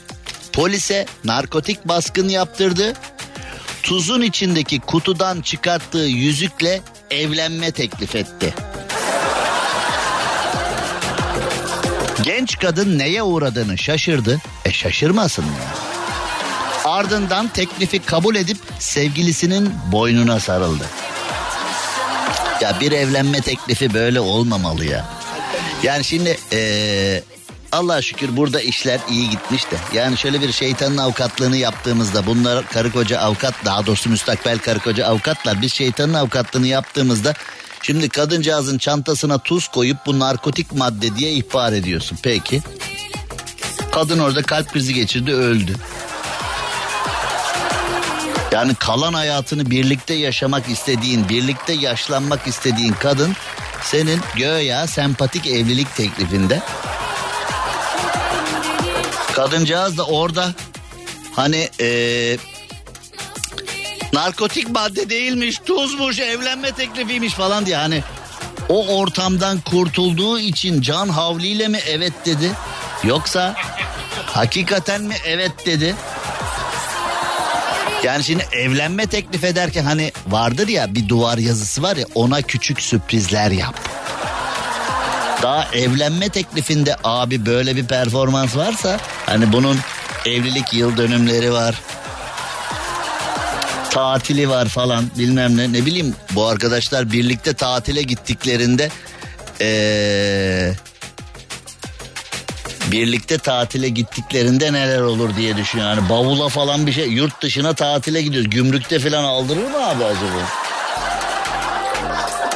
Polise 0.52 1.06
narkotik 1.24 1.88
baskın 1.88 2.28
yaptırdı 2.28 2.92
tuzun 3.82 4.20
içindeki 4.22 4.80
kutudan 4.80 5.40
çıkarttığı 5.40 5.98
yüzükle 5.98 6.80
evlenme 7.10 7.70
teklif 7.70 8.16
etti. 8.16 8.54
Genç 12.22 12.58
kadın 12.58 12.98
neye 12.98 13.22
uğradığını 13.22 13.78
şaşırdı. 13.78 14.40
E 14.64 14.72
şaşırmasın 14.72 15.42
ya. 15.42 15.92
Ardından 16.84 17.48
teklifi 17.48 17.98
kabul 17.98 18.36
edip 18.36 18.58
sevgilisinin 18.78 19.72
boynuna 19.92 20.40
sarıldı. 20.40 20.84
Ya 22.60 22.76
bir 22.80 22.92
evlenme 22.92 23.40
teklifi 23.40 23.94
böyle 23.94 24.20
olmamalı 24.20 24.84
ya. 24.84 25.08
Yani 25.82 26.04
şimdi 26.04 26.38
ee, 26.52 27.22
Allah 27.72 28.02
şükür 28.02 28.36
burada 28.36 28.60
işler 28.60 29.00
iyi 29.10 29.30
gitmiş 29.30 29.70
de. 29.70 29.76
Yani 29.92 30.18
şöyle 30.18 30.40
bir 30.40 30.52
şeytanın 30.52 30.96
avukatlığını 30.96 31.56
yaptığımızda 31.56 32.26
bunlar 32.26 32.66
karı 32.68 32.92
koca 32.92 33.18
avukat 33.18 33.54
daha 33.64 33.86
doğrusu 33.86 34.10
müstakbel 34.10 34.58
karı 34.58 34.78
koca 34.78 35.06
avukatlar 35.06 35.62
biz 35.62 35.72
şeytanın 35.72 36.14
avukatlığını 36.14 36.66
yaptığımızda 36.66 37.34
şimdi 37.82 38.08
kadıncağızın 38.08 38.78
çantasına 38.78 39.38
tuz 39.38 39.68
koyup 39.68 39.96
bu 40.06 40.18
narkotik 40.18 40.72
madde 40.72 41.16
diye 41.16 41.32
ihbar 41.32 41.72
ediyorsun. 41.72 42.18
Peki. 42.22 42.62
Kadın 43.92 44.18
orada 44.18 44.42
kalp 44.42 44.72
krizi 44.72 44.94
geçirdi 44.94 45.32
öldü. 45.32 45.76
Yani 48.52 48.74
kalan 48.74 49.12
hayatını 49.12 49.70
birlikte 49.70 50.14
yaşamak 50.14 50.68
istediğin, 50.68 51.28
birlikte 51.28 51.72
yaşlanmak 51.72 52.46
istediğin 52.46 52.92
kadın 52.92 53.36
senin 53.82 54.20
göya 54.36 54.86
sempatik 54.86 55.46
evlilik 55.46 55.96
teklifinde 55.96 56.62
Kadıncağız 59.32 59.98
da 59.98 60.06
orada 60.06 60.54
hani 61.36 61.68
ee, 61.80 62.36
narkotik 64.12 64.70
madde 64.70 65.10
değilmiş, 65.10 65.58
tuzmuş, 65.58 66.18
evlenme 66.18 66.72
teklifiymiş 66.72 67.32
falan 67.34 67.66
diye 67.66 67.76
hani 67.76 68.02
o 68.68 68.98
ortamdan 68.98 69.60
kurtulduğu 69.60 70.38
için 70.38 70.80
can 70.80 71.08
havliyle 71.08 71.68
mi 71.68 71.78
evet 71.88 72.12
dedi? 72.26 72.52
Yoksa 73.04 73.54
hakikaten 74.26 75.02
mi 75.02 75.14
evet 75.26 75.66
dedi? 75.66 75.94
Yani 78.04 78.24
şimdi 78.24 78.46
evlenme 78.52 79.06
teklif 79.06 79.44
ederken 79.44 79.84
hani 79.84 80.12
vardır 80.26 80.68
ya 80.68 80.94
bir 80.94 81.08
duvar 81.08 81.38
yazısı 81.38 81.82
var 81.82 81.96
ya 81.96 82.06
ona 82.14 82.42
küçük 82.42 82.80
sürprizler 82.80 83.50
yap. 83.50 83.74
Daha 85.42 85.68
evlenme 85.72 86.28
teklifinde 86.28 86.96
abi 87.04 87.46
böyle 87.46 87.76
bir 87.76 87.86
performans 87.86 88.56
varsa 88.56 88.98
hani 89.32 89.52
bunun 89.52 89.78
evlilik 90.26 90.72
yıl 90.72 90.96
dönümleri 90.96 91.52
var. 91.52 91.74
Tatili 93.90 94.48
var 94.48 94.68
falan 94.68 95.04
bilmem 95.18 95.56
ne 95.56 95.72
ne 95.72 95.86
bileyim 95.86 96.14
bu 96.30 96.46
arkadaşlar 96.46 97.12
birlikte 97.12 97.54
tatile 97.54 98.02
gittiklerinde 98.02 98.90
ee, 99.60 100.72
birlikte 102.92 103.38
tatile 103.38 103.88
gittiklerinde 103.88 104.72
neler 104.72 105.00
olur 105.00 105.36
diye 105.36 105.56
düşünüyor. 105.56 105.88
Yani 105.88 106.08
bavula 106.08 106.48
falan 106.48 106.86
bir 106.86 106.92
şey 106.92 107.08
yurt 107.08 107.42
dışına 107.42 107.74
tatile 107.74 108.22
gidiyoruz. 108.22 108.50
Gümrükte 108.50 108.98
falan 108.98 109.24
aldırır 109.24 109.70
mı 109.70 109.88
abi 109.88 110.04
acaba? 110.04 110.48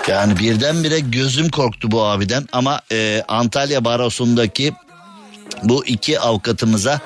Yani 0.08 0.38
birdenbire 0.38 1.00
gözüm 1.00 1.48
korktu 1.48 1.90
bu 1.90 2.04
abiden 2.04 2.48
ama 2.52 2.80
e, 2.92 3.24
Antalya 3.28 3.84
Barosu'ndaki 3.84 4.72
bu 5.62 5.86
iki 5.86 6.20
avukatımıza 6.20 7.00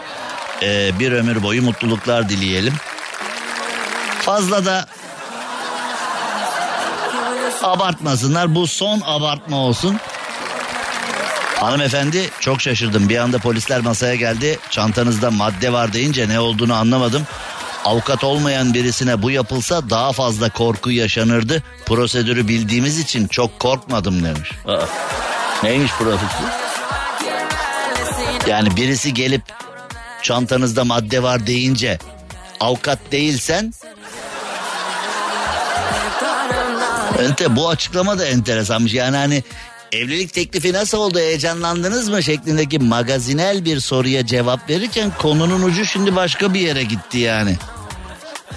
e, 0.63 0.99
bir 0.99 1.13
ömür 1.13 1.43
boyu 1.43 1.63
mutluluklar 1.63 2.29
dileyelim. 2.29 2.75
Fazla 4.23 4.65
da 4.65 4.87
abartmasınlar 7.63 8.55
bu 8.55 8.67
son 8.67 9.03
abartma 9.05 9.57
olsun. 9.57 10.01
Hanımefendi 11.57 12.31
çok 12.41 12.61
şaşırdım. 12.61 13.09
Bir 13.09 13.19
anda 13.19 13.39
polisler 13.39 13.81
masaya 13.81 14.15
geldi. 14.15 14.59
Çantanızda 14.71 15.31
madde 15.31 15.73
var 15.73 15.93
deyince 15.93 16.29
ne 16.29 16.41
olduğunu 16.41 16.75
anlamadım. 16.75 17.23
Avukat 17.85 18.25
olmayan 18.25 18.75
birisine 18.75 19.23
bu 19.23 19.31
yapılsa 19.31 19.91
daha 19.91 20.13
fazla 20.13 20.51
korku 20.51 20.91
yaşanırdı. 20.91 21.63
Prosedürü 21.87 22.49
bildiğimiz 22.49 22.99
için 22.99 23.27
çok 23.27 23.59
korkmadım 23.59 24.25
demiş. 24.25 24.51
Aa, 24.67 24.79
neymiş 25.63 25.93
prosedür? 25.93 26.70
Yani 28.47 28.77
birisi 28.77 29.15
gelip 29.15 29.43
çantanızda 30.23 30.85
madde 30.85 31.23
var 31.23 31.47
deyince 31.47 31.99
avukat 32.61 32.99
değilsen 33.13 33.73
Ente 37.21 37.57
bu 37.57 37.69
açıklama 37.69 38.19
da 38.19 38.27
enteresanmış. 38.27 38.95
Yani 38.95 39.17
hani 39.17 39.43
evlilik 39.93 40.33
teklifi 40.33 40.73
nasıl 40.73 40.99
oldu 40.99 41.19
heyecanlandınız 41.19 42.09
mı 42.09 42.23
şeklindeki 42.23 42.79
magazinel 42.79 43.65
bir 43.65 43.81
soruya 43.81 44.27
cevap 44.27 44.71
verirken 44.71 45.13
konunun 45.19 45.63
ucu 45.63 45.87
şimdi 45.87 46.17
başka 46.17 46.55
bir 46.55 46.61
yere 46.61 46.83
gitti 46.83 47.19
yani. 47.19 47.57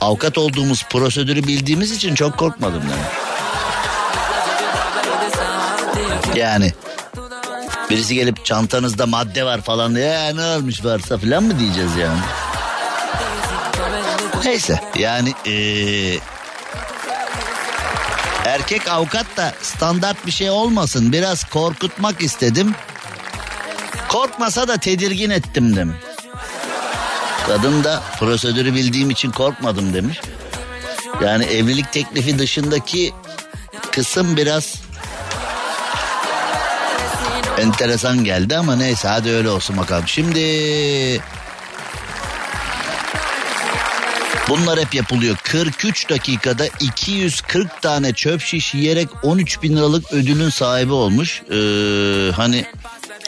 Avukat 0.01 0.37
olduğumuz 0.37 0.85
prosedürü 0.89 1.43
bildiğimiz 1.47 1.91
için 1.91 2.15
çok 2.15 2.37
korkmadım 2.37 2.81
demek. 2.81 3.05
Yani 6.35 6.73
birisi 7.89 8.15
gelip 8.15 8.45
çantanızda 8.45 9.05
madde 9.05 9.45
var 9.45 9.61
falan 9.61 9.95
diye 9.95 10.05
"Ya 10.05 10.33
ne 10.35 10.41
olmuş 10.45 10.85
varsa 10.85 11.17
falan 11.17 11.43
mı 11.43 11.59
diyeceğiz 11.59 11.95
yani. 11.95 12.19
Neyse 14.45 14.81
yani 14.95 15.33
eee 15.45 16.19
Erkek 18.45 18.87
avukat 18.87 19.25
da 19.37 19.53
standart 19.61 20.25
bir 20.25 20.31
şey 20.31 20.49
olmasın. 20.49 21.11
Biraz 21.11 21.43
korkutmak 21.43 22.21
istedim. 22.23 22.75
Korkmasa 24.09 24.67
da 24.67 24.77
tedirgin 24.77 25.29
ettim 25.29 25.75
demiş. 25.75 25.95
Kadın 27.47 27.83
da 27.83 28.03
prosedürü 28.19 28.73
bildiğim 28.75 29.09
için 29.09 29.31
korkmadım 29.31 29.93
demiş. 29.93 30.19
Yani 31.23 31.43
evlilik 31.43 31.91
teklifi 31.91 32.39
dışındaki 32.39 33.13
kısım 33.91 34.37
biraz 34.37 34.75
enteresan 37.57 38.23
geldi 38.23 38.57
ama 38.57 38.75
neyse 38.75 39.07
hadi 39.07 39.29
öyle 39.29 39.49
olsun 39.49 39.77
bakalım. 39.77 40.07
Şimdi 40.07 40.39
Bunlar 44.49 44.79
hep 44.79 44.93
yapılıyor. 44.93 45.37
43 45.43 46.09
dakikada 46.09 46.65
240 46.79 47.81
tane 47.81 48.13
çöp 48.13 48.41
şiş 48.41 48.73
yiyerek 48.73 49.09
13 49.23 49.63
bin 49.63 49.77
liralık 49.77 50.13
ödülün 50.13 50.49
sahibi 50.49 50.93
olmuş. 50.93 51.41
Ee, 51.51 52.31
hani 52.35 52.65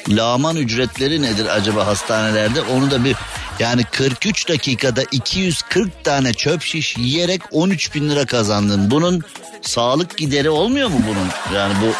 lağman 0.09 0.55
ücretleri 0.55 1.21
nedir 1.21 1.45
acaba 1.45 1.87
hastanelerde? 1.87 2.61
Onu 2.61 2.91
da 2.91 3.03
bir 3.03 3.15
yani 3.59 3.83
43 3.83 4.49
dakikada 4.49 5.03
240 5.11 6.03
tane 6.03 6.33
çöp 6.33 6.61
şiş 6.61 6.97
yiyerek 6.97 7.41
13 7.51 7.95
bin 7.95 8.09
lira 8.09 8.25
kazandın. 8.25 8.91
Bunun 8.91 9.23
sağlık 9.61 10.17
gideri 10.17 10.49
olmuyor 10.49 10.89
mu 10.89 11.01
bunun? 11.07 11.55
Yani 11.57 11.73
bu 11.81 11.93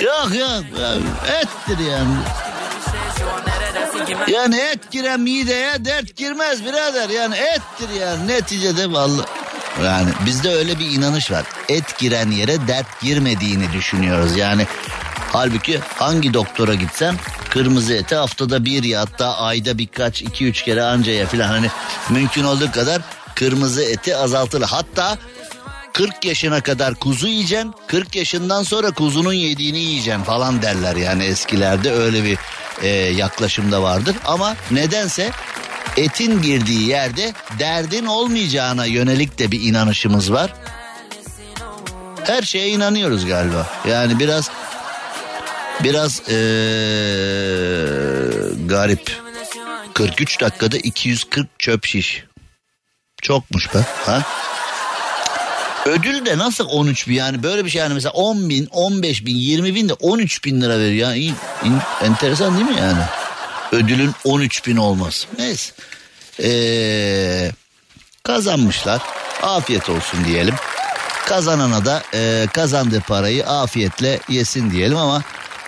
Yok 0.00 0.34
yok 0.34 0.64
ettir 1.42 1.78
yani. 1.90 2.14
Yani 4.28 4.56
et 4.56 4.90
giren 4.90 5.20
mideye 5.20 5.84
dert 5.84 6.16
girmez 6.16 6.64
birader. 6.64 7.08
Yani 7.08 7.36
ettir 7.36 8.00
yani 8.00 8.28
neticede 8.28 8.92
vallahi. 8.92 9.26
Yani 9.84 10.10
bizde 10.26 10.54
öyle 10.54 10.78
bir 10.78 10.90
inanış 10.90 11.30
var. 11.30 11.44
Et 11.68 11.98
giren 11.98 12.30
yere 12.30 12.68
dert 12.68 13.00
girmediğini 13.00 13.72
düşünüyoruz. 13.72 14.36
Yani 14.36 14.66
halbuki 15.32 15.80
hangi 15.94 16.34
doktora 16.34 16.74
gitsen 16.74 17.14
kırmızı 17.50 17.94
eti 17.94 18.14
haftada 18.14 18.64
bir 18.64 18.84
ya 18.84 19.00
hatta 19.00 19.38
ayda 19.38 19.78
birkaç 19.78 20.22
iki 20.22 20.46
üç 20.46 20.62
kere 20.62 20.82
ancaya 20.82 21.26
falan 21.26 21.48
hani 21.48 21.70
mümkün 22.10 22.44
olduğu 22.44 22.72
kadar 22.72 23.02
kırmızı 23.34 23.82
eti 23.82 24.16
azaltılır. 24.16 24.66
Hatta 24.66 25.18
40 25.96 26.24
yaşına 26.24 26.60
kadar 26.60 26.94
kuzu 26.94 27.28
yiyeceksin 27.28 27.74
40 27.86 28.16
yaşından 28.16 28.62
sonra 28.62 28.90
kuzunun 28.90 29.32
yediğini 29.32 29.78
yiyeceksin 29.78 30.22
falan 30.22 30.62
derler 30.62 30.96
yani 30.96 31.24
eskilerde 31.24 31.92
öyle 31.92 32.24
bir 32.24 32.38
e, 32.82 32.88
yaklaşımda 32.88 33.82
vardır. 33.82 34.16
Ama 34.24 34.56
nedense 34.70 35.30
etin 35.96 36.42
girdiği 36.42 36.88
yerde 36.88 37.32
derdin 37.58 38.06
olmayacağına 38.06 38.86
yönelik 38.86 39.38
de 39.38 39.50
bir 39.50 39.60
inanışımız 39.60 40.32
var. 40.32 40.54
Her 42.24 42.42
şeye 42.42 42.68
inanıyoruz 42.68 43.26
galiba. 43.26 43.66
Yani 43.88 44.18
biraz 44.18 44.50
biraz 45.84 46.20
ee, 46.20 46.34
garip. 48.66 49.20
43 49.94 50.40
dakikada 50.40 50.76
240 50.76 51.48
çöp 51.58 51.84
şiş. 51.86 52.24
Çokmuş 53.22 53.74
be. 53.74 53.78
Ha? 54.06 54.22
Ödül 55.86 56.26
de 56.26 56.38
nasıl 56.38 56.66
13 56.68 57.08
bin 57.08 57.14
yani 57.14 57.42
böyle 57.42 57.64
bir 57.64 57.70
şey 57.70 57.78
yani 57.78 57.94
mesela 57.94 58.12
10 58.12 58.48
bin 58.48 58.66
15 58.66 59.26
bin 59.26 59.36
20 59.36 59.74
bin 59.74 59.88
de 59.88 59.92
13 59.92 60.44
bin 60.44 60.60
lira 60.60 60.78
veriyor. 60.78 61.08
Yani 61.08 61.24
in, 61.64 61.78
enteresan 62.02 62.56
değil 62.56 62.70
mi 62.70 62.76
yani? 62.80 63.02
Ödülün 63.72 64.10
13 64.24 64.66
bin 64.66 64.76
olması. 64.76 65.26
Neyse. 65.38 65.72
Ee, 66.42 67.50
kazanmışlar. 68.22 69.02
Afiyet 69.42 69.88
olsun 69.88 70.24
diyelim. 70.24 70.54
Kazanana 71.26 71.84
da 71.84 72.02
e, 72.14 72.46
kazandığı 72.52 73.00
parayı 73.00 73.46
afiyetle 73.46 74.20
yesin 74.28 74.70
diyelim 74.70 74.96
ama 74.96 75.22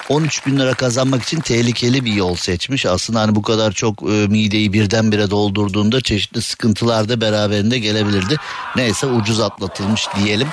13 0.09 0.47
bin 0.47 0.59
lira 0.59 0.75
kazanmak 0.75 1.23
için 1.23 1.41
tehlikeli 1.41 2.05
bir 2.05 2.13
yol 2.13 2.35
seçmiş. 2.35 2.87
Aslında 2.87 3.21
hani 3.21 3.35
bu 3.35 3.43
kadar 3.43 3.73
çok 3.73 4.03
e, 4.03 4.07
mideyi 4.07 4.73
birdenbire 4.73 5.31
doldurduğunda 5.31 6.01
çeşitli 6.01 6.43
sıkıntılar 6.43 7.09
da 7.09 7.21
beraberinde 7.21 7.79
gelebilirdi. 7.79 8.37
Neyse 8.77 9.07
ucuz 9.07 9.41
atlatılmış 9.41 10.07
diyelim. 10.17 10.49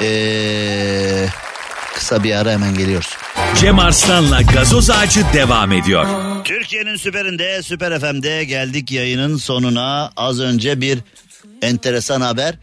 Ee, 0.00 1.26
kısa 1.94 2.24
bir 2.24 2.34
ara 2.34 2.50
hemen 2.50 2.74
geliyoruz. 2.74 3.16
Cem 3.60 3.78
Arslan'la 3.78 4.42
gazoz 4.42 4.90
ağacı 4.90 5.24
devam 5.32 5.72
ediyor. 5.72 6.06
Türkiye'nin 6.44 6.96
süperinde, 6.96 7.62
süper 7.62 8.00
FM'de 8.00 8.44
geldik 8.44 8.92
yayının 8.92 9.36
sonuna. 9.36 10.10
Az 10.16 10.40
önce 10.40 10.80
bir 10.80 10.98
enteresan 11.62 12.20
haber. 12.20 12.54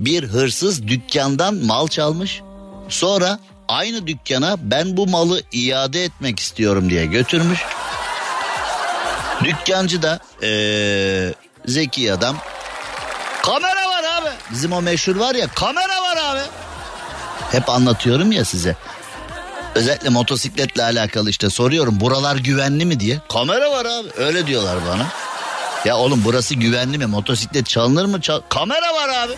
Bir 0.00 0.24
hırsız 0.24 0.88
dükkandan 0.88 1.54
mal 1.54 1.88
çalmış. 1.88 2.40
Sonra 2.88 3.38
aynı 3.68 4.06
dükkana 4.06 4.56
ben 4.58 4.96
bu 4.96 5.06
malı 5.06 5.42
iade 5.52 6.04
etmek 6.04 6.40
istiyorum 6.40 6.90
diye 6.90 7.06
götürmüş. 7.06 7.60
Dükkancı 9.44 10.02
da 10.02 10.20
ee, 10.42 11.34
zeki 11.66 12.12
adam. 12.12 12.36
Kamera 13.42 13.88
var 13.88 14.04
abi. 14.20 14.28
Bizim 14.50 14.72
o 14.72 14.82
meşhur 14.82 15.16
var 15.16 15.34
ya 15.34 15.46
kamera 15.48 16.02
var 16.02 16.16
abi. 16.16 16.40
Hep 17.52 17.68
anlatıyorum 17.68 18.32
ya 18.32 18.44
size. 18.44 18.76
Özellikle 19.74 20.08
motosikletle 20.08 20.82
alakalı 20.82 21.30
işte 21.30 21.50
soruyorum 21.50 22.00
buralar 22.00 22.36
güvenli 22.36 22.84
mi 22.84 23.00
diye. 23.00 23.20
Kamera 23.28 23.70
var 23.70 23.84
abi 23.84 24.08
öyle 24.16 24.46
diyorlar 24.46 24.78
bana. 24.90 25.06
Ya 25.84 25.96
oğlum 25.96 26.22
burası 26.24 26.54
güvenli 26.54 26.98
mi? 26.98 27.06
Motosiklet 27.06 27.66
çalınır 27.66 28.04
mı? 28.04 28.20
Çal 28.20 28.40
kamera 28.48 28.94
var 28.94 29.08
abi. 29.08 29.32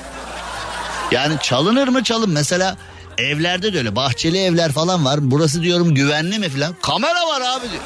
Yani 1.11 1.35
çalınır 1.43 1.89
mı 1.89 2.05
çalın. 2.05 2.31
Mesela 2.31 2.77
evlerde 3.19 3.73
de 3.73 3.79
öyle 3.79 3.97
bahçeli 3.97 4.39
evler 4.39 4.73
falan 4.73 5.05
var. 5.05 5.19
Burası 5.23 5.63
diyorum 5.63 5.95
güvenli 5.95 6.39
mi 6.39 6.49
falan. 6.49 6.75
Kamera 6.83 7.27
var 7.27 7.41
abi 7.41 7.71
diyor. 7.71 7.83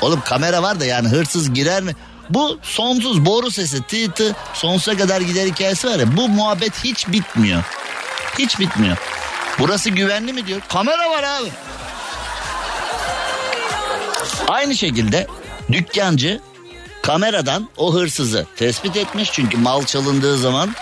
Oğlum 0.00 0.20
kamera 0.24 0.62
var 0.62 0.80
da 0.80 0.84
yani 0.84 1.08
hırsız 1.08 1.54
girer 1.54 1.82
mi? 1.82 1.92
Bu 2.30 2.58
sonsuz 2.62 3.26
boru 3.26 3.50
sesi 3.50 3.82
tı 3.82 4.12
tı 4.12 4.36
sonsuza 4.54 4.96
kadar 4.96 5.20
gider 5.20 5.46
hikayesi 5.46 5.88
var 5.88 5.98
ya 5.98 6.16
bu 6.16 6.28
muhabbet 6.28 6.84
hiç 6.84 7.08
bitmiyor. 7.08 7.62
Hiç 8.38 8.60
bitmiyor. 8.60 8.96
Burası 9.58 9.90
güvenli 9.90 10.32
mi 10.32 10.46
diyor. 10.46 10.60
Kamera 10.68 11.10
var 11.10 11.22
abi. 11.22 11.48
Aynı 14.48 14.76
şekilde 14.76 15.26
dükkancı 15.72 16.40
kameradan 17.02 17.68
o 17.76 17.94
hırsızı 17.94 18.46
tespit 18.56 18.96
etmiş. 18.96 19.32
Çünkü 19.32 19.56
mal 19.56 19.84
çalındığı 19.84 20.38
zaman 20.38 20.74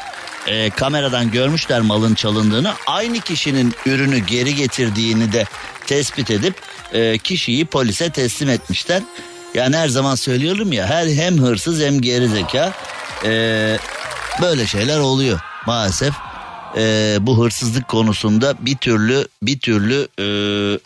e, 0.46 0.70
kameradan 0.70 1.30
görmüşler 1.30 1.80
malın 1.80 2.14
çalındığını. 2.14 2.72
Aynı 2.86 3.20
kişinin 3.20 3.74
ürünü 3.86 4.18
geri 4.18 4.54
getirdiğini 4.54 5.32
de 5.32 5.44
tespit 5.86 6.30
edip 6.30 6.54
e, 6.92 7.18
kişiyi 7.18 7.64
polise 7.64 8.10
teslim 8.10 8.48
etmişler. 8.48 9.02
Yani 9.54 9.76
her 9.76 9.88
zaman 9.88 10.14
söylüyorum 10.14 10.72
ya 10.72 10.86
her 10.86 11.06
hem 11.06 11.38
hırsız 11.38 11.80
hem 11.82 12.00
geri 12.00 12.28
zeka 12.28 12.72
e, 13.24 13.30
böyle 14.42 14.66
şeyler 14.66 14.98
oluyor 14.98 15.40
maalesef. 15.66 16.14
e, 16.76 17.16
bu 17.20 17.44
hırsızlık 17.44 17.88
konusunda 17.88 18.54
bir 18.60 18.76
türlü 18.76 19.28
bir 19.42 19.60
türlü 19.60 20.08
e, 20.18 20.22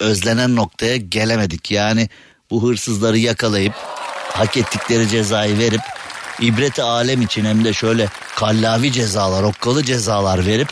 özlenen 0.04 0.56
noktaya 0.56 0.96
gelemedik. 0.96 1.70
Yani 1.70 2.08
bu 2.50 2.68
hırsızları 2.68 3.18
yakalayıp 3.18 3.74
hak 4.32 4.56
ettikleri 4.56 5.08
cezayı 5.08 5.58
verip 5.58 5.80
ibreti 6.40 6.82
alem 6.82 7.22
için 7.22 7.44
hem 7.44 7.64
de 7.64 7.72
şöyle 7.72 8.08
kallavi 8.36 8.92
cezalar, 8.92 9.42
okkalı 9.42 9.84
cezalar 9.84 10.46
verip 10.46 10.68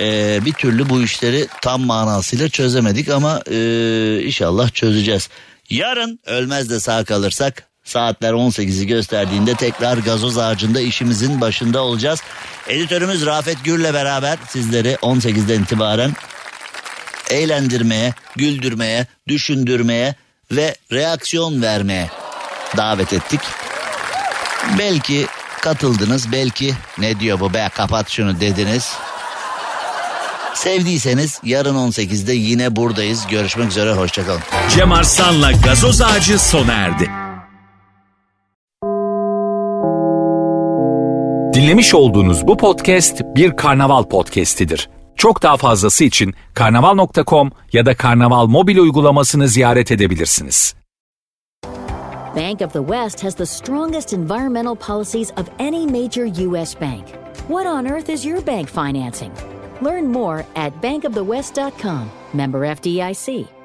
e, 0.00 0.38
bir 0.44 0.52
türlü 0.52 0.88
bu 0.88 1.02
işleri 1.02 1.46
tam 1.62 1.82
manasıyla 1.82 2.48
çözemedik 2.48 3.08
ama 3.08 3.42
e, 3.50 3.56
inşallah 4.22 4.70
çözeceğiz. 4.70 5.28
Yarın 5.70 6.20
ölmez 6.26 6.70
de 6.70 6.80
sağ 6.80 7.04
kalırsak 7.04 7.66
saatler 7.84 8.32
18'i 8.32 8.86
gösterdiğinde 8.86 9.54
tekrar 9.54 9.98
gazoz 9.98 10.38
ağacında 10.38 10.80
işimizin 10.80 11.40
başında 11.40 11.82
olacağız. 11.82 12.22
Editörümüz 12.68 13.26
Rafet 13.26 13.64
Gür'le 13.64 13.94
beraber 13.94 14.38
sizleri 14.48 14.92
18'den 14.92 15.62
itibaren 15.62 16.12
eğlendirmeye, 17.30 18.14
güldürmeye, 18.36 19.06
düşündürmeye 19.28 20.14
ve 20.50 20.74
reaksiyon 20.92 21.62
vermeye 21.62 22.10
davet 22.76 23.12
ettik. 23.12 23.40
Belki 24.78 25.26
katıldınız, 25.60 26.32
belki 26.32 26.74
ne 26.98 27.20
diyor 27.20 27.40
bu 27.40 27.54
be 27.54 27.68
kapat 27.74 28.10
şunu 28.10 28.40
dediniz. 28.40 28.92
Sevdiyseniz 30.54 31.40
yarın 31.44 31.74
18'de 31.74 32.32
yine 32.32 32.76
buradayız. 32.76 33.26
Görüşmek 33.26 33.68
üzere, 33.68 33.92
hoşçakalın. 33.92 34.40
Cem 34.70 34.92
Arslan'la 34.92 35.52
gazoz 35.52 36.02
ağacı 36.02 36.38
sona 36.38 36.72
erdi. 36.72 37.10
Dinlemiş 41.54 41.94
olduğunuz 41.94 42.46
bu 42.46 42.56
podcast 42.56 43.20
bir 43.34 43.56
karnaval 43.56 44.04
podcastidir. 44.04 44.88
Çok 45.16 45.42
daha 45.42 45.56
fazlası 45.56 46.04
için 46.04 46.34
karnaval.com 46.54 47.50
ya 47.72 47.86
da 47.86 47.96
karnaval 47.96 48.46
mobil 48.46 48.78
uygulamasını 48.78 49.48
ziyaret 49.48 49.92
edebilirsiniz. 49.92 50.74
Bank 52.34 52.62
of 52.62 52.72
the 52.72 52.80
West 52.82 53.20
has 53.20 53.34
the 53.34 53.44
strongest 53.44 54.14
environmental 54.14 54.74
policies 54.74 55.30
of 55.32 55.50
any 55.58 55.84
major 55.84 56.24
U.S. 56.24 56.74
bank. 56.74 57.10
What 57.46 57.66
on 57.66 57.90
earth 57.90 58.08
is 58.08 58.24
your 58.24 58.40
bank 58.40 58.70
financing? 58.70 59.34
Learn 59.82 60.08
more 60.08 60.46
at 60.56 60.80
bankofthewest.com. 60.80 62.10
Member 62.32 62.60
FDIC. 62.60 63.61